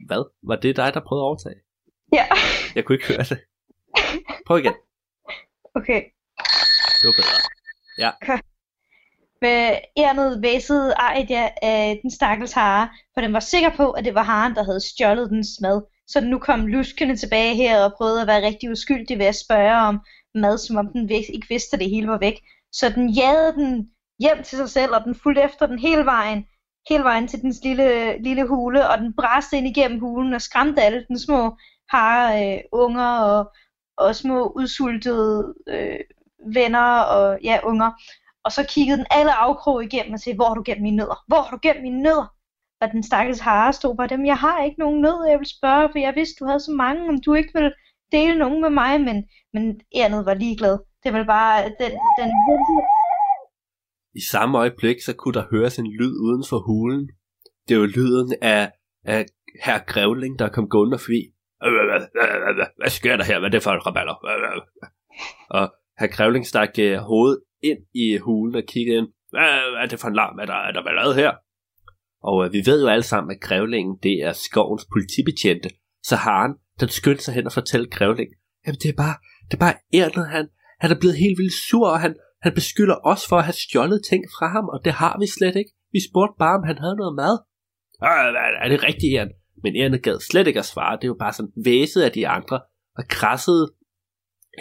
Hvad? 0.07 0.23
Var 0.43 0.57
det 0.57 0.77
dig, 0.77 0.95
der 0.95 1.01
prøvede 1.01 1.23
at 1.23 1.27
overtage? 1.27 1.61
ja, 2.13 2.27
Jeg 2.75 2.85
kunne 2.85 2.97
ikke 2.97 3.09
høre 3.09 3.19
det. 3.33 3.39
Prøv 4.47 4.59
igen. 4.59 4.75
okay. 5.75 6.03
Det 7.01 7.07
var 7.09 7.13
bedre. 7.17 7.41
Ja. 7.99 8.11
Med 9.41 9.79
ærnet 9.97 10.43
væsede 10.43 10.93
Ejdia 10.93 11.51
af 11.63 11.99
den 12.03 12.11
stakkels 12.11 12.53
hare, 12.53 12.89
for 13.15 13.21
den 13.21 13.33
var 13.33 13.41
sikker 13.41 13.71
på, 13.77 13.91
at 13.91 14.05
det 14.05 14.15
var 14.15 14.23
haren, 14.23 14.55
der 14.55 14.65
havde 14.65 14.81
stjålet 14.81 15.31
dens 15.31 15.49
mad. 15.63 15.83
Så 16.07 16.21
den 16.21 16.31
nu 16.31 16.39
kom 16.39 16.67
luskende 16.67 17.17
tilbage 17.17 17.55
her 17.55 17.85
og 17.85 17.93
prøvede 17.97 18.21
at 18.21 18.27
være 18.27 18.47
rigtig 18.47 18.71
uskyldig 18.71 19.19
ved 19.19 19.27
at 19.27 19.37
spørge 19.37 19.77
om 19.89 20.01
mad, 20.35 20.59
som 20.59 20.77
om 20.77 20.89
den 20.89 21.11
ikke 21.11 21.49
vidste, 21.49 21.75
at 21.75 21.81
det 21.81 21.91
hele 21.91 22.09
var 22.09 22.19
væk. 22.19 22.41
Så 22.73 22.89
den 22.89 23.11
jagede 23.11 23.53
den 23.53 23.91
hjem 24.19 24.43
til 24.43 24.59
sig 24.59 24.71
selv, 24.71 24.93
og 24.95 25.05
den 25.05 25.15
fulgte 25.15 25.43
efter 25.43 25.67
den 25.67 25.79
hele 25.79 26.05
vejen, 26.05 26.47
hele 26.89 27.05
vejen 27.05 27.29
til 27.29 27.43
dens 27.43 27.61
lille, 27.65 28.19
lille 28.23 28.47
hule, 28.47 28.89
og 28.89 28.99
den 28.99 29.17
bræste 29.17 29.57
ind 29.57 29.67
igennem 29.67 30.01
hulen 30.01 30.35
og 30.35 30.43
skræmte 30.43 30.83
alle 30.83 31.05
den 31.09 31.19
små 31.19 31.57
hare, 31.89 32.55
øh, 32.55 32.61
unger 32.73 33.19
og, 33.19 33.53
og 33.97 34.17
små 34.17 34.53
udsultede 34.57 35.55
øh, 35.69 36.01
venner 36.55 37.01
og 37.01 37.39
ja, 37.43 37.61
unger. 37.65 37.91
Og 38.45 38.53
så 38.53 38.67
kiggede 38.69 38.99
den 38.99 39.07
alle 39.11 39.33
afkrog 39.33 39.85
igennem 39.85 40.13
og 40.13 40.21
sagde, 40.21 40.37
hvor 40.37 40.49
har 40.49 40.55
du 40.55 40.63
gemt 40.67 40.83
mine 40.83 40.97
nødder? 40.97 41.25
Hvor 41.27 41.43
har 41.43 41.51
du 41.51 41.59
gemt 41.63 41.83
mine 41.83 42.03
nødder? 42.03 42.27
Og 42.81 42.91
den 42.93 43.03
stakkels 43.03 43.41
hare 43.41 43.73
stod 43.73 43.97
bare 43.97 44.09
dem, 44.09 44.27
jeg 44.27 44.37
har 44.37 44.63
ikke 44.63 44.79
nogen 44.79 45.01
nødder, 45.01 45.31
jeg 45.31 45.39
vil 45.39 45.57
spørge, 45.59 45.89
for 45.93 45.99
jeg 45.99 46.15
vidste, 46.15 46.35
du 46.41 46.45
havde 46.47 46.61
så 46.61 46.71
mange, 46.71 47.09
om 47.09 47.21
du 47.21 47.35
ikke 47.35 47.51
ville 47.55 47.73
dele 48.13 48.39
nogen 48.39 48.61
med 48.61 48.71
mig, 48.71 49.01
men, 49.01 49.25
men 49.53 49.81
andet 49.95 50.27
var 50.27 50.35
ligeglad. 50.35 50.79
Det 51.05 51.13
var 51.13 51.25
bare 51.25 51.65
øh, 51.65 51.71
den, 51.81 51.93
den 52.19 52.31
I 54.15 54.21
samme 54.31 54.59
øjeblik, 54.59 54.97
så 55.07 55.13
kunne 55.13 55.35
der 55.35 55.47
høres 55.51 55.79
en 55.79 55.87
lyd 55.87 56.15
uden 56.27 56.45
for 56.51 56.59
hulen. 56.59 57.11
Det 57.69 57.81
var 57.81 57.87
lyden 57.87 58.35
af, 58.43 58.73
af 59.05 59.27
herr 59.65 59.85
Grævling, 59.87 60.39
der 60.39 60.49
kom 60.49 60.69
gående 60.69 60.99
forbi. 60.99 61.23
Øh, 61.65 61.73
øh, 61.73 62.67
hvad 62.81 62.91
sker 62.91 63.17
der 63.17 63.25
her? 63.25 63.39
Hvad 63.39 63.49
er 63.49 63.51
det 63.51 63.63
for 63.63 63.71
en 63.71 63.87
raballer? 63.87 64.15
Og 65.51 65.75
herr 65.99 66.17
Grævling 66.17 66.47
stak 66.47 66.77
hovedet 66.99 67.41
ind 67.63 67.79
i 67.95 68.17
hulen 68.17 68.55
og 68.57 68.63
kiggede 68.69 68.99
ind. 68.99 69.09
Hvad 69.31 69.83
er 69.83 69.87
det 69.87 70.01
for 70.01 70.09
en 70.09 70.15
larm? 70.15 70.39
Er 70.39 70.47
der, 70.47 70.55
er 70.55 70.73
der 70.73 70.85
ballade 70.85 71.15
her? 71.15 71.33
Og 72.23 72.45
øh, 72.45 72.53
vi 72.53 72.63
ved 72.67 72.83
jo 72.83 72.89
alle 72.89 73.03
sammen, 73.03 73.31
at 73.35 73.41
grævlingen, 73.41 73.99
det 74.03 74.17
er 74.29 74.33
skovens 74.33 74.87
politibetjente. 74.93 75.69
Så 76.03 76.17
har 76.17 76.43
han 76.43 76.55
den 76.81 76.89
skyndte 76.89 77.25
sig 77.25 77.35
hen 77.35 77.47
og 77.47 77.53
fortalte 77.53 77.91
grævlingen, 77.91 78.35
jamen 78.67 78.79
det 78.83 78.89
er 78.89 78.99
bare, 79.05 79.17
det 79.49 79.55
er 79.55 79.63
bare 79.67 79.75
ærnet, 79.95 80.27
han, 80.29 80.49
han 80.81 80.91
er 80.91 80.99
blevet 81.01 81.17
helt 81.17 81.39
vildt 81.39 81.57
sur, 81.69 81.89
og 81.89 82.01
han, 82.01 82.15
han 82.43 82.53
beskylder 82.55 82.97
os 83.05 83.23
for 83.29 83.37
at 83.37 83.45
have 83.45 83.59
stjålet 83.65 84.01
ting 84.11 84.25
fra 84.37 84.47
ham, 84.49 84.65
og 84.75 84.81
det 84.85 84.93
har 84.93 85.17
vi 85.21 85.27
slet 85.27 85.57
ikke. 85.57 85.73
Vi 85.93 86.01
spurgte 86.11 86.37
bare, 86.39 86.59
om 86.59 86.65
han 86.71 86.79
havde 86.79 86.97
noget 86.97 87.15
mad. 87.23 87.35
Er 88.65 88.69
det 88.69 88.83
rigtigt, 88.89 89.15
Ern? 89.19 89.31
Men 89.63 89.77
Erne 89.77 89.99
gad 89.99 90.21
slet 90.31 90.47
ikke 90.47 90.59
at 90.59 90.71
svare. 90.75 90.99
Det 91.03 91.11
var 91.11 91.17
bare 91.25 91.33
sådan 91.33 91.53
væset 91.65 92.03
af 92.03 92.13
de 92.13 92.29
andre, 92.29 92.61
og 92.99 93.05
krassede 93.09 93.73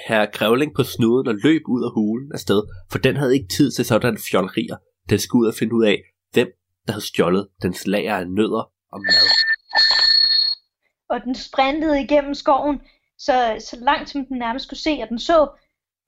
herr 0.08 0.26
Grævling 0.32 0.76
på 0.76 0.84
snuden 0.84 1.28
og 1.28 1.36
løb 1.36 1.62
ud 1.68 1.84
af 1.88 1.92
hulen 1.94 2.32
afsted, 2.34 2.62
for 2.92 3.00
den 3.00 3.16
havde 3.16 3.34
ikke 3.34 3.54
tid 3.58 3.72
til 3.72 3.86
sådan 3.86 4.18
fjollerier. 4.32 4.78
Den 5.10 5.20
skulle 5.20 5.42
ud 5.44 5.48
og 5.48 5.56
finde 5.60 5.76
ud 5.76 5.86
af, 5.86 5.98
hvem 6.34 6.48
der 6.86 6.92
havde 6.94 7.06
stjålet 7.06 7.48
dens 7.64 7.88
lager 7.88 8.16
af 8.18 8.28
nødder 8.28 8.64
og 8.94 9.00
mad 9.08 9.28
og 11.10 11.24
den 11.24 11.36
sprintede 11.36 12.02
igennem 12.02 12.34
skoven, 12.34 12.82
så, 13.18 13.56
så 13.60 13.78
langt 13.80 14.10
som 14.10 14.26
den 14.26 14.38
nærmest 14.38 14.70
kunne 14.70 14.78
se, 14.78 15.00
og 15.02 15.10
den 15.10 15.20
så 15.20 15.48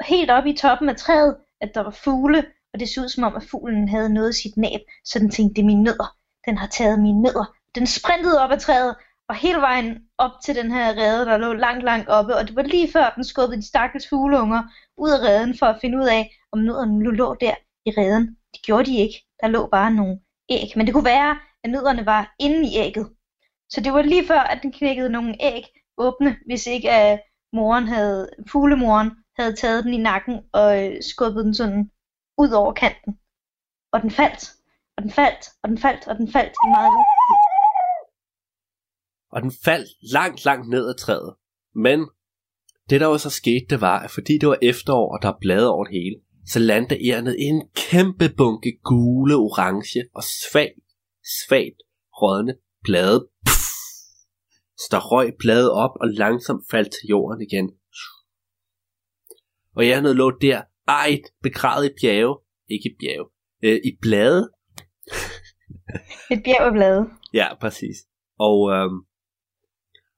helt 0.05 0.31
oppe 0.31 0.49
i 0.49 0.57
toppen 0.57 0.89
af 0.89 0.95
træet, 0.95 1.37
at 1.61 1.71
der 1.75 1.81
var 1.81 1.91
fugle, 1.91 2.45
og 2.73 2.79
det 2.79 2.89
så 2.89 3.01
ud 3.01 3.09
som 3.09 3.23
om, 3.23 3.35
at 3.35 3.43
fuglen 3.43 3.89
havde 3.89 4.13
noget 4.13 4.29
i 4.29 4.41
sit 4.41 4.57
næb, 4.57 4.81
så 5.05 5.19
den 5.19 5.29
tænkte, 5.29 5.55
det 5.55 5.61
er 5.61 5.65
mine 5.65 5.83
nødder. 5.83 6.15
Den 6.47 6.57
har 6.57 6.67
taget 6.67 6.99
mine 6.99 7.21
nødder. 7.21 7.55
Den 7.75 7.87
sprintede 7.87 8.41
op 8.41 8.51
ad 8.51 8.59
træet, 8.59 8.95
og 9.29 9.35
hele 9.35 9.61
vejen 9.61 9.99
op 10.17 10.31
til 10.45 10.55
den 10.55 10.71
her 10.71 10.93
rede, 10.93 11.25
der 11.25 11.37
lå 11.37 11.53
langt, 11.53 11.83
langt 11.83 12.09
oppe, 12.09 12.35
og 12.35 12.47
det 12.47 12.55
var 12.55 12.61
lige 12.61 12.91
før, 12.91 13.13
den 13.15 13.23
skubbede 13.23 13.61
de 13.61 13.67
stakkels 13.67 14.09
fugleunger 14.09 14.63
ud 14.97 15.09
af 15.09 15.19
reden 15.19 15.57
for 15.57 15.65
at 15.65 15.77
finde 15.81 15.97
ud 15.97 16.07
af, 16.07 16.37
om 16.51 16.59
nødderne 16.59 16.99
nu 16.99 17.11
lå 17.11 17.35
der 17.41 17.55
i 17.85 17.91
reden. 17.97 18.37
Det 18.53 18.61
gjorde 18.65 18.91
de 18.91 18.97
ikke. 18.97 19.25
Der 19.41 19.47
lå 19.47 19.67
bare 19.67 19.91
nogle 19.91 20.19
æg, 20.49 20.73
men 20.75 20.85
det 20.85 20.93
kunne 20.93 21.05
være, 21.05 21.37
at 21.63 21.69
nødderne 21.69 22.05
var 22.05 22.35
inde 22.39 22.67
i 22.67 22.77
ægget. 22.77 23.14
Så 23.69 23.81
det 23.81 23.93
var 23.93 24.01
lige 24.01 24.27
før, 24.27 24.39
at 24.39 24.59
den 24.63 24.71
knækkede 24.71 25.09
nogle 25.09 25.35
æg 25.39 25.63
åbne, 25.97 26.37
hvis 26.45 26.67
ikke 26.67 26.91
at 26.91 27.21
moren 27.53 27.87
havde, 27.87 28.29
fuglemoren 28.51 29.11
havde 29.39 29.55
taget 29.55 29.83
den 29.83 29.93
i 29.93 29.97
nakken 29.97 30.35
og 30.53 30.83
øh, 30.83 31.03
skubbet 31.03 31.45
den 31.45 31.53
sådan 31.53 31.91
ud 32.37 32.51
over 32.51 32.73
kanten. 32.73 33.13
Og 33.93 34.01
den 34.01 34.11
faldt, 34.11 34.43
og 34.97 35.03
den 35.03 35.11
faldt, 35.11 35.43
og 35.63 35.69
den 35.69 35.77
faldt, 35.77 36.07
og 36.07 36.15
den 36.15 36.31
faldt 36.31 36.53
i 36.65 36.67
meget 36.75 36.91
lang 36.97 37.07
tid. 37.23 37.37
og 39.33 39.41
den 39.41 39.53
faldt 39.65 39.89
langt, 40.13 40.45
langt 40.45 40.69
ned 40.69 40.89
ad 40.89 40.97
træet. 40.97 41.35
Men 41.75 41.99
det 42.89 43.01
der 43.01 43.07
jo 43.07 43.17
så 43.17 43.29
skete, 43.29 43.65
det 43.69 43.81
var, 43.81 43.99
at 43.99 44.11
fordi 44.11 44.33
det 44.41 44.49
var 44.49 44.57
efterår, 44.61 45.13
og 45.13 45.21
der 45.21 45.29
er 45.29 45.37
blade 45.41 45.69
over 45.73 45.83
det 45.83 45.93
hele, 45.93 46.15
så 46.47 46.59
landede 46.59 47.07
ærnet 47.09 47.35
i 47.39 47.43
en 47.43 47.63
kæmpe 47.75 48.29
bunke 48.37 48.71
gule, 48.83 49.35
orange 49.35 49.99
og 50.15 50.23
svagt, 50.23 50.87
svagt 51.45 51.79
rådne 52.21 52.55
blade. 52.83 53.27
Så 54.77 54.87
der 54.91 54.99
røg 55.11 55.33
bladet 55.39 55.71
op 55.71 55.91
og 56.01 56.07
langsomt 56.07 56.63
faldt 56.71 56.91
til 56.91 57.07
jorden 57.09 57.41
igen. 57.41 57.71
Og 59.75 59.83
ærnet 59.85 60.15
lå 60.15 60.31
der, 60.41 60.61
ejt, 60.87 61.21
begravet 61.43 61.85
i 61.85 61.93
bjerge, 62.01 62.37
ikke 62.69 62.89
i 62.89 62.95
bjerge, 62.99 63.29
øh, 63.63 63.79
i 63.89 63.91
blade. 64.01 64.49
Et 66.33 66.41
bjerg 66.45 66.65
af 66.65 66.73
blade. 66.73 67.05
Ja, 67.33 67.47
præcis. 67.61 67.97
Og, 68.39 68.71
øhm, 68.71 68.97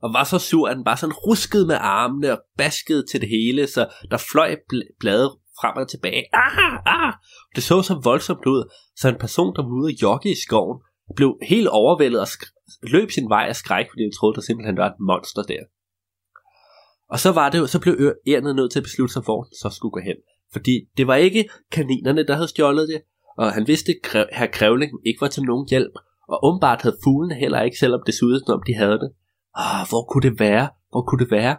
og 0.04 0.14
var 0.14 0.24
så 0.24 0.40
sur, 0.40 0.68
at 0.68 0.76
den 0.76 0.84
bare 0.84 0.98
sådan 0.98 1.14
ruskede 1.14 1.68
med 1.68 1.78
armene 1.80 2.32
og 2.32 2.40
baskede 2.58 3.06
til 3.12 3.22
det 3.22 3.30
hele, 3.30 3.68
så 3.68 3.94
der 4.12 4.18
fløj 4.32 4.56
bl- 4.74 4.96
blade 5.00 5.30
frem 5.62 5.78
og 5.78 5.90
tilbage. 5.90 6.24
Ah, 6.34 6.74
ah. 6.86 7.14
Det 7.56 7.64
så 7.64 7.82
så 7.82 8.02
voldsomt 8.04 8.46
ud, 8.46 8.72
så 8.96 9.10
en 9.10 9.20
person, 9.20 9.56
der 9.56 9.62
var 9.64 9.82
ude 9.82 9.92
at 9.92 10.02
jogge 10.02 10.32
i 10.32 10.36
skoven, 10.46 10.82
blev 11.16 11.38
helt 11.50 11.68
overvældet 11.68 12.22
og 12.22 12.28
sk- 12.28 12.57
løb 12.84 13.12
sin 13.12 13.30
vej 13.30 13.46
af 13.48 13.56
skræk, 13.56 13.86
fordi 13.92 14.04
han 14.04 14.12
troede, 14.12 14.36
der 14.36 14.42
simpelthen 14.42 14.78
var 14.78 14.90
et 14.90 15.00
monster 15.00 15.44
der. 15.44 15.64
Og 17.10 17.20
så 17.20 17.32
var 17.32 17.50
det 17.50 17.60
jo, 17.60 17.68
så 17.68 17.80
blev 17.82 18.16
ærnet 18.28 18.56
nødt 18.56 18.72
til 18.72 18.80
at 18.80 18.84
beslutte 18.84 19.14
sig, 19.14 19.24
hvor 19.24 19.48
så 19.62 19.70
skulle 19.76 19.92
gå 19.92 20.00
hen. 20.00 20.18
Fordi 20.52 20.76
det 20.98 21.08
var 21.08 21.16
ikke 21.16 21.50
kaninerne, 21.72 22.28
der 22.28 22.36
havde 22.36 22.48
stjålet 22.48 22.88
det, 22.88 23.02
og 23.38 23.54
han 23.54 23.68
vidste, 23.68 23.92
at 24.14 24.30
herr 24.32 24.52
Krævling 24.52 24.92
ikke 25.08 25.22
var 25.22 25.28
til 25.28 25.44
nogen 25.44 25.68
hjælp, 25.70 25.94
og 26.28 26.46
åbenbart 26.46 26.82
havde 26.82 26.98
fuglene 27.04 27.36
heller 27.36 27.62
ikke, 27.62 27.78
selvom 27.78 28.02
det 28.06 28.14
så 28.14 28.26
ud, 28.26 28.40
som 28.40 28.54
om 28.54 28.64
de 28.68 28.74
havde 28.74 29.00
det. 29.04 29.12
Ah, 29.56 29.88
hvor 29.90 30.04
kunne 30.10 30.30
det 30.30 30.40
være? 30.40 30.70
Hvor 30.92 31.02
kunne 31.08 31.24
det 31.24 31.32
være? 31.32 31.58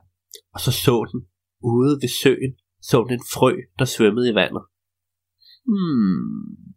Og 0.55 0.61
så 0.61 0.73
så 0.73 0.97
den, 1.13 1.21
ude 1.63 1.99
ved 2.03 2.11
søen, 2.23 2.53
så 2.83 3.05
den 3.05 3.13
en 3.13 3.25
frø, 3.35 3.53
der 3.79 3.85
svømmede 3.85 4.31
i 4.31 4.35
vandet. 4.35 4.63
Hmm. 5.71 6.69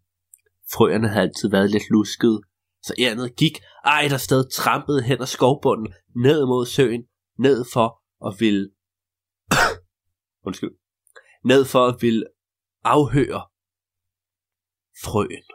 Frøerne 0.74 1.08
havde 1.08 1.22
altid 1.22 1.50
været 1.50 1.70
lidt 1.70 1.90
luskede, 1.90 2.40
så 2.82 2.94
ærnet 2.98 3.36
gik 3.36 3.56
ej 3.84 4.08
der 4.10 4.16
sted 4.16 4.50
trampede 4.50 5.02
hen 5.02 5.20
ad 5.20 5.26
skovbunden, 5.26 5.94
ned 6.16 6.46
mod 6.46 6.66
søen, 6.66 7.04
ned 7.38 7.64
for 7.72 8.02
at 8.26 8.40
ville... 8.40 8.70
Undskyld. 10.46 10.74
Ned 11.44 11.64
for 11.64 11.86
at 11.86 11.96
ville 12.00 12.24
afhøre 12.84 13.42
frøen. 15.04 15.46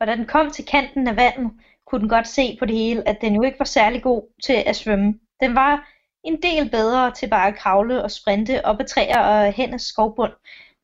Og 0.00 0.06
da 0.06 0.16
den 0.16 0.26
kom 0.26 0.50
til 0.50 0.66
kanten 0.66 1.08
af 1.08 1.16
vandet, 1.16 1.52
kunne 1.86 2.00
den 2.00 2.08
godt 2.08 2.28
se 2.28 2.56
på 2.58 2.64
det 2.64 2.76
hele, 2.76 3.08
at 3.08 3.18
den 3.20 3.34
jo 3.34 3.42
ikke 3.42 3.58
var 3.58 3.64
særlig 3.64 4.02
god 4.02 4.22
til 4.44 4.62
at 4.66 4.76
svømme. 4.76 5.14
Den 5.40 5.54
var 5.54 5.88
en 6.24 6.42
del 6.42 6.70
bedre 6.70 7.14
til 7.14 7.30
bare 7.30 7.48
at 7.48 7.58
kravle 7.58 8.02
og 8.02 8.10
sprinte 8.10 8.64
op 8.64 8.80
ad 8.80 8.86
træer 8.86 9.18
og 9.18 9.52
hen 9.52 9.74
ad 9.74 9.78
skovbund. 9.78 10.32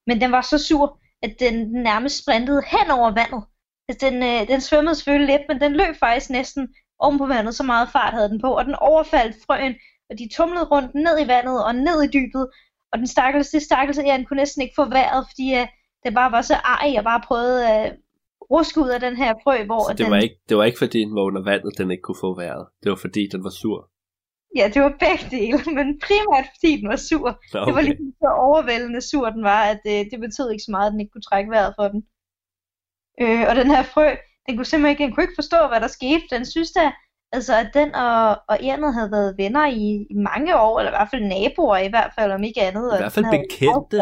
Men 0.06 0.20
den 0.20 0.32
var 0.32 0.40
så 0.40 0.58
sur, 0.58 1.00
at 1.22 1.36
den 1.40 1.54
nærmest 1.72 2.22
sprintede 2.22 2.62
hen 2.66 2.90
over 2.90 3.10
vandet. 3.10 3.42
Altså, 3.88 4.10
den, 4.10 4.22
øh, 4.22 4.48
den 4.48 4.60
svømmede 4.60 4.94
selvfølgelig 4.94 5.34
lidt, 5.34 5.42
men 5.48 5.60
den 5.60 5.72
løb 5.72 5.94
faktisk 6.00 6.30
næsten 6.30 6.68
oven 6.98 7.18
på 7.18 7.26
vandet, 7.26 7.54
så 7.54 7.62
meget 7.62 7.88
fart 7.92 8.14
havde 8.14 8.28
den 8.28 8.40
på, 8.40 8.50
og 8.58 8.64
den 8.64 8.74
overfaldt 8.74 9.36
frøen, 9.46 9.74
og 10.10 10.18
de 10.18 10.28
tumlede 10.36 10.64
rundt 10.64 10.94
ned 10.94 11.24
i 11.24 11.28
vandet 11.28 11.64
og 11.64 11.74
ned 11.74 12.02
i 12.02 12.12
dybet, 12.16 12.44
og 12.92 12.98
den 12.98 13.06
stakkels, 13.06 13.50
det 13.50 13.62
stakkels 13.62 13.98
ja, 13.98 14.16
den 14.16 14.24
kunne 14.24 14.36
næsten 14.36 14.62
ikke 14.62 14.74
få 14.76 14.84
vejret, 14.84 15.26
fordi 15.30 15.46
uh, 15.60 15.66
det 16.04 16.14
bare 16.14 16.32
var 16.32 16.42
så 16.42 16.54
ej, 16.54 16.94
og 16.98 17.04
bare 17.04 17.22
prøvede 17.28 17.68
at 17.70 17.92
uh, 17.92 17.96
ruske 18.50 18.80
ud 18.80 18.88
af 18.88 19.00
den 19.00 19.16
her 19.16 19.34
frø, 19.44 19.64
hvor 19.64 19.82
Så 19.88 19.92
det, 19.92 19.98
den... 19.98 20.10
var 20.10 20.20
ikke, 20.20 20.38
det 20.48 20.56
var 20.56 20.64
ikke 20.64 20.78
fordi 20.78 21.00
den 21.00 21.14
var 21.14 21.22
under 21.22 21.42
vandet, 21.42 21.78
den 21.78 21.90
ikke 21.90 22.02
kunne 22.02 22.20
få 22.20 22.34
vejret. 22.34 22.66
Det 22.82 22.90
var 22.90 22.96
fordi 22.96 23.28
den 23.32 23.44
var 23.44 23.50
sur. 23.50 23.90
Ja, 24.56 24.68
det 24.74 24.82
var 24.82 24.92
begge 25.04 25.26
dele, 25.36 25.58
men 25.76 25.86
primært 26.06 26.46
fordi 26.54 26.80
den 26.80 26.88
var 26.88 26.96
sur. 26.96 27.28
Nå, 27.54 27.60
Det 27.66 27.74
var 27.74 27.80
okay. 27.82 27.82
lige 27.88 28.12
så 28.22 28.28
overvældende 28.48 29.00
sur 29.10 29.30
den 29.30 29.44
var, 29.44 29.62
at 29.72 29.80
det, 29.84 30.08
det 30.10 30.20
betød 30.20 30.50
ikke 30.50 30.62
så 30.64 30.70
meget, 30.70 30.86
at 30.86 30.92
den 30.92 31.00
ikke 31.00 31.12
kunne 31.12 31.28
trække 31.30 31.50
vejret 31.50 31.74
for 31.78 31.88
den. 31.88 32.00
Øh, 33.22 33.44
og 33.48 33.56
den 33.56 33.66
her 33.74 33.82
frø, 33.82 34.08
den 34.46 34.56
kunne 34.56 34.64
simpelthen 34.64 34.90
ikke, 34.92 35.04
den 35.04 35.12
kunne 35.14 35.24
ikke 35.24 35.40
forstå, 35.42 35.56
hvad 35.68 35.80
der 35.80 35.86
skete. 35.98 36.22
Den 36.30 36.46
synes 36.46 36.70
da, 36.72 36.92
altså, 37.32 37.54
at 37.62 37.70
den 37.74 37.94
og, 37.94 38.28
og 38.48 38.56
Ernet 38.64 38.94
havde 38.94 39.10
været 39.10 39.38
venner 39.38 39.66
i, 39.66 40.06
i 40.10 40.14
mange 40.14 40.60
år, 40.60 40.78
eller 40.78 40.90
i 40.92 40.96
hvert 40.96 41.10
fald 41.12 41.22
naboer 41.24 41.76
i 41.78 41.88
hvert 41.88 42.12
fald, 42.18 42.32
om 42.32 42.42
ikke 42.44 42.62
andet. 42.62 42.92
I 42.94 42.96
hvert 43.02 43.12
fald 43.12 43.24
havde- 43.24 43.44
bekendte. 43.48 43.96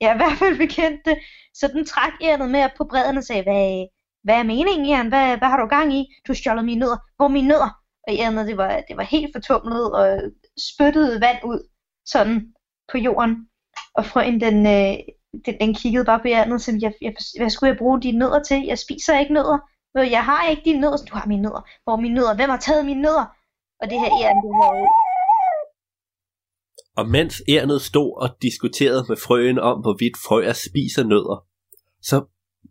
Ja, 0.00 0.14
i 0.14 0.16
hvert 0.16 0.38
fald 0.38 0.56
bekendte. 0.58 1.16
Så 1.54 1.68
den 1.68 1.84
trak 1.86 2.12
Ernet 2.22 2.50
med 2.50 2.64
op 2.64 2.70
på 2.76 2.84
bredden 2.90 3.16
og 3.16 3.24
sagde, 3.24 3.42
hvad, 3.42 3.86
hvad 4.24 4.34
er 4.34 4.42
meningen, 4.42 4.86
Ern? 4.94 5.08
Hvad, 5.08 5.36
hvad 5.38 5.48
har 5.48 5.60
du 5.60 5.66
gang 5.66 5.94
i? 5.94 6.00
Du 6.26 6.32
har 6.32 6.34
stjålet 6.34 6.64
mine 6.64 6.80
nødder. 6.80 6.96
Hvor 7.16 7.28
mine 7.28 7.48
nødder? 7.48 7.70
Og 8.06 8.14
andet, 8.18 8.46
det 8.46 8.56
var, 8.56 8.82
det 8.88 8.96
var 8.96 9.02
helt 9.02 9.30
fortumlet 9.34 9.92
og 9.92 10.20
spyttede 10.70 11.20
vand 11.20 11.38
ud 11.44 11.68
sådan 12.06 12.54
på 12.92 12.98
jorden. 12.98 13.48
Og 13.94 14.04
frøen, 14.04 14.40
den, 14.40 14.66
øh, 14.66 14.94
den, 15.46 15.54
den 15.60 15.74
kiggede 15.74 16.04
bare 16.04 16.20
på 16.20 16.28
Ernet 16.28 16.62
som 16.62 16.74
jeg, 16.80 16.92
jeg, 17.00 17.14
hvad 17.38 17.50
skulle 17.50 17.70
jeg 17.70 17.78
bruge 17.78 18.02
dine 18.02 18.18
nødder 18.18 18.42
til? 18.42 18.64
Jeg 18.66 18.78
spiser 18.78 19.18
ikke 19.18 19.34
nødder. 19.34 19.58
Jeg 19.94 20.24
har 20.24 20.48
ikke 20.48 20.62
dine 20.64 20.80
nødder. 20.80 20.96
Du 20.96 21.14
har 21.14 21.26
mine 21.26 21.42
nødder. 21.42 21.62
Hvor 21.84 21.92
er 21.92 22.00
mine 22.00 22.14
nødder? 22.14 22.34
Hvem 22.36 22.50
har 22.50 22.56
taget 22.56 22.84
mine 22.84 23.02
nødder? 23.02 23.26
Og 23.80 23.90
det 23.90 23.98
her 24.00 24.10
æren, 24.22 24.36
det 24.44 24.50
var 24.60 24.70
Og 26.96 27.08
mens 27.08 27.42
Ernet 27.48 27.82
stod 27.82 28.10
og 28.22 28.28
diskuterede 28.42 29.04
med 29.08 29.16
frøen 29.16 29.58
om, 29.58 29.80
hvorvidt 29.80 30.16
frøer 30.26 30.52
spiser 30.52 31.04
nødder, 31.04 31.46
så 32.02 32.16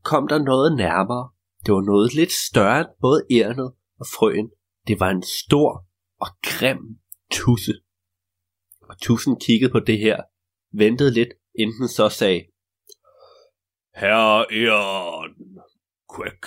kom 0.03 0.27
der 0.27 0.39
noget 0.51 0.77
nærmere. 0.77 1.29
Det 1.65 1.73
var 1.73 1.81
noget 1.81 2.13
lidt 2.13 2.31
større 2.31 2.79
end 2.79 2.89
både 3.01 3.19
Ernet 3.31 3.71
og 3.99 4.05
frøen. 4.15 4.49
Det 4.87 4.99
var 4.99 5.09
en 5.09 5.23
stor 5.23 5.85
og 6.19 6.27
grim 6.43 6.99
tusse. 7.31 7.73
Og 8.81 9.01
tussen 9.01 9.39
kiggede 9.39 9.71
på 9.71 9.79
det 9.79 9.99
her, 9.99 10.21
ventede 10.73 11.13
lidt, 11.13 11.29
inden 11.59 11.79
den 11.79 11.87
så 11.87 12.09
sagde, 12.09 12.45
Herre 13.95 14.53
Eon, 14.53 15.35
Quick, 16.15 16.45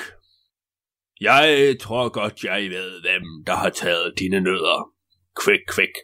jeg 1.20 1.76
tror 1.80 2.08
godt, 2.08 2.44
jeg 2.44 2.70
ved, 2.70 3.00
hvem 3.00 3.22
der 3.46 3.56
har 3.56 3.70
taget 3.70 4.14
dine 4.18 4.40
nødder. 4.40 4.90
Quick, 5.44 5.62
quick. 5.74 5.94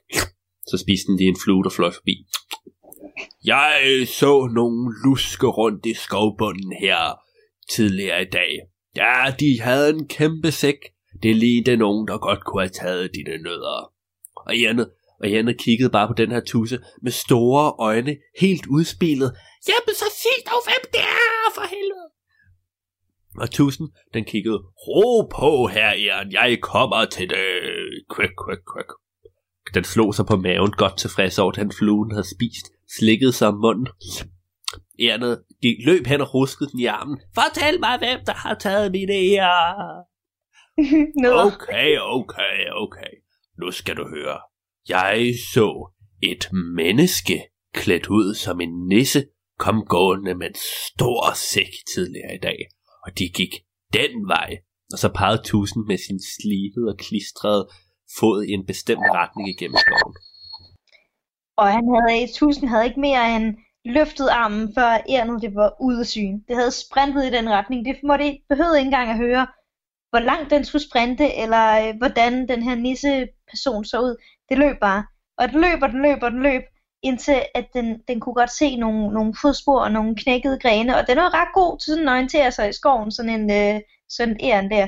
Så 0.67 0.79
spiste 0.85 1.07
den 1.07 1.17
lige 1.17 1.29
en 1.29 1.43
flue, 1.45 1.65
der 1.65 1.71
fløj 1.71 1.91
forbi. 1.91 2.27
Jeg 3.45 4.07
så 4.07 4.51
nogle 4.55 4.95
luske 5.05 5.47
rundt 5.47 5.87
i 5.87 5.95
skovbunden 5.95 6.73
her 6.81 7.21
tidligere 7.71 8.23
i 8.23 8.31
dag. 8.33 8.59
Ja, 8.97 9.35
de 9.41 9.61
havde 9.61 9.91
en 9.91 10.09
kæmpe 10.09 10.51
sæk. 10.51 10.79
Det 11.23 11.37
lignede 11.37 11.77
nogen, 11.77 12.09
der 12.09 12.19
godt 12.19 12.45
kunne 12.45 12.63
have 12.63 12.77
taget 12.83 13.11
dine 13.15 13.43
nødder. 13.43 13.93
Og 14.37 14.59
Janne, 14.59 14.87
og 15.21 15.31
Janne 15.31 15.55
kiggede 15.55 15.91
bare 15.91 16.09
på 16.09 16.15
den 16.15 16.31
her 16.31 16.41
tusse 16.47 16.79
med 17.03 17.13
store 17.13 17.75
øjne, 17.79 18.17
helt 18.41 18.67
udspillet. 18.67 19.31
Jamen, 19.69 19.95
så 19.95 20.05
sig 20.23 20.39
dog, 20.51 20.61
hvem 20.65 20.91
det 20.93 21.01
er, 21.01 21.55
for 21.55 21.63
helvede. 21.75 22.09
Og 23.39 23.51
tusen, 23.51 23.89
den 24.15 24.25
kiggede, 24.25 24.59
ro 24.87 25.23
på 25.23 25.67
her, 25.67 25.95
Jan, 25.95 26.33
jeg 26.33 26.59
kommer 26.63 27.05
til 27.05 27.31
det. 27.31 27.37
Quick, 28.17 28.33
quick, 28.45 28.63
quick. 28.73 28.91
Den 29.75 29.85
slog 29.85 30.15
sig 30.15 30.27
på 30.27 30.37
maven, 30.37 30.73
godt 30.73 30.99
tilfreds 30.99 31.39
over, 31.39 31.53
at 31.53 31.57
han 31.57 31.73
fluen 31.79 32.11
havde 32.11 32.35
spist, 32.35 32.67
slikkede 32.99 33.33
sig 33.33 33.49
om 33.49 33.55
munden. 33.55 33.89
Ærnet 35.01 35.43
gik, 35.63 35.77
løb 35.87 36.07
hen 36.07 36.21
og 36.21 36.35
ruskede 36.35 36.71
den 36.71 36.81
i 36.81 36.87
armen. 36.87 37.21
Fortæl 37.35 37.81
mig, 37.81 37.99
hvem 37.99 38.21
der 38.27 38.35
har 38.35 38.55
taget 38.55 38.93
mine 38.93 39.13
ærer. 39.13 40.12
Okay, 41.47 41.99
okay, 41.99 42.71
okay. 42.75 43.13
Nu 43.59 43.71
skal 43.71 43.97
du 43.97 44.09
høre. 44.09 44.39
Jeg 44.89 45.35
så 45.55 45.93
et 46.23 46.49
menneske 46.53 47.43
klædt 47.75 48.07
ud 48.07 48.35
som 48.35 48.61
en 48.61 48.89
nisse 48.89 49.27
kom 49.59 49.85
gående 49.87 50.35
med 50.35 50.47
en 50.47 50.55
stor 50.89 51.35
sæk 51.35 51.73
tidligere 51.95 52.35
i 52.35 52.39
dag. 52.39 52.59
Og 53.07 53.19
de 53.19 53.29
gik 53.29 53.53
den 53.93 54.29
vej. 54.29 54.51
Og 54.93 54.99
så 54.99 55.09
pegede 55.19 55.43
tusen 55.45 55.87
med 55.87 55.99
sin 55.99 56.21
slibede 56.33 56.89
og 56.93 56.99
klistrede 56.99 57.69
fod 58.19 58.43
i 58.45 58.51
en 58.51 58.67
bestemt 58.67 59.07
retning 59.19 59.49
igennem 59.49 59.79
skoven. 59.85 60.15
Og 61.57 61.67
han 61.77 61.85
havde, 61.95 62.33
tusind 62.41 62.69
havde 62.69 62.87
ikke 62.89 63.01
mere 63.01 63.37
end 63.37 63.47
løftet 63.85 64.29
armen, 64.29 64.75
før 64.77 64.91
ærnet 65.09 65.43
det 65.43 65.55
var 65.55 65.71
ude 65.87 66.01
af 66.01 66.07
syn. 66.07 66.35
Det 66.49 66.55
havde 66.57 66.81
sprintet 66.85 67.23
i 67.27 67.35
den 67.37 67.51
retning. 67.51 67.85
Det 67.87 67.97
måtte, 68.11 68.39
behøvede 68.49 68.79
ikke 68.79 68.91
engang 68.93 69.11
at 69.11 69.23
høre, 69.27 69.47
hvor 70.13 70.21
langt 70.21 70.51
den 70.51 70.65
skulle 70.65 70.89
sprinte, 70.89 71.35
eller 71.35 71.89
øh, 71.89 71.97
hvordan 71.99 72.49
den 72.49 72.63
her 72.63 72.75
nisse-person 72.75 73.85
så 73.85 74.01
ud. 74.01 74.17
Det 74.49 74.59
løb 74.59 74.77
bare. 74.81 75.07
Og 75.39 75.49
det 75.49 75.55
løb, 75.55 75.83
og 75.83 75.89
den 75.89 76.03
løb, 76.03 76.23
og 76.23 76.31
den 76.31 76.43
løb, 76.43 76.63
indtil 77.03 77.43
at 77.55 77.67
den, 77.75 78.03
den 78.09 78.21
kunne 78.21 78.35
godt 78.35 78.51
se 78.51 78.77
nogle, 78.77 79.15
nogle 79.15 79.35
fodspor 79.43 79.81
og 79.81 79.93
nogle 79.93 80.17
knækkede 80.17 80.59
grene. 80.59 80.97
Og 80.97 81.07
den 81.07 81.17
var 81.17 81.35
ret 81.35 81.55
god 81.55 81.79
til 81.79 81.91
sådan 81.91 82.09
at 82.09 82.13
orientere 82.13 82.53
sig 82.53 82.69
i 82.69 82.73
skoven, 82.73 83.11
sådan 83.11 83.41
en, 83.41 83.51
øh, 83.51 83.81
sådan 84.09 84.37
æren 84.43 84.71
der. 84.71 84.87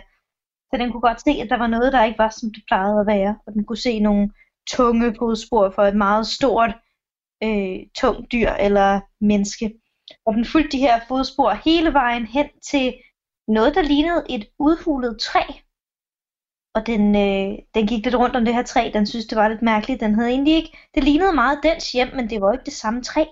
Så 0.70 0.78
den 0.78 0.92
kunne 0.92 1.00
godt 1.08 1.20
se, 1.20 1.30
at 1.30 1.50
der 1.50 1.58
var 1.58 1.66
noget, 1.66 1.92
der 1.92 2.04
ikke 2.04 2.18
var, 2.18 2.30
som 2.30 2.52
det 2.54 2.62
plejede 2.68 3.00
at 3.00 3.06
være. 3.06 3.38
Og 3.46 3.52
den 3.52 3.64
kunne 3.64 3.84
se 3.88 4.00
nogle 4.00 4.30
tunge 4.70 5.14
fodspor 5.18 5.72
for 5.74 5.82
et 5.82 5.96
meget 5.96 6.26
stort, 6.26 6.72
øh, 7.44 7.76
tungt 8.00 8.32
dyr 8.32 8.50
eller 8.50 9.00
menneske. 9.20 9.74
Og 10.26 10.34
den 10.34 10.44
fulgte 10.44 10.76
de 10.76 10.82
her 10.86 11.00
fodspor 11.08 11.52
hele 11.64 11.92
vejen 11.92 12.26
hen 12.26 12.48
til 12.70 12.94
noget, 13.48 13.74
der 13.74 13.82
lignede 13.82 14.24
et 14.30 14.46
udhulet 14.58 15.20
træ. 15.20 15.40
og 16.74 16.86
den, 16.86 17.16
øh, 17.16 17.58
den 17.74 17.86
gik 17.86 18.04
lidt 18.04 18.14
rundt 18.14 18.36
om 18.36 18.44
det 18.44 18.54
her 18.54 18.62
træ. 18.62 18.90
Den 18.94 19.06
synes, 19.06 19.26
det 19.26 19.36
var 19.38 19.48
lidt 19.48 19.62
mærkeligt. 19.62 20.00
Den 20.00 20.14
havde 20.14 20.30
egentlig 20.30 20.54
ikke... 20.54 20.78
Det 20.94 21.04
lignede 21.04 21.32
meget 21.34 21.60
dens 21.62 21.92
hjem, 21.92 22.08
men 22.14 22.30
det 22.30 22.40
var 22.40 22.52
ikke 22.52 22.64
det 22.64 22.72
samme 22.72 23.02
træ. 23.02 23.24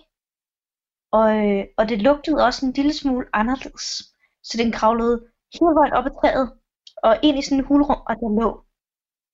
Og, 1.12 1.36
øh, 1.46 1.64
og 1.78 1.88
det 1.88 2.02
lugtede 2.02 2.44
også 2.44 2.66
en 2.66 2.72
lille 2.72 2.92
smule 2.94 3.26
anderledes. 3.32 3.88
Så 4.42 4.58
den 4.58 4.72
kravlede 4.72 5.26
helt 5.52 5.76
højt 5.78 5.92
op 5.92 6.06
ad 6.06 6.10
træet 6.20 6.52
og 7.02 7.18
ind 7.22 7.38
i 7.38 7.42
sådan 7.42 7.58
en 7.58 7.64
hulrum, 7.64 8.00
og 8.08 8.16
der 8.16 8.40
lå 8.42 8.64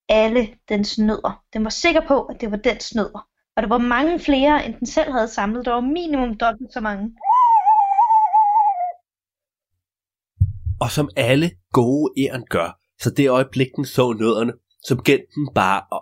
alle 0.09 0.57
dens 0.69 0.97
nødder. 0.97 1.43
Den 1.53 1.63
var 1.63 1.69
sikker 1.69 2.01
på, 2.07 2.23
at 2.25 2.41
det 2.41 2.51
var 2.51 2.57
dens 2.57 2.95
nødder. 2.95 3.27
Og 3.55 3.63
der 3.63 3.69
var 3.69 3.77
mange 3.77 4.19
flere, 4.19 4.65
end 4.65 4.75
den 4.75 4.87
selv 4.87 5.11
havde 5.11 5.27
samlet. 5.27 5.65
Der 5.65 5.71
var 5.71 5.81
minimum 5.81 6.37
dobbelt 6.37 6.73
så 6.73 6.81
mange. 6.81 7.15
Og 10.81 10.91
som 10.91 11.09
alle 11.15 11.51
gode 11.73 12.13
æren 12.17 12.45
gør, 12.49 12.79
så 13.01 13.09
det 13.09 13.29
øjeblik, 13.29 13.67
den 13.75 13.85
så 13.85 14.13
nødderne, 14.13 14.53
så 14.83 14.95
begyndte 14.95 15.27
den 15.35 15.47
bare 15.55 15.81
at 15.95 16.01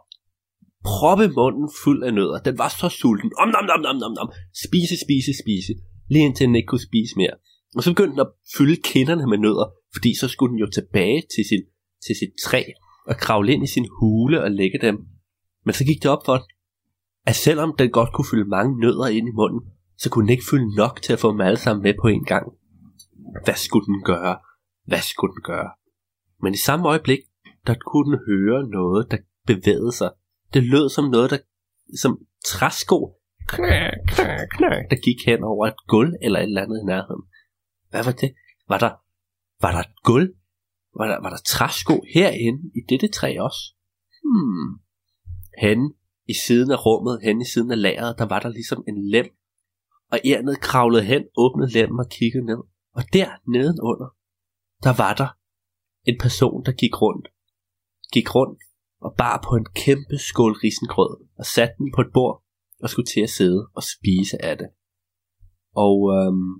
proppe 0.85 1.27
munden 1.39 1.69
fuld 1.83 2.03
af 2.03 2.13
nødder. 2.13 2.39
Den 2.39 2.57
var 2.57 2.69
så 2.81 2.89
sulten. 2.89 3.31
Om, 3.41 3.47
nom, 3.47 3.65
nom, 3.65 3.81
nom, 3.85 3.95
nom, 4.03 4.13
nom. 4.19 4.29
Spise, 4.65 4.95
spise, 5.05 5.31
spise. 5.43 5.73
Lige 6.09 6.25
indtil 6.25 6.47
den 6.47 6.55
ikke 6.55 6.71
kunne 6.71 6.87
spise 6.89 7.13
mere. 7.17 7.35
Og 7.75 7.83
så 7.83 7.91
begyndte 7.91 8.11
den 8.11 8.19
at 8.19 8.31
fylde 8.57 8.77
kinderne 8.91 9.25
med 9.31 9.37
nødder, 9.37 9.67
fordi 9.95 10.11
så 10.21 10.27
skulle 10.27 10.51
den 10.51 10.59
jo 10.59 10.69
tilbage 10.77 11.21
til, 11.33 11.43
sin, 11.49 11.63
til 12.05 12.15
sit 12.19 12.33
træ 12.45 12.63
og 13.07 13.15
kravle 13.17 13.53
ind 13.53 13.63
i 13.63 13.73
sin 13.75 13.87
hule 13.99 14.43
og 14.43 14.51
lægge 14.51 14.79
dem. 14.81 14.95
Men 15.65 15.73
så 15.73 15.83
gik 15.85 16.03
det 16.03 16.11
op 16.11 16.25
for 16.25 16.33
den, 16.37 16.47
at 17.25 17.35
selvom 17.35 17.75
den 17.79 17.89
godt 17.89 18.13
kunne 18.13 18.29
fylde 18.31 18.49
mange 18.49 18.79
nødder 18.79 19.07
ind 19.07 19.27
i 19.27 19.37
munden, 19.41 19.61
så 19.97 20.09
kunne 20.09 20.23
den 20.25 20.31
ikke 20.35 20.49
fylde 20.51 20.75
nok 20.75 21.01
til 21.01 21.13
at 21.13 21.19
få 21.19 21.31
dem 21.31 21.41
alle 21.41 21.59
sammen 21.59 21.83
med 21.83 21.93
på 22.01 22.07
en 22.07 22.23
gang. 22.23 22.45
Hvad 23.45 23.55
skulle 23.55 23.85
den 23.85 24.01
gøre? 24.03 24.37
Hvad 24.87 25.01
skulle 25.01 25.33
den 25.33 25.43
gøre? 25.43 25.69
Men 26.43 26.53
i 26.53 26.57
samme 26.57 26.87
øjeblik, 26.87 27.19
der 27.67 27.75
kunne 27.87 28.11
den 28.11 28.19
høre 28.27 28.69
noget, 28.69 29.11
der 29.11 29.17
bevægede 29.45 29.91
sig. 29.91 30.11
Det 30.53 30.63
lød 30.63 30.89
som 30.89 31.05
noget, 31.09 31.29
der 31.31 31.37
som 32.01 32.17
træsko, 32.45 32.99
knæ, 33.47 33.89
knæ, 34.07 34.31
knæ, 34.55 34.71
der 34.91 34.95
gik 35.05 35.19
hen 35.25 35.43
over 35.43 35.67
et 35.67 35.79
gulv 35.87 36.13
eller 36.21 36.39
et 36.39 36.43
eller 36.43 36.61
andet 36.61 36.79
i 36.83 36.85
nærheden. 36.85 37.23
Hvad 37.89 38.03
var 38.03 38.11
det? 38.11 38.31
Var 38.69 38.77
der, 38.77 38.91
var 39.61 39.71
der 39.71 39.79
et 39.79 39.95
gulv? 40.03 40.29
Var 40.97 41.07
der, 41.07 41.21
var 41.21 41.29
der 41.29 41.41
træsko 41.47 41.95
herinde 42.13 42.63
i 42.75 42.81
dette 42.89 43.07
træ 43.07 43.37
også? 43.39 43.61
Hmm. 44.23 44.69
Hen 45.63 45.93
i 46.27 46.33
siden 46.45 46.71
af 46.71 46.85
rummet, 46.85 47.19
hen 47.23 47.41
i 47.41 47.45
siden 47.45 47.71
af 47.71 47.81
lageret, 47.81 48.15
der 48.17 48.25
var 48.25 48.39
der 48.39 48.49
ligesom 48.49 48.83
en 48.87 49.09
lem. 49.09 49.27
Og 50.11 50.19
ærnet 50.25 50.59
kravlede 50.59 51.03
hen, 51.03 51.23
åbnede 51.37 51.71
lemmen 51.71 51.99
og 51.99 52.09
kiggede 52.09 52.45
ned. 52.45 52.61
Og 52.93 53.03
der 53.13 53.29
nedenunder, 53.47 54.16
der 54.83 54.93
var 55.03 55.13
der 55.13 55.29
en 56.09 56.17
person, 56.19 56.65
der 56.65 56.71
gik 56.71 57.01
rundt. 57.01 57.27
Gik 58.13 58.35
rundt 58.35 58.61
og 59.01 59.15
bar 59.17 59.45
på 59.47 59.55
en 59.55 59.65
kæmpe 59.75 60.17
skål 60.17 60.53
risengrød 60.63 61.27
og 61.37 61.45
satte 61.45 61.75
den 61.77 61.91
på 61.95 62.01
et 62.01 62.11
bord 62.13 62.43
og 62.83 62.89
skulle 62.89 63.05
til 63.05 63.21
at 63.21 63.29
sidde 63.29 63.69
og 63.75 63.83
spise 63.83 64.45
af 64.45 64.57
det. 64.57 64.67
Og 65.75 65.97
øhm, 66.17 66.53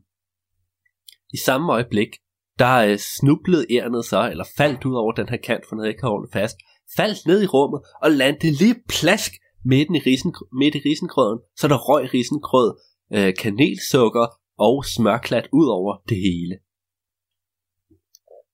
i 1.34 1.38
samme 1.38 1.74
øjeblik, 1.74 2.11
der 2.59 2.76
øh, 2.78 2.97
snublede 2.97 3.65
ærnet 3.70 4.05
så, 4.05 4.30
eller 4.32 4.45
faldt 4.57 4.86
ud 4.86 4.95
over 4.95 5.11
den 5.11 5.30
her 5.30 5.38
kant, 5.38 5.65
for 5.65 5.76
noget 5.76 5.89
ikke 5.89 6.01
har 6.01 6.09
holdt 6.09 6.34
fast, 6.34 6.57
faldt 6.97 7.26
ned 7.26 7.43
i 7.43 7.47
rummet 7.47 7.82
og 8.03 8.11
landede 8.11 8.51
lige 8.51 8.82
plask 8.89 9.32
midt 9.65 9.89
i, 9.97 9.99
risen, 10.09 10.34
midt 10.51 10.76
i 10.76 10.82
risengrøden, 10.86 11.39
så 11.59 11.68
der 11.68 11.78
røg 11.78 12.13
risengrød, 12.13 12.70
øh, 13.13 13.34
kanelsukker 13.36 14.28
og 14.57 14.86
smørklat 14.86 15.47
ud 15.53 15.68
over 15.68 15.97
det 16.09 16.18
hele. 16.18 16.55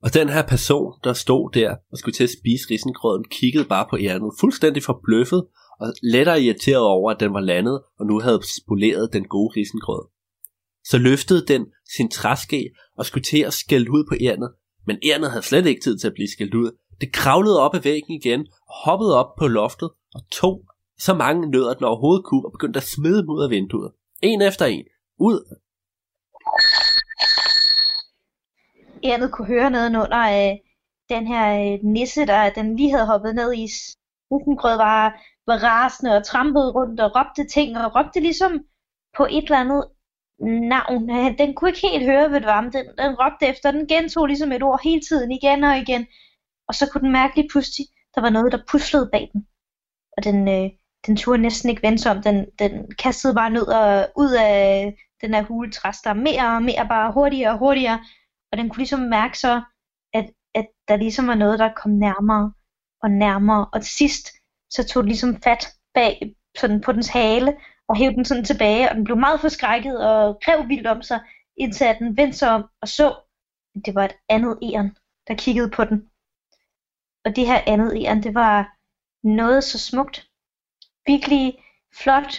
Og 0.04 0.14
den 0.14 0.30
her 0.30 0.44
person, 0.48 0.94
der 1.04 1.14
stod 1.14 1.52
der 1.54 1.76
og 1.92 1.98
skulle 1.98 2.16
til 2.16 2.24
at 2.24 2.36
spise 2.40 2.66
risengrøden, 2.72 3.26
kiggede 3.32 3.66
bare 3.66 3.88
på 3.90 3.98
ærnet, 4.00 4.32
fuldstændig 4.40 4.84
forbløffet 4.84 5.46
og 5.80 5.94
lettere 6.04 6.42
irriteret 6.42 6.84
over, 6.84 7.12
at 7.12 7.20
den 7.20 7.34
var 7.34 7.40
landet 7.40 7.82
og 8.00 8.06
nu 8.06 8.20
havde 8.20 8.40
spoleret 8.64 9.14
den 9.14 9.28
gode 9.28 9.54
risengrød. 9.58 10.04
Så 10.86 10.98
løftede 10.98 11.46
den 11.46 11.66
sin 11.98 12.10
træske 12.10 12.70
og 12.98 13.06
skulle 13.06 13.24
til 13.24 13.42
at 13.44 13.54
skælde 13.54 13.92
ud 13.92 14.04
på 14.10 14.16
ærnet, 14.22 14.52
men 14.88 14.98
ærnet 15.04 15.30
havde 15.30 15.46
slet 15.46 15.66
ikke 15.66 15.82
tid 15.82 15.98
til 15.98 16.08
at 16.08 16.14
blive 16.14 16.32
skældt 16.32 16.54
ud. 16.54 16.72
Det 17.02 17.14
kravlede 17.14 17.60
op 17.60 17.76
ad 17.76 17.80
væggen 17.80 18.14
igen, 18.22 18.40
og 18.40 18.76
hoppede 18.86 19.18
op 19.20 19.36
på 19.40 19.48
loftet 19.48 19.90
og 20.16 20.22
tog 20.32 20.66
så 21.00 21.14
mange 21.14 21.52
nødder, 21.52 21.74
den 21.74 21.84
overhovedet 21.84 22.26
kunne, 22.26 22.46
og 22.46 22.52
begyndte 22.52 22.78
at 22.78 22.88
smide 22.96 23.18
dem 23.18 23.30
ud 23.30 23.44
af 23.44 23.50
vinduet. 23.50 23.92
En 24.22 24.42
efter 24.42 24.66
en. 24.66 24.86
Ud. 25.20 25.56
Ærnet 29.04 29.32
kunne 29.32 29.48
høre 29.48 29.70
nedenunder 29.70 30.24
øh, 30.38 30.58
den 31.10 31.28
her 31.28 31.46
øh, 31.64 31.80
nisse, 31.84 32.26
der 32.26 32.50
den 32.50 32.76
lige 32.76 32.92
havde 32.92 33.06
hoppet 33.08 33.36
ned 33.36 33.54
i. 33.54 33.68
Rufengrød 34.32 34.78
var, 34.78 35.22
var 35.48 35.58
rasende 35.64 36.18
og 36.18 36.26
trampede 36.26 36.72
rundt 36.72 37.00
og 37.00 37.12
råbte 37.16 37.48
ting, 37.48 37.78
og 37.78 37.96
råbte 37.96 38.20
ligesom 38.20 38.52
på 39.18 39.24
et 39.26 39.44
eller 39.44 39.60
andet 39.60 39.84
navn. 40.74 41.10
Øh, 41.10 41.38
den 41.38 41.54
kunne 41.54 41.70
ikke 41.70 41.88
helt 41.88 42.06
høre, 42.06 42.28
hvad 42.30 42.40
det 42.40 42.48
var, 42.48 42.62
men 42.62 42.74
den, 42.74 42.86
den 42.86 43.16
råbte 43.22 43.46
efter. 43.48 43.72
Den 43.72 43.88
gentog 43.88 44.26
ligesom 44.28 44.52
et 44.52 44.64
ord 44.64 44.80
hele 44.84 45.02
tiden, 45.02 45.32
igen 45.32 45.64
og 45.64 45.78
igen. 45.78 46.08
Og 46.68 46.76
så 46.76 46.90
kunne 46.90 47.02
den 47.02 47.12
mærke 47.12 47.36
lige 47.36 47.50
pludselig, 47.52 47.88
der 48.16 48.22
var 48.22 48.30
noget, 48.30 48.52
der 48.52 48.60
puslede 48.72 49.10
bag 49.12 49.30
den. 49.34 49.48
Og 50.18 50.24
den, 50.24 50.48
øh, 50.48 50.70
den 51.06 51.16
turde 51.18 51.42
næsten 51.42 51.70
ikke 51.70 51.84
vende 51.84 52.00
sig 52.00 52.12
om. 52.12 52.22
Den, 52.22 52.46
den 52.60 52.92
kastede 53.04 53.34
bare 53.34 53.50
ned 53.50 53.68
og 53.68 54.10
ud 54.18 54.32
af 54.40 54.94
den 55.22 55.34
her 55.34 55.44
hule 55.44 55.72
der 55.72 56.14
mere 56.14 56.56
og 56.56 56.64
mere 56.64 56.86
bare 56.90 57.14
hurtigere 57.14 57.52
og 57.52 57.58
hurtigere. 57.58 58.00
Og 58.54 58.58
den 58.58 58.70
kunne 58.70 58.78
ligesom 58.78 59.00
mærke 59.00 59.40
så, 59.40 59.62
at, 60.14 60.32
at 60.56 60.68
der 60.88 60.96
ligesom 60.96 61.28
var 61.28 61.36
noget, 61.36 61.60
der 61.60 61.74
kom 61.74 61.92
nærmere 61.92 62.54
og 63.02 63.12
nærmere. 63.12 63.66
Og 63.74 63.82
til 63.82 63.92
sidst, 63.92 64.28
så 64.70 64.88
tog 64.88 65.04
det 65.04 65.10
ligesom 65.10 65.42
fat 65.42 65.68
bag 65.94 66.36
sådan 66.58 66.82
på 66.82 66.92
dens 66.92 67.08
hale, 67.08 67.58
og 67.88 67.98
hævde 67.98 68.16
den 68.16 68.26
sådan 68.26 68.46
tilbage, 68.46 68.90
og 68.90 68.96
den 68.96 69.04
blev 69.04 69.18
meget 69.18 69.42
forskrækket 69.42 70.08
og 70.08 70.40
grev 70.44 70.68
vildt 70.68 70.88
om 70.88 71.02
sig, 71.02 71.20
indtil 71.58 71.86
at 71.86 72.00
den 72.00 72.18
vendte 72.18 72.38
sig 72.38 72.50
om 72.50 72.70
og 72.82 72.88
så, 72.88 73.16
at 73.76 73.82
det 73.86 73.96
var 73.96 74.06
et 74.06 74.16
andet 74.30 74.60
æren, 74.64 74.98
der 75.28 75.36
kiggede 75.36 75.70
på 75.70 75.84
den. 75.84 76.10
Og 77.26 77.36
det 77.36 77.48
her 77.48 77.62
andet 77.68 77.94
æren, 77.96 78.24
det 78.24 78.34
var 78.34 78.78
noget 79.28 79.64
så 79.64 79.80
smukt. 79.80 80.30
Virkelig 81.06 81.64
flot, 82.02 82.34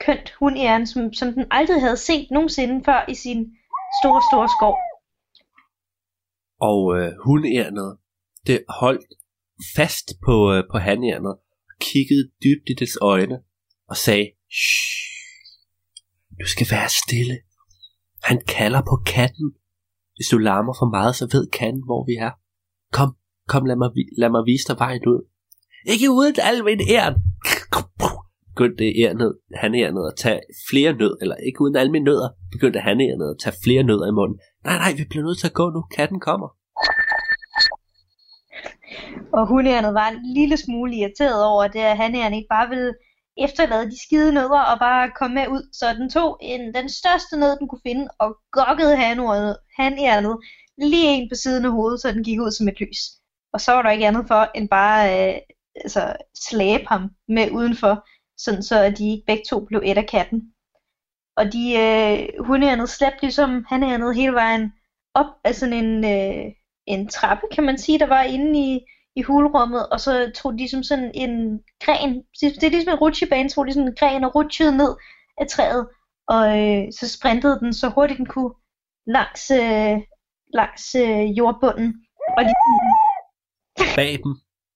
kønt 0.00 0.30
hundæren, 0.30 0.86
som, 0.86 1.12
som 1.12 1.32
den 1.32 1.46
aldrig 1.50 1.80
havde 1.80 1.96
set 1.96 2.30
nogensinde 2.30 2.84
før 2.84 3.04
i 3.08 3.14
sin 3.14 3.56
store, 4.02 4.22
store 4.30 4.48
skov. 4.58 4.87
Og 6.60 6.98
øh, 6.98 7.12
hundærnet, 7.24 7.98
det 8.46 8.64
holdt 8.68 9.06
fast 9.76 10.08
på, 10.24 10.52
øh, 10.52 10.62
på 10.70 10.78
handærnet, 10.78 11.36
kiggede 11.80 12.30
dybt 12.44 12.66
i 12.70 12.74
dets 12.74 12.98
øjne, 13.00 13.38
og 13.88 13.96
sagde, 13.96 14.26
Shh, 14.50 15.08
du 16.40 16.46
skal 16.46 16.66
være 16.70 16.88
stille. 16.88 17.36
Han 18.22 18.38
kalder 18.48 18.80
på 18.80 18.96
katten. 19.06 19.48
Hvis 20.16 20.28
du 20.32 20.38
larmer 20.38 20.74
for 20.80 20.88
meget, 20.96 21.14
så 21.16 21.24
ved 21.32 21.50
katten, 21.50 21.82
hvor 21.84 22.02
vi 22.06 22.14
er. 22.26 22.30
Kom, 22.92 23.10
kom, 23.48 23.64
lad 23.64 23.76
mig, 23.76 23.90
lad 24.18 24.30
mig 24.30 24.42
vise 24.46 24.68
dig 24.68 24.76
vejen 24.78 25.06
ud. 25.06 25.20
Ikke 25.92 26.10
uden 26.10 26.36
almen 26.50 26.80
æren. 26.90 27.16
Begyndte 28.50 28.84
ærnet, 29.02 29.38
han 29.54 29.74
ærnet 29.74 30.04
at 30.10 30.16
tage 30.16 30.40
flere 30.70 30.92
nød, 30.92 31.14
eller 31.22 31.36
ikke 31.46 31.60
uden 31.60 31.76
almen 31.76 32.04
nødder, 32.04 32.28
begyndte 32.52 32.80
han 32.80 33.00
ærnet 33.00 33.30
at 33.30 33.38
tage 33.42 33.56
flere 33.64 33.82
nødder 33.82 34.08
i 34.08 34.16
munden. 34.20 34.38
Nej, 34.68 34.78
nej, 34.78 34.92
vi 34.96 35.04
bliver 35.10 35.24
nødt 35.24 35.38
til 35.38 35.46
at 35.46 35.58
gå 35.60 35.70
nu. 35.70 35.82
Katten 35.96 36.20
kommer. 36.20 36.48
Og 39.32 39.46
hundærnet 39.46 39.94
var 39.94 40.08
en 40.08 40.34
lille 40.34 40.56
smule 40.56 40.96
irriteret 40.96 41.44
over 41.44 41.68
det, 41.68 41.80
at 41.80 41.96
han 41.96 42.34
ikke 42.34 42.46
bare 42.50 42.68
ville 42.68 42.94
efterlade 43.36 43.90
de 43.90 44.02
skide 44.02 44.32
nødder 44.32 44.60
og 44.72 44.78
bare 44.78 45.10
komme 45.18 45.34
med 45.34 45.48
ud. 45.48 45.68
Så 45.72 45.86
den 45.94 46.10
tog 46.10 46.38
en, 46.42 46.74
den 46.74 46.88
største 46.88 47.36
nød, 47.36 47.58
den 47.58 47.68
kunne 47.68 47.86
finde, 47.86 48.08
og 48.18 48.36
gokkede 48.52 48.96
han 48.96 49.18
hanhjernet 49.78 50.36
lige 50.78 51.08
en 51.08 51.28
på 51.30 51.34
siden 51.34 51.64
af 51.64 51.70
hovedet, 51.70 52.00
så 52.00 52.12
den 52.12 52.24
gik 52.24 52.40
ud 52.40 52.50
som 52.50 52.68
et 52.68 52.80
lys. 52.80 53.00
Og 53.52 53.60
så 53.60 53.72
var 53.72 53.82
der 53.82 53.90
ikke 53.90 54.06
andet 54.06 54.24
for, 54.28 54.50
end 54.54 54.68
bare 54.68 55.00
øh, 55.14 55.40
altså, 55.84 56.16
slæbe 56.48 56.84
ham 56.88 57.10
med 57.28 57.50
udenfor, 57.50 58.06
sådan 58.36 58.62
så 58.62 58.82
at 58.82 58.98
de 58.98 59.22
begge 59.26 59.44
to 59.50 59.64
blev 59.64 59.82
et 59.84 59.98
af 59.98 60.06
katten. 60.06 60.52
Og 61.38 61.44
de 61.52 61.64
øh, 61.84 62.46
hundeærnet 62.46 62.88
slæbte 62.88 63.22
ligesom 63.22 63.64
hanærnet 63.68 64.16
hele 64.16 64.32
vejen 64.32 64.72
op 65.14 65.30
af 65.44 65.54
sådan 65.54 65.84
en, 65.84 66.04
øh, 66.04 66.52
en 66.86 67.08
trappe, 67.08 67.46
kan 67.52 67.64
man 67.64 67.78
sige, 67.78 67.98
der 67.98 68.06
var 68.06 68.22
inde 68.22 68.58
i, 68.58 68.80
i 69.16 69.22
hulrummet, 69.22 69.88
og 69.88 70.00
så 70.00 70.32
tog 70.34 70.58
de 70.58 70.68
som 70.68 70.82
sådan 70.82 71.10
en 71.14 71.60
gren, 71.84 72.22
det 72.40 72.64
er 72.64 72.70
ligesom 72.70 72.92
en 72.92 72.98
rutsjebane, 72.98 73.48
tog 73.48 73.66
de 73.66 73.72
sådan 73.72 73.88
en 73.88 73.94
gren 73.94 74.24
og 74.24 74.34
rutsjede 74.34 74.76
ned 74.76 74.96
af 75.40 75.46
træet, 75.48 75.88
og 76.28 76.44
øh, 76.60 76.82
så 76.98 77.08
sprintede 77.16 77.60
den 77.60 77.74
så 77.74 77.88
hurtigt 77.88 78.18
den 78.18 78.26
kunne 78.26 78.54
langs, 79.06 79.50
øh, 79.50 79.96
langs 80.54 80.94
øh, 80.94 81.38
jordbunden. 81.38 81.94
Og 82.38 82.42
de... 82.44 82.52
Bag 83.96 84.18
dem, 84.24 84.32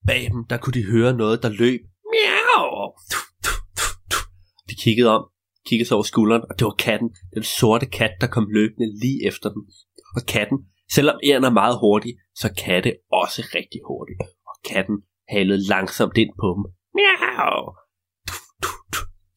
bag 0.07 0.23
dem, 0.33 0.45
der 0.51 0.57
kunne 0.57 0.75
de 0.75 0.85
høre 0.93 1.13
noget, 1.13 1.43
der 1.43 1.49
løb. 1.49 1.81
Miau! 2.13 2.93
De 4.69 4.75
kiggede 4.75 5.11
om, 5.17 5.32
kiggede 5.67 5.89
sig 5.89 5.95
over 5.95 6.03
skulderen, 6.03 6.43
og 6.51 6.59
det 6.59 6.65
var 6.65 6.77
katten, 6.79 7.11
den 7.35 7.43
sorte 7.43 7.87
kat, 7.87 8.15
der 8.21 8.27
kom 8.27 8.47
løbende 8.51 9.01
lige 9.03 9.27
efter 9.27 9.49
dem. 9.51 9.63
Og 10.17 10.23
katten, 10.29 10.59
selvom 10.93 11.21
æren 11.25 11.45
er 11.45 11.51
meget 11.51 11.77
hurtig, 11.79 12.13
så 12.35 12.49
er 12.49 12.53
katte 12.65 12.93
også 13.13 13.43
rigtig 13.55 13.81
hurtig. 13.89 14.17
Og 14.51 14.57
katten 14.65 14.97
halede 15.29 15.69
langsomt 15.69 16.17
ind 16.17 16.33
på 16.41 16.49
dem. 16.57 16.65
Miau! 16.97 17.59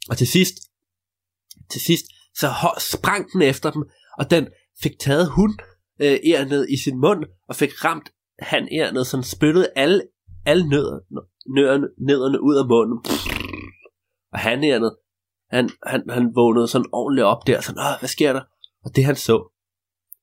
Og 0.09 0.17
til 0.17 0.27
sidst, 0.27 0.55
til 1.71 1.81
sidst, 1.81 2.05
så 2.35 2.47
sprang 2.79 3.31
den 3.33 3.41
efter 3.41 3.71
dem, 3.71 3.83
og 4.19 4.31
den 4.31 4.47
fik 4.83 4.99
taget 4.99 5.31
hun 5.31 5.57
øh, 6.01 6.17
ærnet 6.23 6.67
i 6.69 6.77
sin 6.77 6.97
mund, 6.97 7.23
og 7.49 7.55
fik 7.55 7.85
ramt 7.85 8.09
han 8.39 8.67
ærnet, 8.71 9.07
så 9.07 9.17
den 9.17 9.23
spyttede 9.23 9.67
alle, 9.75 10.01
alle 10.45 10.69
nødder, 10.69 10.99
nødderne, 11.55 11.87
nødderne 12.07 12.41
ud 12.41 12.55
af 12.55 12.67
munden. 12.67 12.97
Og 14.33 14.39
han 14.39 14.63
ærnet, 14.63 14.95
han, 15.51 15.69
han, 15.87 16.09
han 16.09 16.31
vågnede 16.35 16.67
sådan 16.67 16.89
ordentligt 16.93 17.25
op 17.25 17.47
der, 17.47 17.61
sådan, 17.61 17.79
Åh, 17.79 17.99
hvad 17.99 18.09
sker 18.09 18.33
der? 18.33 18.41
Og 18.85 18.95
det 18.95 19.05
han 19.05 19.15
så, 19.15 19.51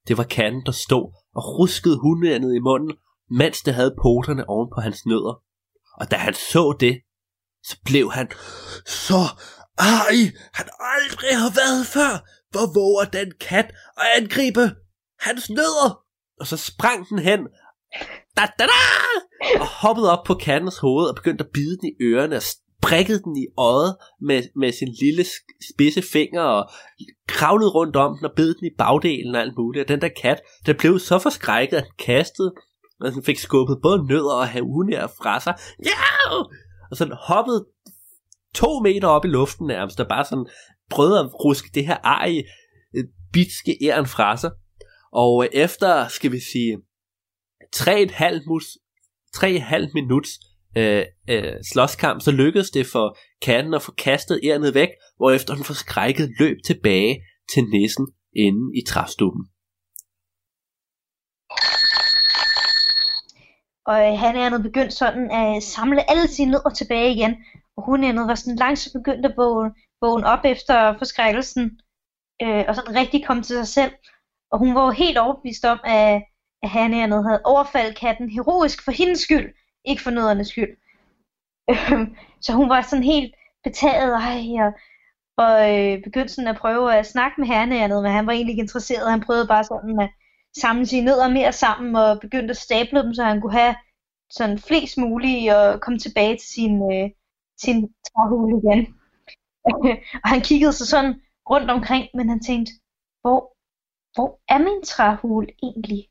det 0.08 0.18
var 0.18 0.24
katten, 0.24 0.62
der 0.66 0.72
stod 0.72 1.12
og 1.34 1.58
ruskede 1.58 1.98
hundeandet 1.98 2.54
i 2.54 2.58
munden, 2.58 2.92
mens 3.30 3.62
det 3.62 3.74
havde 3.74 3.96
poterne 4.02 4.48
oven 4.48 4.68
på 4.74 4.80
hans 4.80 5.06
nødder. 5.06 5.42
Og 6.00 6.10
da 6.10 6.16
han 6.16 6.34
så 6.34 6.76
det, 6.80 7.00
så 7.64 7.76
blev 7.84 8.12
han 8.12 8.28
så 8.86 9.22
ej, 9.78 10.16
han 10.52 10.68
aldrig 10.96 11.38
har 11.42 11.52
været 11.62 11.86
før. 11.86 12.12
Hvor 12.50 12.66
våger 12.74 13.04
den 13.10 13.32
kat 13.40 13.68
at 13.96 14.06
angribe 14.16 14.64
hans 15.20 15.50
nødder? 15.50 16.04
Og 16.40 16.46
så 16.46 16.56
sprang 16.56 17.08
den 17.08 17.18
hen, 17.18 17.40
da, 18.36 18.42
da, 18.58 18.64
da, 18.66 18.82
og 19.60 19.66
hoppede 19.66 20.12
op 20.18 20.24
på 20.26 20.34
kattens 20.34 20.78
hoved 20.78 21.06
og 21.08 21.14
begyndte 21.14 21.44
at 21.44 21.50
bide 21.54 21.78
den 21.78 21.88
i 21.88 22.02
ørerne 22.02 22.36
og 22.36 22.42
prikket 22.82 23.24
den 23.24 23.36
i 23.36 23.46
øjet 23.58 23.96
med, 24.20 24.42
med 24.56 24.72
sin 24.72 24.88
lille 25.00 25.24
spidse 25.72 26.02
finger 26.12 26.42
og 26.42 26.70
kravlede 27.28 27.70
rundt 27.70 27.96
om 27.96 28.16
den 28.16 28.24
og 28.24 28.32
bed 28.36 28.54
den 28.54 28.66
i 28.66 28.74
bagdelen 28.78 29.34
og 29.34 29.40
alt 29.40 29.56
muligt. 29.58 29.82
Og 29.82 29.88
den 29.88 30.00
der 30.00 30.08
kat, 30.22 30.40
der 30.66 30.72
blev 30.72 30.98
så 30.98 31.18
forskrækket, 31.18 31.76
at 31.76 31.84
den 31.84 31.92
kastede, 32.06 32.52
og 33.00 33.12
den 33.12 33.22
fik 33.24 33.38
skubbet 33.38 33.78
både 33.82 34.06
nødder 34.06 34.34
og 34.34 34.48
havunær 34.48 35.06
fra 35.06 35.40
sig. 35.40 35.54
Ja! 35.84 36.30
Og 36.90 36.96
så 36.96 37.16
hoppede 37.20 37.66
to 38.54 38.80
meter 38.80 39.08
op 39.08 39.24
i 39.24 39.28
luften 39.28 39.66
nærmest, 39.66 40.00
og 40.00 40.08
bare 40.08 40.24
sådan 40.24 40.46
prøvede 40.90 41.18
at 41.20 41.44
ruske 41.44 41.70
det 41.74 41.86
her 41.86 41.96
ej 41.96 42.42
øh, 42.96 43.04
bitske 43.32 43.78
æren 43.82 44.06
fra 44.06 44.36
sig. 44.36 44.50
Og 45.12 45.44
øh, 45.44 45.50
efter, 45.52 46.08
skal 46.08 46.32
vi 46.32 46.40
sige, 46.40 46.78
3,5 47.76 48.48
mus, 48.48 48.64
3,5 49.36 49.90
minuts 49.94 50.30
øh, 50.76 51.04
øh, 51.30 51.54
slåskamp, 51.72 52.20
så 52.22 52.30
lykkedes 52.30 52.70
det 52.70 52.86
for 52.86 53.16
katten 53.42 53.74
at 53.74 53.82
få 53.82 53.92
kastet 53.92 54.40
ærnet 54.44 54.74
væk, 54.74 54.88
hvorefter 55.16 55.54
den 55.54 55.64
forskrækket 55.64 56.30
løb 56.38 56.56
tilbage 56.66 57.22
til 57.52 57.64
næsen 57.64 58.06
inde 58.36 58.78
i 58.80 58.82
træstuben. 58.88 59.42
Og 63.86 63.98
øh, 64.06 64.18
han 64.18 64.36
er 64.36 64.48
nu 64.50 64.62
begyndt 64.62 64.92
sådan 64.92 65.30
at 65.30 65.62
samle 65.62 66.10
alle 66.10 66.28
sine 66.28 66.50
nødder 66.50 66.70
tilbage 66.70 67.14
igen. 67.14 67.36
Og 67.76 67.84
hun 67.86 68.04
er 68.04 68.12
nu 68.12 68.26
var 68.26 68.34
sådan 68.34 68.56
langsomt 68.56 68.92
begyndt 68.92 69.26
at 69.26 69.34
vågne, 69.36 69.70
vågne 70.02 70.26
op 70.26 70.44
efter 70.44 70.98
forskrækkelsen. 70.98 71.80
Øh, 72.42 72.64
og 72.68 72.74
sådan 72.74 72.94
rigtig 72.94 73.26
komme 73.26 73.42
til 73.42 73.56
sig 73.56 73.68
selv. 73.68 73.92
Og 74.52 74.58
hun 74.58 74.74
var 74.74 74.84
jo 74.84 74.90
helt 74.90 75.18
overbevist 75.18 75.64
om, 75.64 75.80
at, 75.84 76.22
at 76.62 76.70
han 76.70 76.94
øh, 76.94 77.24
havde 77.28 77.42
overfaldet 77.44 77.98
katten 77.98 78.30
heroisk 78.30 78.84
for 78.84 78.92
hendes 78.92 79.20
skyld, 79.20 79.48
ikke 79.84 80.02
for 80.02 80.10
nøddernes 80.10 80.48
skyld. 80.48 80.76
Øh, 81.70 82.08
så 82.40 82.52
hun 82.52 82.68
var 82.68 82.82
sådan 82.82 83.04
helt 83.04 83.34
betaget, 83.64 84.14
ej, 84.14 84.66
og, 84.66 84.72
og 85.36 85.54
øh, 85.74 86.02
begyndte 86.04 86.34
sådan 86.34 86.48
at 86.48 86.56
prøve 86.56 86.98
at 86.98 87.06
snakke 87.06 87.40
med 87.40 87.48
herren 87.48 88.02
men 88.02 88.12
han 88.12 88.26
var 88.26 88.32
egentlig 88.32 88.52
ikke 88.52 88.60
interesseret. 88.62 89.10
Han 89.10 89.20
prøvede 89.20 89.46
bare 89.46 89.64
sådan 89.64 90.00
at 90.00 90.10
samle 90.56 90.86
sine 90.86 91.04
nødder 91.04 91.28
mere 91.28 91.52
sammen 91.52 91.96
og 91.96 92.20
begyndte 92.20 92.50
at 92.50 92.56
stable 92.56 93.02
dem, 93.02 93.14
så 93.14 93.24
han 93.24 93.40
kunne 93.40 93.52
have 93.52 93.74
sådan 94.30 94.58
flest 94.58 94.98
muligt 94.98 95.52
og 95.52 95.80
komme 95.80 95.98
tilbage 95.98 96.36
til 96.36 96.48
sin, 96.48 96.92
øh, 96.92 97.10
sin 97.60 97.94
træhule 98.08 98.58
igen. 98.58 98.80
og 100.22 100.28
han 100.32 100.40
kiggede 100.40 100.72
sig 100.72 100.86
sådan 100.86 101.20
rundt 101.50 101.70
omkring, 101.70 102.08
men 102.14 102.28
han 102.28 102.40
tænkte, 102.40 102.72
hvor, 103.20 103.40
hvor 104.14 104.40
er 104.48 104.58
min 104.58 104.82
træhul 104.82 105.46
egentlig? 105.62 106.08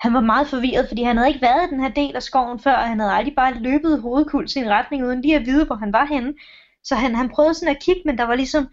Han 0.00 0.14
var 0.14 0.20
meget 0.20 0.46
forvirret, 0.46 0.88
fordi 0.88 1.02
han 1.02 1.16
havde 1.16 1.28
ikke 1.28 1.42
været 1.42 1.66
i 1.66 1.70
den 1.70 1.80
her 1.80 1.88
del 1.88 2.16
af 2.16 2.22
skoven 2.22 2.58
før, 2.60 2.76
og 2.76 2.88
han 2.88 3.00
havde 3.00 3.12
aldrig 3.12 3.34
bare 3.34 3.54
løbet 3.54 4.00
hovedkuls 4.02 4.56
i 4.56 4.58
en 4.58 4.70
retning, 4.70 5.06
uden 5.06 5.20
lige 5.20 5.36
at 5.36 5.46
vide, 5.46 5.66
hvor 5.66 5.76
han 5.76 5.92
var 5.92 6.04
henne. 6.04 6.34
Så 6.84 6.94
han, 6.94 7.14
han 7.14 7.28
prøvede 7.28 7.54
sådan 7.54 7.76
at 7.76 7.82
kigge, 7.82 8.02
men 8.04 8.18
der 8.18 8.24
var 8.24 8.34
ligesom 8.34 8.68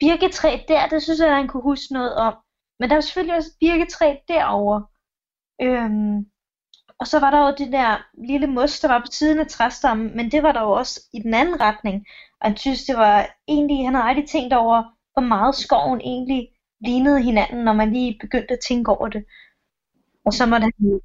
birketræ 0.00 0.58
der, 0.68 0.86
det 0.88 1.02
synes 1.02 1.20
jeg, 1.20 1.36
han 1.36 1.48
kunne 1.48 1.62
huske 1.62 1.92
noget 1.92 2.14
om. 2.14 2.34
Men 2.78 2.88
der 2.90 2.96
var 2.96 3.00
selvfølgelig 3.00 3.36
også 3.36 3.50
birketræ 3.60 4.14
derovre. 4.28 4.86
Øhm, 5.62 6.26
og 6.98 7.06
så 7.06 7.20
var 7.20 7.30
der 7.30 7.38
jo 7.46 7.54
det 7.58 7.72
der 7.72 8.06
lille 8.28 8.46
mos, 8.46 8.80
der 8.80 8.88
var 8.88 8.98
på 8.98 9.06
siden 9.10 9.38
af 9.38 9.46
træstammen, 9.46 10.16
men 10.16 10.30
det 10.30 10.42
var 10.42 10.52
der 10.52 10.60
jo 10.62 10.70
også 10.70 11.00
i 11.12 11.18
den 11.18 11.34
anden 11.34 11.60
retning. 11.60 12.06
Og 12.40 12.48
han 12.48 12.56
synes, 12.56 12.84
det 12.84 12.96
var 12.96 13.36
egentlig, 13.48 13.86
han 13.86 13.94
havde 13.94 14.08
aldrig 14.08 14.28
tænkt 14.28 14.52
over, 14.54 14.82
hvor 15.12 15.22
meget 15.22 15.54
skoven 15.54 16.00
egentlig 16.00 16.48
lignede 16.86 17.22
hinanden, 17.22 17.64
når 17.64 17.72
man 17.72 17.92
lige 17.92 18.18
begyndte 18.20 18.54
at 18.54 18.60
tænke 18.68 18.90
over 18.90 19.08
det. 19.08 19.24
Og 20.26 20.32
så 20.32 20.46
måtte 20.46 20.64
han... 20.64 21.00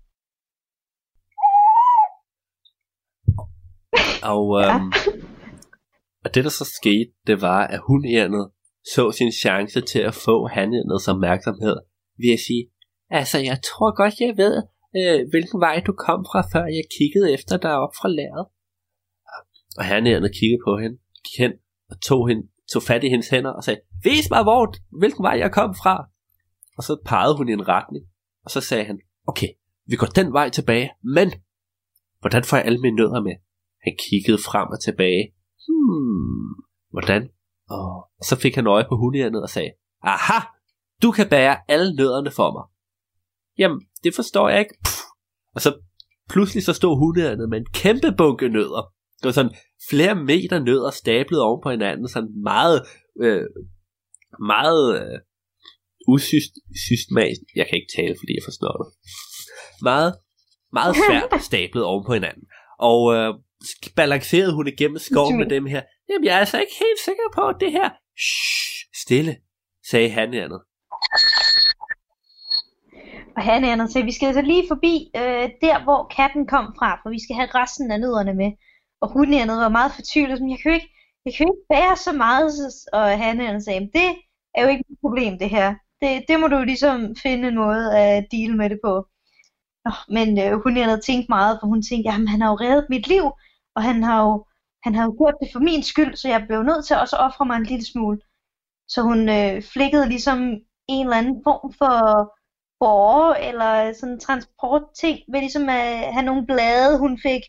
Og, 4.33 4.43
øhm, 4.61 4.91
og 6.25 6.29
det 6.33 6.43
der 6.43 6.49
så 6.49 6.65
skete, 6.79 7.11
det 7.27 7.41
var, 7.41 7.67
at 7.67 7.79
hunærnet 7.87 8.51
så 8.95 9.11
sin 9.11 9.31
chance 9.31 9.81
til 9.81 9.99
at 9.99 10.15
få 10.25 10.47
hanærnets 10.47 11.07
opmærksomhed 11.07 11.77
ved 12.21 12.33
at 12.33 12.39
sige, 12.47 12.63
altså 13.09 13.37
jeg 13.49 13.57
tror 13.69 13.95
godt, 14.01 14.15
jeg 14.19 14.33
ved, 14.43 14.55
øh, 14.99 15.29
hvilken 15.29 15.59
vej 15.59 15.83
du 15.87 15.93
kom 16.07 16.19
fra, 16.29 16.41
før 16.53 16.65
jeg 16.77 16.85
kiggede 16.97 17.33
efter 17.33 17.57
dig 17.57 17.73
op 17.83 17.93
fra 17.99 18.09
lærret. 18.09 18.45
Og 19.77 19.85
hanærnet 19.85 20.31
kiggede 20.39 20.61
på 20.67 20.77
hende, 20.77 20.97
gik 21.25 21.37
hen 21.43 21.53
og 21.91 22.01
tog, 22.01 22.27
hende, 22.29 22.43
tog 22.71 22.83
fat 22.83 23.03
i 23.03 23.09
hendes 23.09 23.29
hænder 23.29 23.51
og 23.51 23.63
sagde, 23.63 23.81
vis 24.03 24.29
mig, 24.29 24.43
hvor, 24.43 24.73
hvilken 24.99 25.23
vej 25.23 25.35
jeg 25.43 25.51
kom 25.51 25.71
fra. 25.83 25.95
Og 26.77 26.83
så 26.83 26.93
pegede 27.05 27.37
hun 27.37 27.49
i 27.49 27.51
en 27.51 27.67
retning, 27.67 28.05
og 28.45 28.51
så 28.51 28.61
sagde 28.61 28.85
han, 28.85 28.99
okay, 29.29 29.47
vi 29.89 29.95
går 29.95 30.07
den 30.07 30.33
vej 30.33 30.49
tilbage, 30.49 30.89
men 31.15 31.27
hvordan 32.19 32.43
får 32.43 32.57
jeg 32.57 32.65
alle 32.65 32.81
mine 32.81 32.95
nødder 32.95 33.21
med? 33.21 33.35
Han 33.85 33.93
kiggede 34.09 34.37
frem 34.37 34.67
og 34.75 34.79
tilbage. 34.81 35.23
Hmm, 35.67 36.53
hvordan? 36.95 37.29
Og 37.69 38.09
så 38.21 38.35
fik 38.35 38.55
han 38.55 38.67
øje 38.67 38.85
på 38.89 38.95
hundehjernet 38.95 39.41
og 39.41 39.49
sagde, 39.49 39.71
aha, 40.01 40.39
du 41.01 41.11
kan 41.11 41.29
bære 41.29 41.57
alle 41.67 41.95
nødderne 41.95 42.31
for 42.31 42.51
mig. 42.55 42.65
Jamen, 43.57 43.81
det 44.03 44.15
forstår 44.15 44.49
jeg 44.49 44.59
ikke. 44.59 44.75
Puh. 44.85 45.09
Og 45.55 45.61
så 45.61 45.79
pludselig 46.29 46.63
så 46.63 46.73
stod 46.73 46.97
hundehjernet 46.97 47.49
med 47.49 47.57
en 47.57 47.71
kæmpe 47.73 48.11
bunke 48.17 48.49
nødder. 48.49 48.93
Det 49.19 49.25
var 49.25 49.31
sådan 49.31 49.55
flere 49.89 50.15
meter 50.15 50.59
nødder 50.59 50.91
stablet 50.91 51.41
oven 51.41 51.61
på 51.63 51.69
hinanden, 51.69 52.07
sådan 52.07 52.41
meget, 52.43 52.81
øh, 53.21 53.45
meget 54.39 55.01
øh, 55.01 55.19
usystematisk. 56.07 57.41
Jeg 57.55 57.65
kan 57.67 57.75
ikke 57.79 57.93
tale, 57.97 58.15
fordi 58.19 58.33
jeg 58.39 58.45
forstår 58.49 58.73
det. 58.81 58.87
Meget, 59.81 60.11
meget 60.73 60.95
svært 61.05 61.43
stablet 61.43 61.83
oven 61.83 62.05
på 62.05 62.13
hinanden. 62.13 62.43
Og 62.79 63.01
øh, 63.15 63.33
balancerede 63.95 64.53
hun 64.53 64.67
igennem 64.67 64.97
skoven 64.97 65.37
med 65.37 65.49
dem 65.49 65.65
her. 65.65 65.81
Jamen, 66.09 66.25
jeg 66.25 66.35
er 66.35 66.39
altså 66.39 66.59
ikke 66.59 66.75
helt 66.85 67.01
sikker 67.05 67.27
på, 67.35 67.41
at 67.47 67.55
det 67.59 67.71
her... 67.71 67.89
Shh, 68.25 68.79
stille, 69.03 69.33
sagde 69.89 70.09
han 70.09 70.33
andet. 70.33 70.61
Og 73.37 73.41
han 73.43 73.63
er 73.63 73.87
så 73.87 74.03
vi 74.03 74.11
skal 74.11 74.27
altså 74.27 74.41
lige 74.41 74.65
forbi 74.67 74.93
øh, 75.15 75.45
der, 75.65 75.83
hvor 75.83 76.01
katten 76.17 76.47
kom 76.47 76.65
fra, 76.79 76.89
for 77.01 77.09
vi 77.09 77.21
skal 77.23 77.35
have 77.35 77.49
resten 77.61 77.91
af 77.91 77.99
nødderne 77.99 78.33
med. 78.33 78.51
Og 79.01 79.07
hun 79.13 79.33
er 79.33 79.45
var 79.45 79.69
meget 79.69 79.91
fortvivlet, 79.95 80.41
men 80.41 80.49
jeg 80.51 80.59
kan 80.63 80.73
ikke, 80.73 80.89
jeg 81.25 81.33
kan 81.33 81.45
ikke 81.51 81.67
bære 81.73 81.95
så 82.07 82.11
meget, 82.13 82.47
og 82.93 83.05
han 83.25 83.41
er 83.41 83.59
sagde, 83.59 83.89
det 83.97 84.09
er 84.55 84.61
jo 84.63 84.69
ikke 84.69 84.85
et 84.89 84.97
problem 85.05 85.39
det 85.39 85.49
her. 85.49 85.67
Det, 86.01 86.25
det 86.27 86.39
må 86.39 86.47
du 86.47 86.63
ligesom 86.63 87.15
finde 87.15 87.47
en 87.47 87.55
måde 87.55 87.97
at 87.99 88.27
deal 88.31 88.55
med 88.57 88.69
det 88.69 88.79
på. 88.83 89.07
Nå, 89.85 89.91
men 90.09 90.39
øh, 90.39 90.59
hun 90.63 90.77
havde 90.77 91.01
tænkt 91.01 91.29
meget, 91.29 91.57
for 91.61 91.67
hun 91.67 91.81
tænkte, 91.81 92.11
jamen 92.11 92.27
han 92.27 92.41
har 92.41 92.49
jo 92.49 92.55
reddet 92.55 92.85
mit 92.89 93.07
liv, 93.07 93.25
og 93.75 93.83
han 93.83 94.03
har 94.03 94.23
jo, 94.23 94.45
han 94.83 94.95
har 94.95 95.03
jo 95.03 95.15
gjort 95.17 95.35
det 95.41 95.49
for 95.53 95.59
min 95.59 95.83
skyld, 95.83 96.15
så 96.15 96.27
jeg 96.27 96.45
blev 96.47 96.63
nødt 96.63 96.85
til 96.85 96.95
også 96.95 97.15
at 97.15 97.23
ofre 97.23 97.45
mig 97.45 97.57
en 97.57 97.63
lille 97.63 97.85
smule. 97.85 98.19
Så 98.87 99.01
hun 99.01 99.29
øh, 99.29 99.63
flikkede 99.63 100.09
ligesom 100.09 100.39
en 100.87 101.05
eller 101.05 101.17
anden 101.17 101.41
form 101.43 101.73
for 101.73 101.95
borger 102.79 103.33
eller 103.35 103.93
sådan 103.93 104.19
transportting 104.19 105.19
ved 105.31 105.39
ligesom 105.39 105.69
at 105.69 106.13
have 106.13 106.25
nogle 106.25 106.45
blade, 106.45 106.99
hun 106.99 107.19
fik 107.21 107.41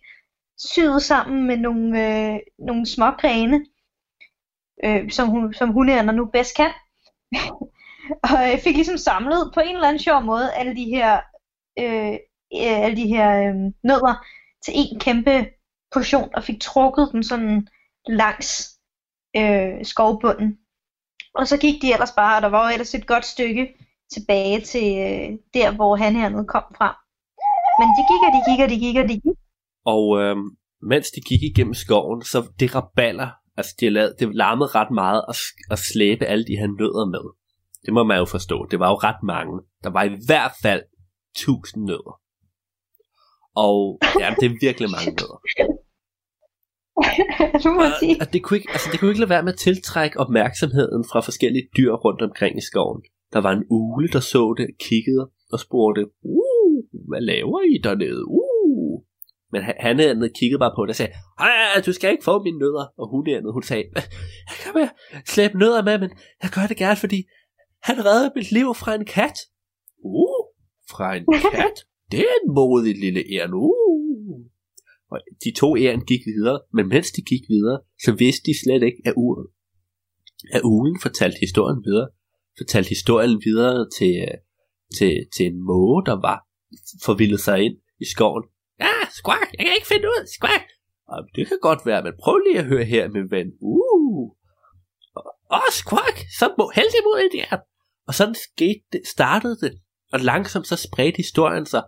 syet 0.59 1.03
sammen 1.03 1.47
med 1.47 1.57
nogle, 1.57 1.87
øh, 2.07 2.41
nogle 2.59 2.87
små 2.87 3.11
grene, 3.11 3.67
øh, 4.85 5.11
som, 5.11 5.29
hun, 5.29 5.55
som 5.55 5.69
hun 5.69 5.89
er, 5.89 6.03
når 6.03 6.13
nu 6.13 6.25
bedst 6.27 6.57
kan. 6.57 6.71
og 8.31 8.39
jeg 8.53 8.61
fik 8.65 8.77
ligesom 8.77 8.97
samlet 8.97 9.51
på 9.55 9.61
en 9.61 9.75
eller 9.75 9.89
anden 9.89 10.03
sjov 10.03 10.23
måde 10.23 10.55
alle 10.55 10.77
de 10.77 10.85
her, 10.85 11.21
øh, 11.79 12.13
øh, 12.61 12.85
alle 12.85 12.97
de 12.97 13.07
her 13.07 13.29
øh, 13.43 13.55
nødder 13.83 14.15
til 14.65 14.75
en 14.77 15.01
kæmpe 15.01 15.47
portion, 15.93 16.31
og 16.35 16.45
fik 16.45 16.61
trukket 16.61 17.09
dem 17.13 17.23
sådan 17.23 17.69
langs 18.07 18.79
øh, 19.37 19.85
skovbunden. 19.85 20.59
Og 21.35 21.49
så 21.49 21.57
gik 21.59 21.83
de 21.83 21.93
ellers 21.93 22.13
bare, 22.13 22.37
og 22.37 22.43
der 22.43 22.49
var 22.49 22.63
jo 22.67 22.73
ellers 22.73 22.95
et 22.95 23.07
godt 23.07 23.25
stykke 23.25 23.75
tilbage 24.13 24.61
til 24.61 24.89
øh, 25.07 25.39
der, 25.55 25.75
hvor 25.75 25.97
han 25.97 26.17
hernede 26.17 26.47
kom 26.55 26.65
fra. 26.79 26.91
Men 27.81 27.89
de 27.97 28.03
gik 28.11 28.23
og 28.27 28.33
de 28.37 28.43
gik 28.49 28.61
og 28.65 28.71
de 28.71 28.79
gik 28.85 28.97
og 29.03 29.09
de 29.09 29.21
gik. 29.25 29.39
Og 29.95 30.05
øh, 30.21 30.37
mens 30.83 31.11
de 31.11 31.21
gik 31.21 31.43
igennem 31.43 31.75
skoven, 31.75 32.23
så 32.23 32.39
det 32.61 32.75
raballer, 32.75 33.31
altså 33.57 33.77
de 33.81 33.91
lavede, 33.91 34.15
det 34.19 34.35
larmede 34.35 34.71
ret 34.75 34.91
meget 34.91 35.25
at, 35.29 35.37
at 35.71 35.79
slæbe 35.79 36.25
alle 36.25 36.45
de 36.45 36.57
her 36.61 36.67
nødder 36.81 37.07
med. 37.17 37.40
Det 37.85 37.93
må 37.95 38.05
man 38.05 38.19
jo 38.19 38.25
forstå. 38.25 38.67
Det 38.71 38.79
var 38.81 38.89
jo 38.89 38.95
ret 38.95 39.23
mange. 39.23 39.61
Der 39.85 39.91
var 39.91 40.03
i 40.03 40.13
hvert 40.27 40.53
fald 40.63 40.83
1000 41.37 41.85
nødder. 41.85 42.21
Og 43.57 43.99
ja, 44.21 44.35
det 44.41 44.47
er 44.47 44.57
virkelig 44.61 44.89
mange 44.97 45.11
nødder. 45.19 45.39
du 47.65 47.71
må 47.79 47.85
sige. 48.01 48.17
Og, 48.17 48.27
og 48.27 48.33
det, 48.33 48.43
kunne 48.43 48.57
ikke, 48.59 48.71
altså, 48.71 48.89
det 48.93 49.01
kunne 49.01 49.11
ikke 49.11 49.21
lade 49.21 49.31
være 49.31 49.43
med 49.43 49.53
at 49.53 49.59
tiltrække 49.59 50.21
opmærksomheden 50.21 51.05
fra 51.11 51.21
forskellige 51.21 51.69
dyr 51.77 51.93
rundt 51.93 52.23
omkring 52.23 52.59
i 52.59 52.65
skoven. 52.71 53.03
Der 53.33 53.41
var 53.41 53.53
en 53.53 53.65
ule, 53.71 54.09
der 54.09 54.21
så 54.21 54.55
det, 54.59 54.67
kiggede 54.89 55.31
og 55.53 55.59
spurgte, 55.61 56.03
uh, 56.23 56.77
hvad 57.09 57.21
laver 57.21 57.61
I 57.75 57.75
dernede? 57.87 58.25
Uh. 58.29 58.51
Men 59.53 59.63
han, 59.63 59.75
han 59.81 59.99
havde 59.99 60.31
kigget 60.41 60.59
bare 60.61 60.73
på 60.77 60.83
det 60.85 60.91
og 60.91 60.97
sagde, 60.97 61.13
Ej, 61.39 61.83
du 61.87 61.93
skal 61.93 62.11
ikke 62.11 62.25
få 62.25 62.43
mine 62.43 62.59
nødder. 62.59 62.87
Og 62.99 63.11
hun 63.11 63.27
dernede, 63.27 63.53
hun 63.53 63.63
sagde, 63.63 63.85
jeg 64.51 64.57
kan 64.65 64.73
være 64.75 64.91
slæbe 65.27 65.59
nødder 65.59 65.83
med, 65.83 65.99
men 65.99 66.11
jeg 66.43 66.51
gør 66.55 66.67
det 66.69 66.77
gerne, 66.77 66.97
fordi 66.97 67.21
han 67.83 68.05
reddede 68.07 68.33
mit 68.37 68.53
liv 68.53 68.75
fra 68.75 68.95
en 68.95 69.05
kat. 69.05 69.39
Uh, 70.05 70.43
fra 70.91 71.17
en 71.17 71.25
kat? 71.57 71.77
Det 72.11 72.21
er 72.21 72.35
en 72.43 72.55
modig 72.55 72.95
lille 73.05 73.23
æren. 73.35 73.53
Uh. 73.55 74.11
Og 75.11 75.19
de 75.45 75.51
to 75.61 75.77
æren 75.77 76.05
gik 76.11 76.23
videre, 76.27 76.61
men 76.73 76.89
mens 76.89 77.11
de 77.11 77.23
gik 77.23 77.45
videre, 77.49 77.79
så 78.05 78.13
vidste 78.13 78.43
de 78.49 78.55
slet 78.63 78.83
ikke, 78.83 79.03
at, 79.05 79.15
uren, 79.17 79.47
at 80.53 80.63
ugen 80.65 81.01
fortalte 81.03 81.39
historien 81.41 81.83
videre. 81.89 82.09
Fortalte 82.59 82.89
historien 82.89 83.43
videre 83.45 83.89
til, 83.99 84.15
til, 84.97 85.13
til 85.35 85.47
en 85.47 85.59
måge, 85.71 86.07
der 86.07 86.17
var 86.29 86.39
forvildet 87.07 87.41
sig 87.41 87.57
ind 87.67 87.77
i 88.01 88.07
skoven. 88.15 88.45
Ja, 88.81 88.95
skvak, 89.19 89.49
jeg 89.59 89.65
kan 89.67 89.75
ikke 89.79 89.93
finde 89.95 90.07
ud, 90.15 90.23
skvak. 90.37 90.67
Det 91.37 91.47
kan 91.49 91.59
godt 91.63 91.87
være, 91.87 92.03
men 92.03 92.13
prøv 92.23 92.37
lige 92.39 92.59
at 92.59 92.65
høre 92.65 92.85
her, 92.85 93.09
min 93.09 93.31
ven. 93.31 93.49
Uh. 93.61 94.40
Åh, 95.53 95.71
skvak, 95.73 96.19
så 96.39 96.55
må 96.59 96.73
heldig 96.75 97.01
mod 97.05 97.29
det. 97.33 97.61
Og 98.09 98.15
sådan 98.15 98.35
skete 98.35 98.83
det, 98.93 99.03
startede 99.07 99.57
det, 99.61 99.81
og 100.13 100.21
langsomt 100.21 100.67
så 100.67 100.77
spredte 100.77 101.17
historien 101.17 101.67
sig 101.67 101.83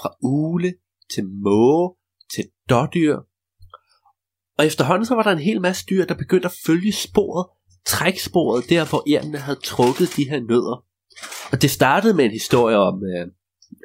fra 0.00 0.14
ule 0.22 0.74
til 1.14 1.24
måge 1.28 1.94
til 2.34 2.44
dårdyr. 2.70 3.16
Og 4.58 4.66
efterhånden 4.66 5.06
så 5.06 5.14
var 5.14 5.22
der 5.22 5.30
en 5.30 5.38
hel 5.38 5.60
masse 5.60 5.86
dyr, 5.90 6.04
der 6.04 6.14
begyndte 6.14 6.46
at 6.46 6.58
følge 6.66 6.92
sporet, 6.92 7.46
træksporet 7.86 8.70
der, 8.70 8.88
hvor 8.88 9.02
ærnene 9.16 9.38
havde 9.38 9.58
trukket 9.64 10.16
de 10.16 10.30
her 10.30 10.40
nødder. 10.40 10.84
Og 11.52 11.62
det 11.62 11.70
startede 11.70 12.14
med 12.14 12.24
en 12.24 12.30
historie 12.30 12.76
om, 12.76 13.02
øh, 13.04 13.26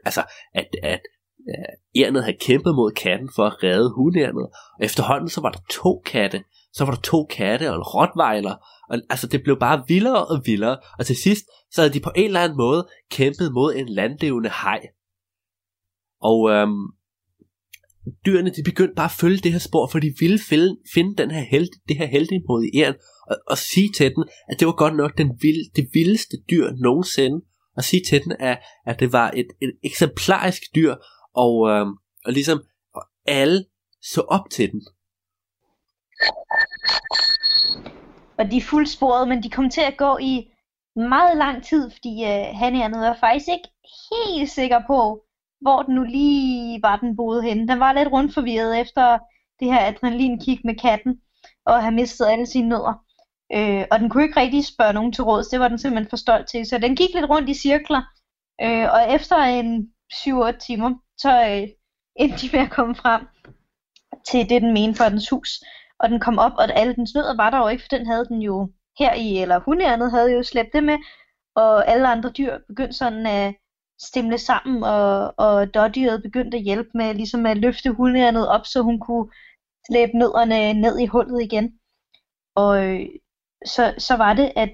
altså, 0.05 0.23
at, 0.53 0.67
at 0.83 1.01
øh, 1.49 2.03
ærnet 2.03 2.23
havde 2.23 2.37
kæmpet 2.37 2.75
mod 2.75 2.91
katten 2.91 3.29
for 3.35 3.43
at 3.45 3.63
redde 3.63 3.93
hundærnet. 3.95 4.47
Og 4.79 4.85
efterhånden 4.85 5.29
så 5.29 5.41
var 5.41 5.51
der 5.51 5.59
to 5.71 6.01
katte, 6.05 6.43
så 6.75 6.85
var 6.85 6.93
der 6.93 7.01
to 7.01 7.25
katte 7.25 7.69
og 7.69 7.75
en 7.75 7.83
rottweiler, 7.95 8.55
og 8.89 8.97
altså 9.09 9.27
det 9.27 9.43
blev 9.43 9.59
bare 9.59 9.83
vildere 9.87 10.25
og 10.25 10.41
vildere, 10.45 10.77
og 10.99 11.05
til 11.05 11.15
sidst 11.15 11.45
så 11.71 11.81
havde 11.81 11.93
de 11.93 11.99
på 11.99 12.11
en 12.15 12.25
eller 12.25 12.41
anden 12.41 12.57
måde 12.57 12.87
kæmpet 13.11 13.53
mod 13.53 13.75
en 13.75 13.89
landlevende 13.89 14.49
haj. 14.49 14.81
Og 16.21 16.49
øhm, 16.49 16.83
dyrene 18.25 18.49
de 18.49 18.63
begyndte 18.63 18.95
bare 18.95 19.11
at 19.11 19.19
følge 19.19 19.37
det 19.37 19.51
her 19.51 19.59
spor, 19.59 19.87
for 19.91 19.99
de 19.99 20.13
ville 20.19 20.39
finde, 20.49 20.77
finde 20.93 21.15
den 21.15 21.31
her 21.31 21.41
held, 21.41 21.69
det 21.87 21.97
her 21.97 22.05
heldigmodige 22.05 22.79
æren, 22.81 22.95
og, 23.29 23.37
og 23.47 23.57
sige 23.57 23.89
til 23.97 24.15
den, 24.15 24.23
at 24.49 24.59
det 24.59 24.65
var 24.67 24.73
godt 24.73 24.95
nok 24.95 25.17
den 25.17 25.29
vild, 25.41 25.73
det 25.75 25.89
vildeste 25.93 26.37
dyr 26.49 26.71
nogensinde, 26.71 27.45
og 27.77 27.83
sige 27.83 28.01
til 28.07 28.23
den, 28.23 28.35
at, 28.39 28.59
at 28.85 28.99
det 28.99 29.13
var 29.13 29.31
et, 29.31 29.47
et 29.61 29.73
eksemplarisk 29.83 30.61
dyr, 30.75 30.95
og, 31.35 31.69
øhm, 31.69 31.91
og 32.25 32.33
ligesom 32.33 32.59
og 32.95 33.03
alle 33.25 33.65
så 34.01 34.21
op 34.21 34.49
til 34.51 34.71
den. 34.71 34.81
Og 38.37 38.51
de 38.51 38.57
er 38.57 38.61
fuldsporet, 38.69 39.27
men 39.27 39.43
de 39.43 39.49
kom 39.49 39.69
til 39.69 39.81
at 39.81 39.97
gå 39.97 40.17
i 40.17 40.51
meget 40.95 41.37
lang 41.37 41.63
tid, 41.63 41.91
fordi 41.91 42.23
øh, 42.23 42.45
Hannianet 42.59 42.99
var 42.99 43.17
faktisk 43.19 43.47
ikke 43.47 43.69
helt 44.11 44.49
sikker 44.49 44.81
på, 44.87 45.25
hvor 45.61 45.81
den 45.81 45.95
nu 45.95 46.03
lige 46.03 46.81
var, 46.81 46.95
den 46.95 47.15
boede 47.15 47.43
henne. 47.43 47.67
Den 47.67 47.79
var 47.79 47.93
lidt 47.93 48.11
rundt 48.11 48.33
forvirret 48.33 48.79
efter 48.81 49.17
det 49.59 49.73
her 49.73 49.87
adrenalinkick 49.87 50.63
med 50.63 50.75
katten, 50.75 51.21
og 51.65 51.81
have 51.81 51.93
mistet 51.93 52.25
alle 52.25 52.45
sine 52.45 52.69
nødder. 52.69 53.05
Øh, 53.53 53.85
og 53.91 53.99
den 53.99 54.09
kunne 54.09 54.23
ikke 54.23 54.39
rigtig 54.39 54.65
spørge 54.65 54.93
nogen 54.93 55.13
til 55.13 55.23
råds, 55.23 55.47
det 55.47 55.59
var 55.59 55.67
den 55.67 55.79
simpelthen 55.79 56.09
for 56.09 56.17
stolt 56.17 56.47
til. 56.47 56.65
Så 56.65 56.77
den 56.77 56.95
gik 56.95 57.13
lidt 57.13 57.29
rundt 57.29 57.49
i 57.49 57.53
cirkler, 57.53 58.01
øh, 58.61 58.87
og 58.93 59.13
efter 59.15 59.37
en 59.37 59.89
7-8 60.13 60.57
timer, 60.57 60.91
så 61.17 61.31
øh, 61.49 61.67
endte 62.15 62.37
de 62.41 62.49
med 62.53 62.65
at 62.65 62.71
komme 62.71 62.95
frem 62.95 63.21
til 64.27 64.49
det, 64.49 64.61
den 64.61 64.73
mente 64.73 64.97
for 64.97 65.09
dens 65.09 65.29
hus. 65.29 65.49
Og 65.99 66.09
den 66.09 66.19
kom 66.19 66.39
op, 66.39 66.51
og 66.57 66.77
alle 66.77 66.95
dens 66.95 67.15
nødder 67.15 67.35
var 67.35 67.49
der 67.49 67.57
jo 67.57 67.67
ikke, 67.67 67.83
for 67.83 67.97
den 67.97 68.05
havde 68.07 68.25
den 68.25 68.41
jo 68.41 68.71
her 68.99 69.13
i, 69.13 69.37
eller 69.37 69.59
hundærnet 69.59 70.11
havde 70.11 70.31
jo 70.31 70.43
slæbt 70.43 70.73
det 70.73 70.83
med, 70.83 70.97
og 71.55 71.87
alle 71.87 72.07
andre 72.07 72.29
dyr 72.29 72.57
begyndte 72.67 72.97
sådan 72.97 73.25
at 73.27 73.55
stemle 74.01 74.37
sammen, 74.37 74.83
og, 74.83 75.33
og 75.37 75.73
dårdyret 75.73 76.23
begyndte 76.23 76.57
at 76.57 76.63
hjælpe 76.63 76.89
med 76.93 77.13
ligesom 77.13 77.45
at 77.45 77.57
løfte 77.57 77.91
hundærnet 77.91 78.47
op, 78.47 78.65
så 78.65 78.81
hun 78.81 78.99
kunne 78.99 79.31
slæbe 79.87 80.17
nødderne 80.17 80.73
ned 80.73 80.99
i 80.99 81.05
hullet 81.05 81.41
igen. 81.41 81.79
Og 82.55 82.85
øh, 82.85 83.05
så, 83.65 83.93
så 83.97 84.15
var 84.17 84.33
det, 84.33 84.51
at 84.55 84.69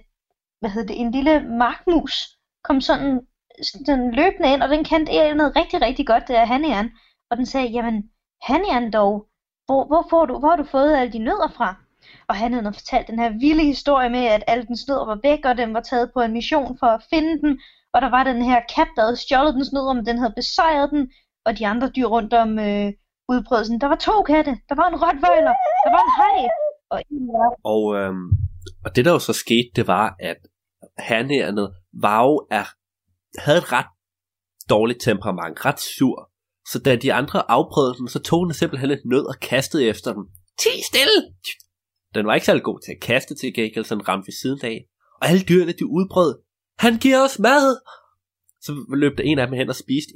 hvad 0.60 0.70
hedder 0.70 0.88
det, 0.88 1.02
en 1.02 1.12
lille 1.12 1.40
markmus 1.50 2.38
kom 2.64 2.82
sådan, 2.82 3.28
sådan 3.86 4.12
løbende 4.12 4.54
ind, 4.54 4.64
og 4.64 4.70
den 4.70 4.84
kendte 4.84 5.34
noget 5.34 5.56
rigtig, 5.56 5.82
rigtig 5.82 6.08
godt, 6.08 6.28
det 6.28 6.36
er 6.36 6.46
Hannian. 6.46 6.92
Og 7.30 7.38
den 7.38 7.46
sagde, 7.46 7.68
jamen, 7.68 8.12
Hannian 8.42 8.92
dog, 8.92 9.28
hvor, 9.72 9.84
hvor, 9.92 10.04
får 10.10 10.26
du, 10.26 10.34
hvor 10.40 10.50
har 10.50 10.60
du 10.64 10.68
fået 10.76 10.98
alle 11.00 11.14
de 11.14 11.26
nødder 11.30 11.50
fra? 11.58 11.70
Og 12.30 12.36
han 12.36 12.54
havde 12.54 12.74
fortalt 12.74 13.08
den 13.08 13.20
her 13.20 13.30
vilde 13.44 13.66
historie 13.74 14.10
med, 14.10 14.26
at 14.36 14.44
alle 14.48 14.66
dens 14.70 14.88
nødder 14.88 15.06
var 15.06 15.20
væk, 15.24 15.42
og 15.46 15.58
den 15.58 15.74
var 15.74 15.82
taget 15.82 16.12
på 16.14 16.20
en 16.22 16.34
mission 16.34 16.78
for 16.80 16.88
at 16.88 17.04
finde 17.12 17.34
den. 17.44 17.60
Og 17.94 18.02
der 18.02 18.10
var 18.10 18.24
den 18.24 18.42
her 18.50 18.60
kat, 18.76 18.92
der 18.96 19.02
havde 19.02 19.24
stjålet 19.26 19.54
dens 19.54 19.74
nødder, 19.74 19.94
men 19.94 20.06
den 20.06 20.18
havde 20.18 20.34
besejret 20.42 20.90
den, 20.92 21.12
og 21.46 21.60
de 21.60 21.68
andre 21.68 21.90
dyr 21.96 22.08
rundt 22.16 22.34
om 22.34 22.60
øh, 22.60 22.94
udbredelsen. 23.30 23.82
Der 23.82 23.88
var 23.88 23.96
to 23.96 24.22
katte, 24.22 24.54
der 24.70 24.76
var 24.76 24.88
en 24.90 25.02
rottweiler, 25.04 25.56
der 25.86 25.92
var 25.96 26.04
en 26.08 26.14
hej, 26.22 26.40
og 26.92 27.00
en 27.10 27.30
Og, 27.74 27.84
øhm, 27.98 28.28
og 28.86 28.96
det 28.96 29.06
der 29.06 29.12
jo 29.12 29.20
så 29.20 29.34
skete, 29.34 29.72
det 29.76 29.88
var, 29.88 30.16
at 30.20 30.38
hernærende 31.00 31.74
var 31.94 32.24
jo 32.24 32.48
er, 32.52 32.68
havde 33.44 33.58
et 33.58 33.72
ret 33.72 33.92
dårligt 34.70 35.02
temperament, 35.02 35.66
ret 35.66 35.80
sur. 35.80 36.31
Så 36.68 36.80
da 36.80 36.96
de 36.96 37.14
andre 37.14 37.52
afprøvede 37.52 37.96
den, 37.98 38.08
så 38.08 38.20
tog 38.20 38.46
den 38.46 38.54
simpelthen 38.54 38.92
et 38.92 39.02
nød 39.06 39.26
og 39.26 39.36
kastede 39.42 39.86
efter 39.86 40.14
den. 40.14 40.24
Ti 40.60 40.82
stille! 40.84 41.34
Den 42.16 42.26
var 42.26 42.34
ikke 42.34 42.46
særlig 42.46 42.64
god 42.64 42.80
til 42.86 42.92
at 42.92 43.02
kaste 43.02 43.36
til 43.36 43.54
gengæld, 43.54 43.86
så 43.86 43.96
den 43.96 44.08
ramte 44.08 44.28
ved 44.28 44.34
siden 44.34 44.60
af. 44.64 44.86
Og 45.22 45.28
alle 45.28 45.42
dyrene, 45.42 45.72
de 45.72 45.86
udbrød. 45.86 46.40
Han 46.80 46.98
giver 46.98 47.24
os 47.24 47.40
mad! 47.40 47.78
Så 48.62 48.86
løb 48.96 49.18
der 49.18 49.24
en 49.24 49.40
af 49.40 49.48
dem 49.48 49.56
hen 49.56 49.70
og 49.70 49.76
spiste, 49.76 50.12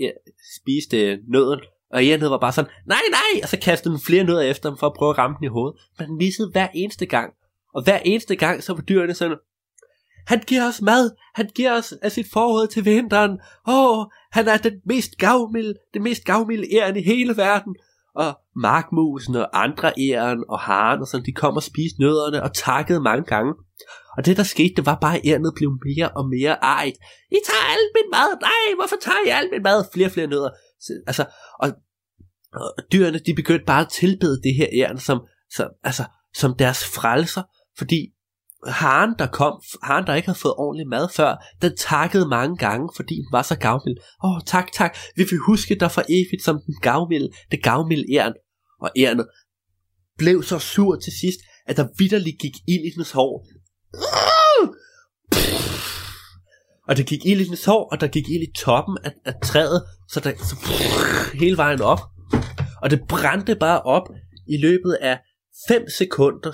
spiste 0.61 1.19
nøden. 1.27 1.59
Og 1.93 2.03
en 2.03 2.21
var 2.21 2.37
bare 2.37 2.51
sådan, 2.51 2.71
nej, 2.87 3.01
nej! 3.11 3.41
Og 3.43 3.49
så 3.49 3.59
kastede 3.59 3.93
den 3.93 4.01
flere 4.01 4.23
nødder 4.23 4.41
efter 4.41 4.69
dem 4.69 4.77
for 4.77 4.87
at 4.87 4.93
prøve 4.93 5.09
at 5.09 5.17
ramme 5.17 5.35
den 5.39 5.45
i 5.45 5.47
hovedet. 5.47 5.81
Men 5.99 6.07
den 6.07 6.17
missede 6.17 6.51
hver 6.51 6.67
eneste 6.73 7.05
gang. 7.05 7.33
Og 7.73 7.83
hver 7.83 7.99
eneste 7.99 8.35
gang, 8.35 8.63
så 8.63 8.73
var 8.73 8.81
dyrene 8.81 9.13
sådan, 9.13 9.37
han 10.27 10.39
giver 10.47 10.67
os 10.67 10.81
mad, 10.81 11.11
han 11.35 11.49
giver 11.55 11.77
os 11.77 11.91
af 11.91 12.11
sit 12.11 12.25
forråd 12.33 12.67
til 12.67 12.85
vinteren. 12.85 13.31
Åh, 13.67 13.99
oh, 13.99 14.05
han 14.35 14.47
er 14.47 14.57
den 14.57 14.73
mest 14.85 15.17
gavmilde, 15.17 15.73
den 15.93 16.03
mest 16.03 16.23
gavmilde 16.25 16.67
æren 16.75 16.97
i 16.97 17.03
hele 17.03 17.37
verden. 17.37 17.75
Og 18.15 18.39
markmusen 18.55 19.35
og 19.35 19.63
andre 19.63 19.93
æren 19.99 20.43
og 20.49 20.59
haren 20.59 21.01
og 21.01 21.07
sådan, 21.07 21.25
de 21.25 21.31
kom 21.31 21.55
og 21.55 21.63
spiste 21.63 21.99
nødderne 21.99 22.43
og 22.43 22.53
takkede 22.53 23.01
mange 23.01 23.25
gange. 23.25 23.53
Og 24.17 24.25
det 24.25 24.37
der 24.37 24.43
skete, 24.43 24.73
det 24.75 24.85
var 24.85 24.97
bare, 25.01 25.15
at 25.15 25.21
ærnet 25.25 25.53
blev 25.55 25.69
mere 25.85 26.09
og 26.09 26.29
mere 26.29 26.55
ejet. 26.63 26.97
I 27.31 27.39
tager 27.49 27.65
alt 27.73 27.89
min 27.95 28.09
mad. 28.11 28.29
Nej, 28.41 28.75
hvorfor 28.77 28.95
tager 29.01 29.21
I 29.27 29.29
alt 29.29 29.51
min 29.51 29.63
mad? 29.63 29.85
Flere 29.93 30.07
og 30.07 30.11
flere 30.11 30.27
nødder. 30.27 30.49
Altså, 31.07 31.25
og, 31.59 31.67
og 32.53 32.83
dyrene, 32.93 33.19
de 33.19 33.33
begyndte 33.33 33.65
bare 33.65 33.81
at 33.81 33.91
tilbede 33.91 34.41
det 34.43 34.55
her 34.55 34.67
æren 34.73 34.99
som, 34.99 35.19
som, 35.55 35.67
altså, 35.83 36.03
som 36.37 36.55
deres 36.59 36.85
frelser. 36.95 37.43
Fordi 37.77 38.14
haren, 38.67 39.15
der 39.19 39.27
kom, 39.27 39.61
haren, 39.83 40.07
der 40.07 40.15
ikke 40.15 40.27
havde 40.27 40.39
fået 40.39 40.53
ordentlig 40.57 40.87
mad 40.87 41.07
før, 41.15 41.35
den 41.61 41.77
takkede 41.77 42.27
mange 42.27 42.57
gange, 42.57 42.89
fordi 42.95 43.15
den 43.15 43.27
var 43.31 43.41
så 43.41 43.57
gavmild. 43.57 43.97
Åh, 44.23 44.31
oh, 44.31 44.41
tak, 44.45 44.71
tak, 44.71 44.97
vi 45.15 45.23
vil 45.29 45.39
huske 45.39 45.75
dig 45.75 45.91
for 45.91 46.03
evigt 46.09 46.43
som 46.43 46.59
den 46.65 46.75
gavmilde, 46.81 47.29
det 47.51 47.63
gavmilde 47.63 48.13
æren. 48.13 48.33
Og 48.81 48.91
ærnet 48.97 49.27
blev 50.17 50.43
så 50.43 50.59
sur 50.59 50.95
til 50.95 51.13
sidst, 51.21 51.39
at 51.65 51.77
der 51.77 51.87
vidderligt 51.97 52.39
gik 52.39 52.53
ild 52.67 52.85
i 52.85 52.89
dens 52.95 53.11
hår. 53.11 53.45
Og 56.87 56.97
det 56.97 57.05
gik 57.05 57.25
ild 57.25 57.41
i 57.41 57.43
dens 57.43 57.65
hår, 57.65 57.89
og 57.91 58.01
der 58.01 58.07
gik 58.07 58.29
ild 58.29 58.43
i 58.43 58.51
toppen 58.55 58.97
af, 59.03 59.11
af 59.25 59.33
træet, 59.43 59.83
så 60.09 60.19
der 60.19 60.31
så 60.37 60.55
hele 61.33 61.57
vejen 61.57 61.81
op. 61.81 61.99
Og 62.81 62.89
det 62.89 63.01
brændte 63.09 63.55
bare 63.55 63.81
op 63.81 64.07
i 64.47 64.57
løbet 64.57 64.93
af 65.01 65.19
5 65.67 65.89
sekunder. 65.89 66.51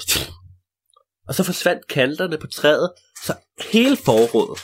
Og 1.28 1.36
så 1.36 1.44
forsvandt 1.44 1.88
kanterne 1.88 2.38
på 2.38 2.48
træet, 2.48 2.92
så 3.26 3.34
hele 3.72 3.98
forrådet. 3.98 4.60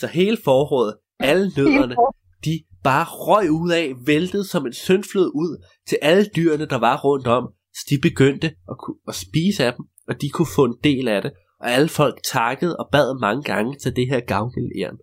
Så 0.00 0.06
hele 0.06 0.38
forrådet, 0.44 0.96
alle 1.18 1.52
nødderne, 1.56 1.96
de 2.44 2.64
bare 2.82 3.06
røg 3.08 3.50
ud 3.50 3.70
af, 3.70 3.94
væltede 4.06 4.44
som 4.44 4.66
en 4.66 4.72
syndflod 4.72 5.30
ud 5.34 5.64
til 5.88 5.98
alle 6.02 6.30
dyrene, 6.36 6.66
der 6.66 6.78
var 6.78 7.00
rundt 7.00 7.26
om. 7.26 7.52
Så 7.74 7.86
de 7.90 7.98
begyndte 8.08 8.46
at, 8.46 8.76
at 9.08 9.14
spise 9.14 9.64
af 9.64 9.72
dem, 9.76 9.84
og 10.08 10.20
de 10.20 10.30
kunne 10.30 10.54
få 10.54 10.64
en 10.64 10.76
del 10.84 11.08
af 11.08 11.22
det. 11.22 11.32
Og 11.60 11.70
alle 11.70 11.88
folk 11.88 12.20
takkede 12.32 12.76
og 12.76 12.88
bad 12.92 13.20
mange 13.20 13.42
gange 13.42 13.78
til 13.78 13.96
det 13.96 14.06
her 14.10 14.20
gavmilde 14.20 15.00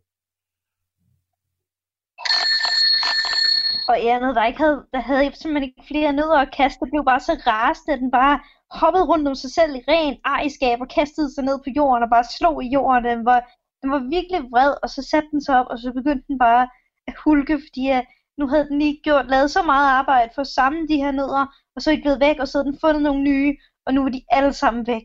Og 3.87 3.95
andet, 4.13 4.35
der, 4.35 4.45
ikke 4.45 4.59
havde, 4.59 4.85
der 4.93 4.99
havde 4.99 5.35
simpelthen 5.35 5.69
ikke 5.69 5.87
flere 5.87 6.13
nødder 6.13 6.39
at 6.39 6.55
kaste, 6.57 6.85
det 6.85 6.91
blev 6.91 7.05
bare 7.05 7.19
så 7.19 7.33
rasende, 7.47 7.93
at 7.93 7.99
den 7.99 8.11
bare 8.11 8.39
hoppede 8.71 9.05
rundt 9.05 9.27
om 9.27 9.35
sig 9.35 9.51
selv 9.51 9.75
i 9.75 9.83
ren 9.87 10.17
ejerskab 10.25 10.81
og 10.81 10.89
kastede 10.89 11.33
sig 11.33 11.43
ned 11.43 11.57
på 11.59 11.69
jorden 11.75 12.03
og 12.03 12.09
bare 12.09 12.31
slog 12.37 12.63
i 12.63 12.67
jorden. 12.67 13.05
Den 13.05 13.25
var, 13.25 13.39
den 13.81 13.91
var 13.91 13.99
virkelig 14.15 14.51
vred, 14.51 14.73
og 14.83 14.89
så 14.89 15.01
satte 15.11 15.29
den 15.31 15.41
sig 15.43 15.59
op, 15.59 15.65
og 15.69 15.79
så 15.79 15.91
begyndte 15.93 16.27
den 16.27 16.39
bare 16.39 16.69
at 17.07 17.15
hulke, 17.23 17.59
fordi 17.67 17.89
at 17.89 18.05
nu 18.37 18.47
havde 18.47 18.67
den 18.69 18.79
lige 18.79 18.99
gjort, 19.03 19.27
lavet 19.27 19.51
så 19.51 19.61
meget 19.63 19.87
arbejde 19.99 20.31
for 20.35 20.41
at 20.41 20.47
samle 20.47 20.87
de 20.87 20.97
her 21.03 21.11
nødder, 21.11 21.45
og 21.75 21.81
så 21.81 21.91
er 21.91 21.95
de 21.95 22.01
blevet 22.01 22.19
væk, 22.19 22.39
og 22.39 22.47
så 22.47 22.57
havde 22.57 22.71
den 22.71 22.79
fundet 22.81 23.03
nogle 23.03 23.23
nye, 23.23 23.55
og 23.85 23.93
nu 23.93 24.01
var 24.03 24.09
de 24.09 24.21
alle 24.31 24.53
sammen 24.53 24.87
væk. 24.87 25.03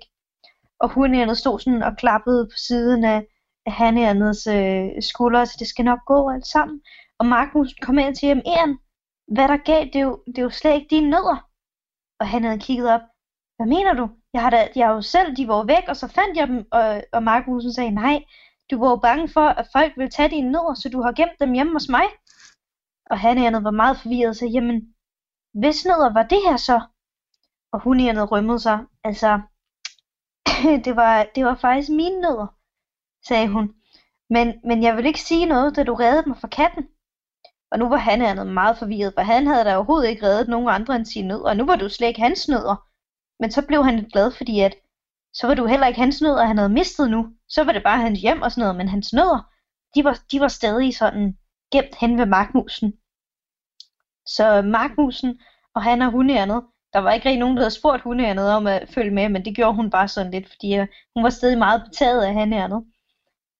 Og 0.81 0.89
hunærnet 0.89 1.39
stod 1.39 1.59
sådan 1.59 1.83
og 1.83 1.97
klappede 1.97 2.47
på 2.47 2.57
siden 2.57 3.05
af, 3.05 3.27
af 3.67 3.73
hanærnets 3.73 4.47
øh, 4.47 4.89
skuldre, 5.01 5.47
så 5.47 5.57
det 5.59 5.69
skal 5.69 5.85
nok 5.85 6.01
gå 6.07 6.31
alt 6.31 6.47
sammen. 6.47 6.81
Og 7.23 7.27
Markus 7.27 7.75
kom 7.83 7.99
ind 7.99 8.15
til 8.17 8.29
ham, 8.29 8.43
Eren, 8.47 8.79
hvad 9.35 9.49
der 9.49 9.57
gav, 9.57 9.85
det 9.85 9.97
er, 9.97 10.01
jo, 10.01 10.23
det 10.27 10.39
er 10.39 10.43
jo 10.43 10.51
slet 10.51 10.75
ikke 10.75 10.95
dine 10.95 11.11
nødder. 11.11 11.49
Og 12.21 12.29
han 12.29 12.45
havde 12.45 12.59
kigget 12.59 12.91
op, 12.95 13.01
hvad 13.57 13.67
mener 13.67 13.95
du? 13.95 14.09
Jeg 14.33 14.43
har, 14.43 14.51
da, 14.51 14.69
jeg 14.77 14.87
har 14.87 14.95
jo 14.95 15.03
selv, 15.03 15.37
de 15.37 15.49
var 15.49 15.65
væk, 15.65 15.85
og 15.89 15.97
så 15.97 16.09
fandt 16.09 16.37
jeg 16.37 16.49
dem, 16.49 16.67
og, 16.73 17.05
og 17.13 17.23
Markusen 17.23 17.73
sagde, 17.73 17.91
nej, 17.91 18.25
du 18.71 18.79
var 18.79 18.91
jo 18.91 18.97
bange 18.97 19.29
for, 19.29 19.47
at 19.61 19.69
folk 19.73 19.93
ville 19.97 20.11
tage 20.11 20.31
dine 20.31 20.53
nødder, 20.53 20.75
så 20.75 20.89
du 20.89 21.03
har 21.03 21.13
gemt 21.13 21.41
dem 21.41 21.53
hjemme 21.53 21.73
hos 21.73 21.89
mig. 21.89 22.07
Og 23.11 23.19
han 23.19 23.39
hanærnet 23.39 23.65
var 23.65 23.71
meget 23.71 23.97
forvirret 23.99 24.29
og 24.29 24.37
sagde, 24.37 24.53
jamen, 24.53 24.95
hvis 25.55 25.85
nødder 25.85 26.13
var 26.13 26.23
det 26.23 26.41
her 26.47 26.57
så? 26.57 26.81
Og 27.73 27.81
hun 27.81 27.99
hunærnet 27.99 28.33
rømmede 28.33 28.61
sig, 28.61 28.79
altså, 29.05 29.41
det 30.87 30.97
var, 30.97 31.27
det 31.35 31.45
var 31.45 31.55
faktisk 31.55 31.91
mine 31.91 32.21
nødder, 32.21 32.47
sagde 33.29 33.49
hun. 33.49 33.75
Men, 34.31 34.61
men 34.65 34.83
jeg 34.83 34.97
vil 34.97 35.07
ikke 35.07 35.21
sige 35.21 35.47
noget, 35.47 35.77
da 35.77 35.85
du 35.85 35.95
reddede 35.95 36.29
mig 36.29 36.39
fra 36.39 36.49
katten. 36.49 36.89
Og 37.73 37.79
nu 37.79 37.89
var 37.89 37.97
han 37.97 38.23
andet 38.23 38.47
meget 38.47 38.79
forvirret, 38.79 39.15
for 39.15 39.23
han 39.23 39.47
havde 39.47 39.65
da 39.65 39.77
overhovedet 39.77 40.09
ikke 40.09 40.27
reddet 40.27 40.49
nogen 40.49 40.69
andre 40.69 40.97
end 40.97 41.07
sine 41.07 41.29
nødder, 41.29 41.49
og 41.49 41.57
nu 41.57 41.67
var 41.67 41.77
du 41.77 41.89
slet 41.89 42.09
ikke 42.09 42.21
hans 42.21 42.49
nødder. 42.49 42.77
Men 43.41 43.51
så 43.51 43.67
blev 43.67 43.85
han 43.85 44.09
glad, 44.13 44.31
fordi 44.31 44.61
at, 44.61 44.75
så 45.33 45.47
var 45.47 45.55
du 45.55 45.67
heller 45.67 45.87
ikke 45.87 46.01
hans 46.01 46.23
nødder, 46.23 46.45
han 46.45 46.59
havde 46.59 46.73
mistet 46.73 47.11
nu. 47.11 47.29
Så 47.49 47.65
var 47.65 47.73
det 47.73 47.83
bare 47.83 48.01
hans 48.01 48.21
hjem 48.21 48.43
og 48.43 48.53
sådan 48.53 48.63
noget, 48.63 48.77
men 48.77 48.89
hans 48.89 49.13
nødder, 49.13 49.41
de 49.95 50.05
var, 50.05 50.19
de 50.33 50.41
var 50.41 50.49
stadig 50.49 50.97
sådan 50.97 51.37
gemt 51.73 51.95
hen 52.01 52.19
ved 52.19 52.27
markmusen. 52.27 52.93
Så 54.27 54.63
markmusen 54.63 55.41
og 55.75 55.83
han 55.83 56.03
og 56.03 56.11
hundeærnet, 56.11 56.63
der 56.93 56.99
var 56.99 57.13
ikke 57.13 57.29
rigtig 57.29 57.41
nogen, 57.41 57.57
der 57.57 57.63
havde 57.63 57.75
spurgt 57.75 58.03
hundeærnet 58.03 58.51
om 58.51 58.67
at 58.67 58.89
følge 58.89 59.11
med, 59.11 59.29
men 59.29 59.45
det 59.45 59.57
gjorde 59.57 59.75
hun 59.75 59.91
bare 59.91 60.09
sådan 60.09 60.33
lidt, 60.33 60.49
fordi 60.49 60.75
øh, 60.75 60.87
hun 61.15 61.25
var 61.25 61.31
stadig 61.31 61.59
meget 61.59 61.83
betaget 61.85 62.25
af 62.25 62.35
hanærnet. 62.35 62.85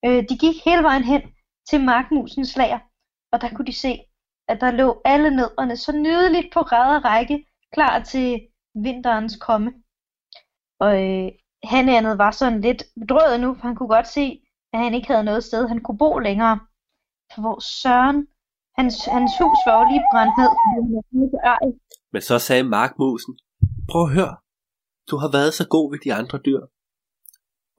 Øh, 0.05 0.25
de 0.29 0.39
gik 0.39 0.65
hele 0.65 0.83
vejen 0.83 1.05
hen 1.05 1.23
til 1.69 1.85
markmusens 1.85 2.57
lager, 2.57 2.79
og 3.33 3.41
der 3.41 3.49
kunne 3.55 3.67
de 3.67 3.81
se, 3.85 3.93
at 4.49 4.61
der 4.61 4.71
lå 4.71 5.03
alle 5.05 5.31
nødderne 5.37 5.77
så 5.77 5.93
nydeligt 5.93 6.53
på 6.53 6.61
ræd 6.61 6.97
og 6.97 7.05
række, 7.05 7.47
klar 7.73 8.03
til 8.03 8.41
vinterens 8.75 9.37
komme. 9.37 9.73
Og 10.81 10.93
øh, 11.05 11.29
hanærnet 11.65 12.19
var 12.19 12.31
sådan 12.31 12.61
lidt 12.61 12.83
bedrøvet 13.01 13.41
nu, 13.41 13.55
for 13.55 13.63
han 13.69 13.77
kunne 13.77 13.95
godt 13.97 14.09
se, 14.09 14.27
at 14.73 14.79
han 14.85 14.95
ikke 14.95 15.09
havde 15.13 15.25
noget 15.25 15.45
sted, 15.45 15.69
han 15.69 15.81
kunne 15.83 15.99
bo 15.99 16.19
længere. 16.19 16.61
For 17.35 17.41
hvor 17.41 17.59
Søren, 17.61 18.19
hans, 18.79 18.95
hans 19.17 19.33
hus 19.41 19.59
var 19.67 19.75
jo 19.79 19.85
lige 19.91 20.05
brændt 20.13 20.35
ned. 20.41 20.53
Men 22.13 22.23
så 22.23 22.39
sagde 22.39 22.63
Markmusen, 22.63 23.35
prøv 23.91 24.03
at 24.07 24.15
høre, 24.19 24.37
du 25.11 25.17
har 25.23 25.31
været 25.37 25.53
så 25.55 25.65
god 25.69 25.87
ved 25.93 25.99
de 26.07 26.15
andre 26.21 26.39
dyr. 26.47 26.63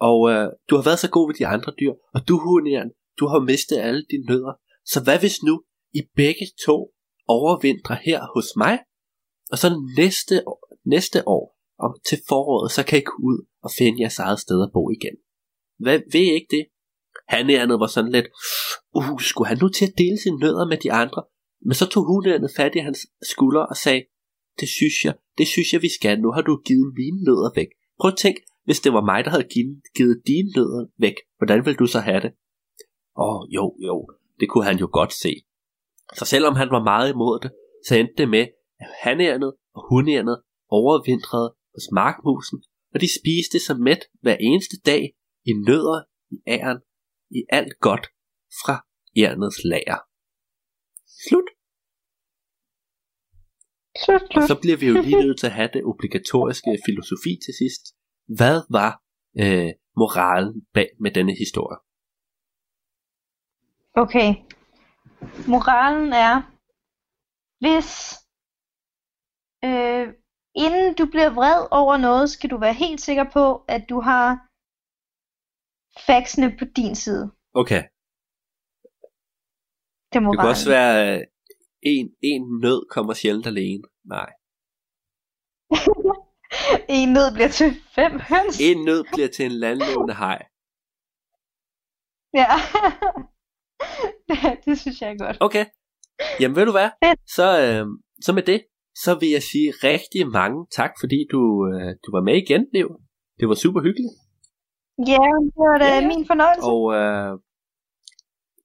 Og 0.10 0.20
øh, 0.32 0.48
du 0.70 0.74
har 0.78 0.84
været 0.88 1.00
så 1.00 1.10
god 1.18 1.26
ved 1.30 1.36
de 1.42 1.48
andre 1.56 1.72
dyr, 1.80 1.94
og 2.16 2.20
du 2.28 2.34
hunjern, 2.46 2.90
du 3.20 3.26
har 3.28 3.40
mistet 3.40 3.78
alle 3.88 4.04
dine 4.12 4.26
nødder. 4.32 4.54
Så 4.86 5.04
hvad 5.04 5.20
hvis 5.20 5.44
nu 5.44 5.64
I 5.94 6.02
begge 6.16 6.48
to 6.66 6.94
overvintrer 7.28 7.98
her 8.06 8.20
hos 8.36 8.48
mig, 8.58 8.80
og 9.52 9.58
så 9.58 9.68
næste 9.98 10.48
år, 10.48 10.60
næste 10.86 11.28
år 11.28 11.60
om 11.80 11.92
til 12.10 12.18
foråret, 12.28 12.72
så 12.72 12.86
kan 12.86 13.00
I 13.00 13.02
gå 13.02 13.16
ud 13.30 13.46
og 13.64 13.70
finde 13.78 14.02
jeres 14.02 14.20
eget 14.20 14.40
sted 14.40 14.64
at 14.64 14.74
bo 14.74 14.90
igen. 14.90 15.16
Hvad 15.80 16.00
ved 16.12 16.22
I 16.22 16.34
ikke 16.34 16.52
det? 16.58 16.66
Han 17.28 17.50
andet 17.50 17.80
var 17.80 17.88
sådan 17.88 18.12
lidt, 18.12 18.28
uh, 18.96 19.20
skulle 19.20 19.48
han 19.48 19.58
nu 19.62 19.70
til 19.70 19.86
at 19.86 19.98
dele 19.98 20.18
sine 20.24 20.40
nødder 20.40 20.66
med 20.68 20.78
de 20.78 20.92
andre? 20.92 21.24
Men 21.66 21.74
så 21.74 21.86
tog 21.90 22.04
hun 22.06 22.50
fat 22.58 22.76
i 22.76 22.80
hans 22.80 23.00
skulder 23.32 23.62
og 23.62 23.78
sagde, 23.78 24.04
det 24.60 24.70
synes 24.70 24.98
jeg, 25.06 25.14
det 25.38 25.48
synes 25.48 25.74
jeg 25.74 25.82
vi 25.82 25.90
skal, 25.98 26.20
nu 26.20 26.32
har 26.32 26.42
du 26.42 26.62
givet 26.66 26.94
mine 27.00 27.24
nødder 27.28 27.52
væk. 27.56 27.68
Prøv 28.00 28.12
at 28.12 28.18
tænk, 28.18 28.38
hvis 28.66 28.80
det 28.80 28.94
var 28.94 29.06
mig, 29.12 29.26
der 29.26 29.32
havde 29.32 29.48
givet, 29.54 29.82
givet 29.98 30.22
dine 30.28 30.50
nødder 30.58 30.86
væk, 30.98 31.16
hvordan 31.38 31.66
ville 31.66 31.78
du 31.78 31.88
så 31.88 32.00
have 32.00 32.22
det? 32.26 32.32
Åh, 33.18 33.36
oh, 33.36 33.54
jo, 33.56 33.76
jo, 33.88 33.96
det 34.44 34.50
kunne 34.50 34.70
han 34.72 34.80
jo 34.84 34.90
godt 35.00 35.14
se. 35.24 35.34
Så 36.18 36.26
selvom 36.26 36.56
han 36.62 36.70
var 36.76 36.84
meget 36.92 37.10
imod 37.14 37.40
det, 37.44 37.52
så 37.88 37.92
endte 37.96 38.18
det 38.18 38.30
med, 38.30 38.46
at 38.84 38.90
hanærnet 39.04 39.52
og 39.76 39.82
hunærnet 39.90 40.38
overvintrede 40.80 41.50
hos 41.76 41.86
markmusen, 41.92 42.60
og 42.94 42.98
de 43.04 43.10
spiste 43.20 43.60
sig 43.66 43.78
mæt 43.88 44.02
hver 44.22 44.38
eneste 44.48 44.76
dag 44.92 45.04
i 45.50 45.54
nødder 45.68 46.00
i 46.36 46.38
æren, 46.48 46.80
i 47.38 47.40
alt 47.50 47.74
godt 47.88 48.06
fra 48.62 48.76
ærnets 49.24 49.60
lager. 49.72 50.00
Slut. 51.26 51.50
Og 54.38 54.44
så 54.50 54.56
bliver 54.62 54.78
vi 54.78 54.86
jo 54.92 54.96
lige 55.02 55.22
nødt 55.26 55.40
til 55.40 55.48
at 55.48 55.58
have 55.60 55.70
det 55.74 55.84
obligatoriske 55.92 56.72
filosofi 56.86 57.32
til 57.46 57.54
sidst. 57.62 57.84
Hvad 58.40 58.58
var 58.78 58.92
øh, 59.44 59.72
moralen 60.02 60.54
bag 60.74 60.90
med 61.04 61.12
denne 61.12 61.36
historie? 61.44 61.78
Okay. 63.96 64.30
Moralen 65.48 66.14
er, 66.14 66.36
hvis 67.64 67.90
øh, 69.68 70.06
inden 70.66 70.96
du 71.00 71.06
bliver 71.14 71.32
vred 71.40 71.68
over 71.72 71.98
noget, 71.98 72.30
skal 72.30 72.50
du 72.50 72.58
være 72.58 72.74
helt 72.74 73.02
sikker 73.02 73.26
på, 73.38 73.66
at 73.68 73.82
du 73.90 74.00
har 74.10 74.28
faxene 76.08 76.58
på 76.60 76.66
din 76.76 76.96
side. 76.96 77.32
Okay, 77.54 77.84
Det 80.12 80.18
er 80.20 80.30
det 80.32 80.40
kan 80.40 80.50
også 80.50 80.70
være, 80.70 80.94
øh, 81.08 81.22
en, 81.82 82.06
en 82.22 82.42
nød 82.64 82.90
kommer 82.90 83.14
sjældent 83.14 83.48
alene. 83.48 83.84
Nej. 84.16 84.30
en 87.00 87.10
nød 87.16 87.30
bliver 87.36 87.52
til 87.60 87.70
fem 87.98 88.14
høns. 88.32 88.56
En 88.70 88.78
nød 88.86 89.04
bliver 89.14 89.30
til 89.36 89.46
en 89.46 89.52
landlevende 89.66 90.14
haj. 90.14 90.40
Ja. 92.34 92.50
det 94.66 94.80
synes 94.80 95.02
jeg 95.02 95.10
er 95.12 95.18
godt. 95.26 95.38
Okay. 95.40 95.66
Jamen 96.40 96.56
ved 96.56 96.66
du 96.66 96.72
hvad? 96.72 96.90
Fedt. 97.04 97.20
Så, 97.38 97.48
øh, 97.66 97.86
så 98.26 98.34
med 98.34 98.44
det, 98.44 98.60
så 99.04 99.12
vil 99.20 99.30
jeg 99.30 99.44
sige 99.44 99.70
rigtig 99.90 100.28
mange 100.28 100.60
tak, 100.78 100.92
fordi 101.02 101.20
du, 101.32 101.42
øh, 101.74 101.90
du 102.04 102.10
var 102.16 102.24
med 102.28 102.36
igen, 102.44 102.64
Liv. 102.74 102.88
Det 103.40 103.46
var 103.50 103.56
super 103.56 103.82
hyggeligt. 103.82 104.14
Ja, 105.14 105.28
det 105.56 105.62
var 105.70 105.78
da 105.82 105.86
Ja, 105.86 106.08
min 106.08 106.26
fornøjelse. 106.32 106.64
Og 106.74 106.82
øh, 107.00 107.34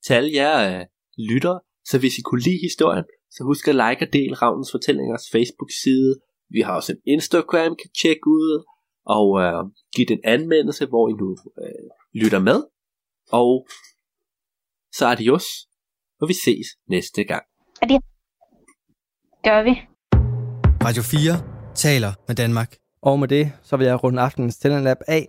til 0.04 0.14
alle 0.18 0.32
jer 0.40 0.54
øh, 0.68 0.84
lyttere, 1.30 1.60
så 1.90 1.98
hvis 1.98 2.18
I 2.18 2.22
kunne 2.22 2.40
lide 2.48 2.60
historien, 2.68 3.04
så 3.30 3.40
husk 3.44 3.68
at 3.68 3.74
like 3.74 4.02
og 4.06 4.12
del 4.12 4.32
Ravnens 4.34 4.70
Fortællingers 4.74 5.26
Facebook-side. 5.34 6.12
Vi 6.54 6.60
har 6.60 6.74
også 6.76 6.92
en 6.92 7.02
Instagram, 7.14 7.76
kan 7.82 7.90
tjekke 8.02 8.26
ud, 8.38 8.64
og 9.16 9.28
øh, 9.44 9.62
give 9.94 10.08
den 10.12 10.20
anmeldelse, 10.24 10.86
hvor 10.86 11.04
I 11.12 11.12
nu 11.22 11.28
øh, 11.62 11.88
lytter 12.22 12.40
med. 12.48 12.58
Og 13.32 13.66
så 14.92 15.06
adios, 15.08 15.44
og 16.20 16.28
vi 16.28 16.34
ses 16.44 16.66
næste 16.88 17.24
gang. 17.24 17.42
Gør 19.44 19.62
vi. 19.62 19.80
Radio 20.84 21.02
4 21.02 21.74
taler 21.74 22.12
med 22.28 22.36
Danmark. 22.36 22.76
Og 23.02 23.18
med 23.18 23.28
det, 23.28 23.52
så 23.62 23.76
vil 23.76 23.86
jeg 23.86 24.04
runde 24.04 24.22
aftenens 24.22 24.56
Talentlab 24.58 24.96
af. 25.08 25.28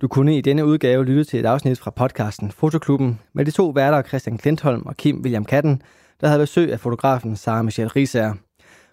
Du 0.00 0.08
kunne 0.08 0.36
i 0.38 0.40
denne 0.40 0.66
udgave 0.66 1.04
lytte 1.04 1.24
til 1.24 1.40
et 1.40 1.46
afsnit 1.46 1.78
fra 1.78 1.90
podcasten 1.90 2.50
Fotoklubben 2.50 3.20
med 3.34 3.44
de 3.44 3.50
to 3.50 3.68
værter 3.68 4.02
Christian 4.02 4.38
Klintholm 4.38 4.86
og 4.86 4.96
Kim 4.96 5.20
William 5.22 5.44
Katten, 5.44 5.82
der 6.20 6.26
havde 6.28 6.40
besøg 6.40 6.72
af 6.72 6.80
fotografen 6.80 7.36
Sara 7.36 7.62
Michelle 7.62 7.92
Risager. 7.96 8.34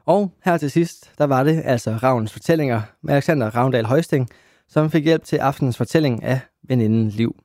Og 0.06 0.32
her 0.46 0.58
til 0.58 0.72
sidst, 0.72 1.12
der 1.18 1.26
var 1.26 1.44
det 1.44 1.62
altså 1.66 1.92
Ravnens 1.92 2.34
Fortællinger 2.34 2.82
med 3.04 3.14
Alexander 3.14 3.56
Ravndal 3.56 3.86
Højsting, 3.86 4.30
som 4.68 4.92
fik 4.92 5.04
hjælp 5.04 5.24
til 5.24 5.38
aftenens 5.38 5.78
fortælling 5.78 6.24
af 6.24 6.40
veninden 6.68 7.10
Liv. 7.10 7.36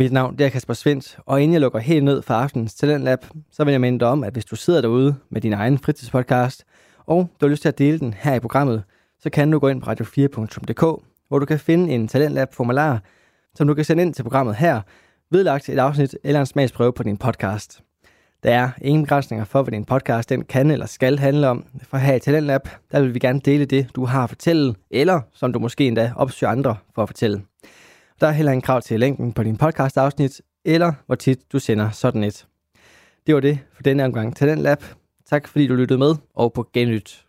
Mit 0.00 0.12
navn 0.12 0.38
det 0.38 0.46
er 0.46 0.50
Kasper 0.50 0.74
Svendt, 0.74 1.18
og 1.26 1.42
inden 1.42 1.52
jeg 1.52 1.60
lukker 1.60 1.78
helt 1.78 2.04
ned 2.04 2.22
for 2.22 2.34
aftenens 2.34 2.74
Talentlab, 2.74 3.26
så 3.52 3.64
vil 3.64 3.72
jeg 3.72 3.80
minde 3.80 3.98
dig 3.98 4.08
om, 4.08 4.24
at 4.24 4.32
hvis 4.32 4.44
du 4.44 4.56
sidder 4.56 4.80
derude 4.80 5.14
med 5.30 5.40
din 5.40 5.52
egen 5.52 5.78
fritidspodcast, 5.78 6.64
og 7.06 7.28
du 7.40 7.46
har 7.46 7.50
lyst 7.50 7.62
til 7.62 7.68
at 7.68 7.78
dele 7.78 7.98
den 7.98 8.14
her 8.18 8.34
i 8.34 8.40
programmet, 8.40 8.82
så 9.18 9.30
kan 9.30 9.50
du 9.50 9.58
gå 9.58 9.68
ind 9.68 9.82
på 9.82 9.90
radio4.dk, 9.90 11.04
hvor 11.28 11.38
du 11.38 11.46
kan 11.46 11.58
finde 11.58 11.92
en 11.92 12.08
Talentlab-formular, 12.08 13.02
som 13.54 13.66
du 13.66 13.74
kan 13.74 13.84
sende 13.84 14.02
ind 14.02 14.14
til 14.14 14.22
programmet 14.22 14.56
her, 14.56 14.80
vedlagt 15.30 15.68
et 15.68 15.78
afsnit 15.78 16.16
eller 16.24 16.40
en 16.40 16.46
smagsprøve 16.46 16.92
på 16.92 17.02
din 17.02 17.16
podcast. 17.16 17.80
Der 18.42 18.50
er 18.54 18.70
ingen 18.82 19.02
begrænsninger 19.02 19.44
for, 19.44 19.62
hvad 19.62 19.72
din 19.72 19.84
podcast 19.84 20.28
den 20.28 20.44
kan 20.44 20.70
eller 20.70 20.86
skal 20.86 21.18
handle 21.18 21.48
om. 21.48 21.64
For 21.82 21.96
her 21.96 22.14
i 22.14 22.20
Talentlab, 22.20 22.68
der 22.92 23.00
vil 23.00 23.14
vi 23.14 23.18
gerne 23.18 23.40
dele 23.40 23.64
det, 23.64 23.88
du 23.96 24.04
har 24.04 24.22
at 24.22 24.28
fortælle, 24.28 24.74
eller 24.90 25.20
som 25.32 25.52
du 25.52 25.58
måske 25.58 25.86
endda 25.86 26.12
opsøger 26.16 26.50
andre 26.50 26.76
for 26.94 27.02
at 27.02 27.08
fortælle. 27.08 27.42
Der 28.20 28.26
er 28.26 28.32
heller 28.32 28.52
ingen 28.52 28.62
krav 28.62 28.82
til 28.82 29.00
længden 29.00 29.32
på 29.32 29.42
din 29.42 29.56
podcast-afsnit, 29.56 30.40
eller 30.64 30.92
hvor 31.06 31.14
tit 31.14 31.52
du 31.52 31.58
sender 31.58 31.90
sådan 31.90 32.24
et. 32.24 32.46
Det 33.26 33.34
var 33.34 33.40
det 33.40 33.58
for 33.72 33.82
denne 33.82 34.04
omgang 34.04 34.36
Talentlab. 34.36 34.84
Tak 35.26 35.48
fordi 35.48 35.66
du 35.66 35.74
lyttede 35.74 35.98
med, 35.98 36.14
og 36.34 36.52
på 36.52 36.70
genlyt. 36.72 37.24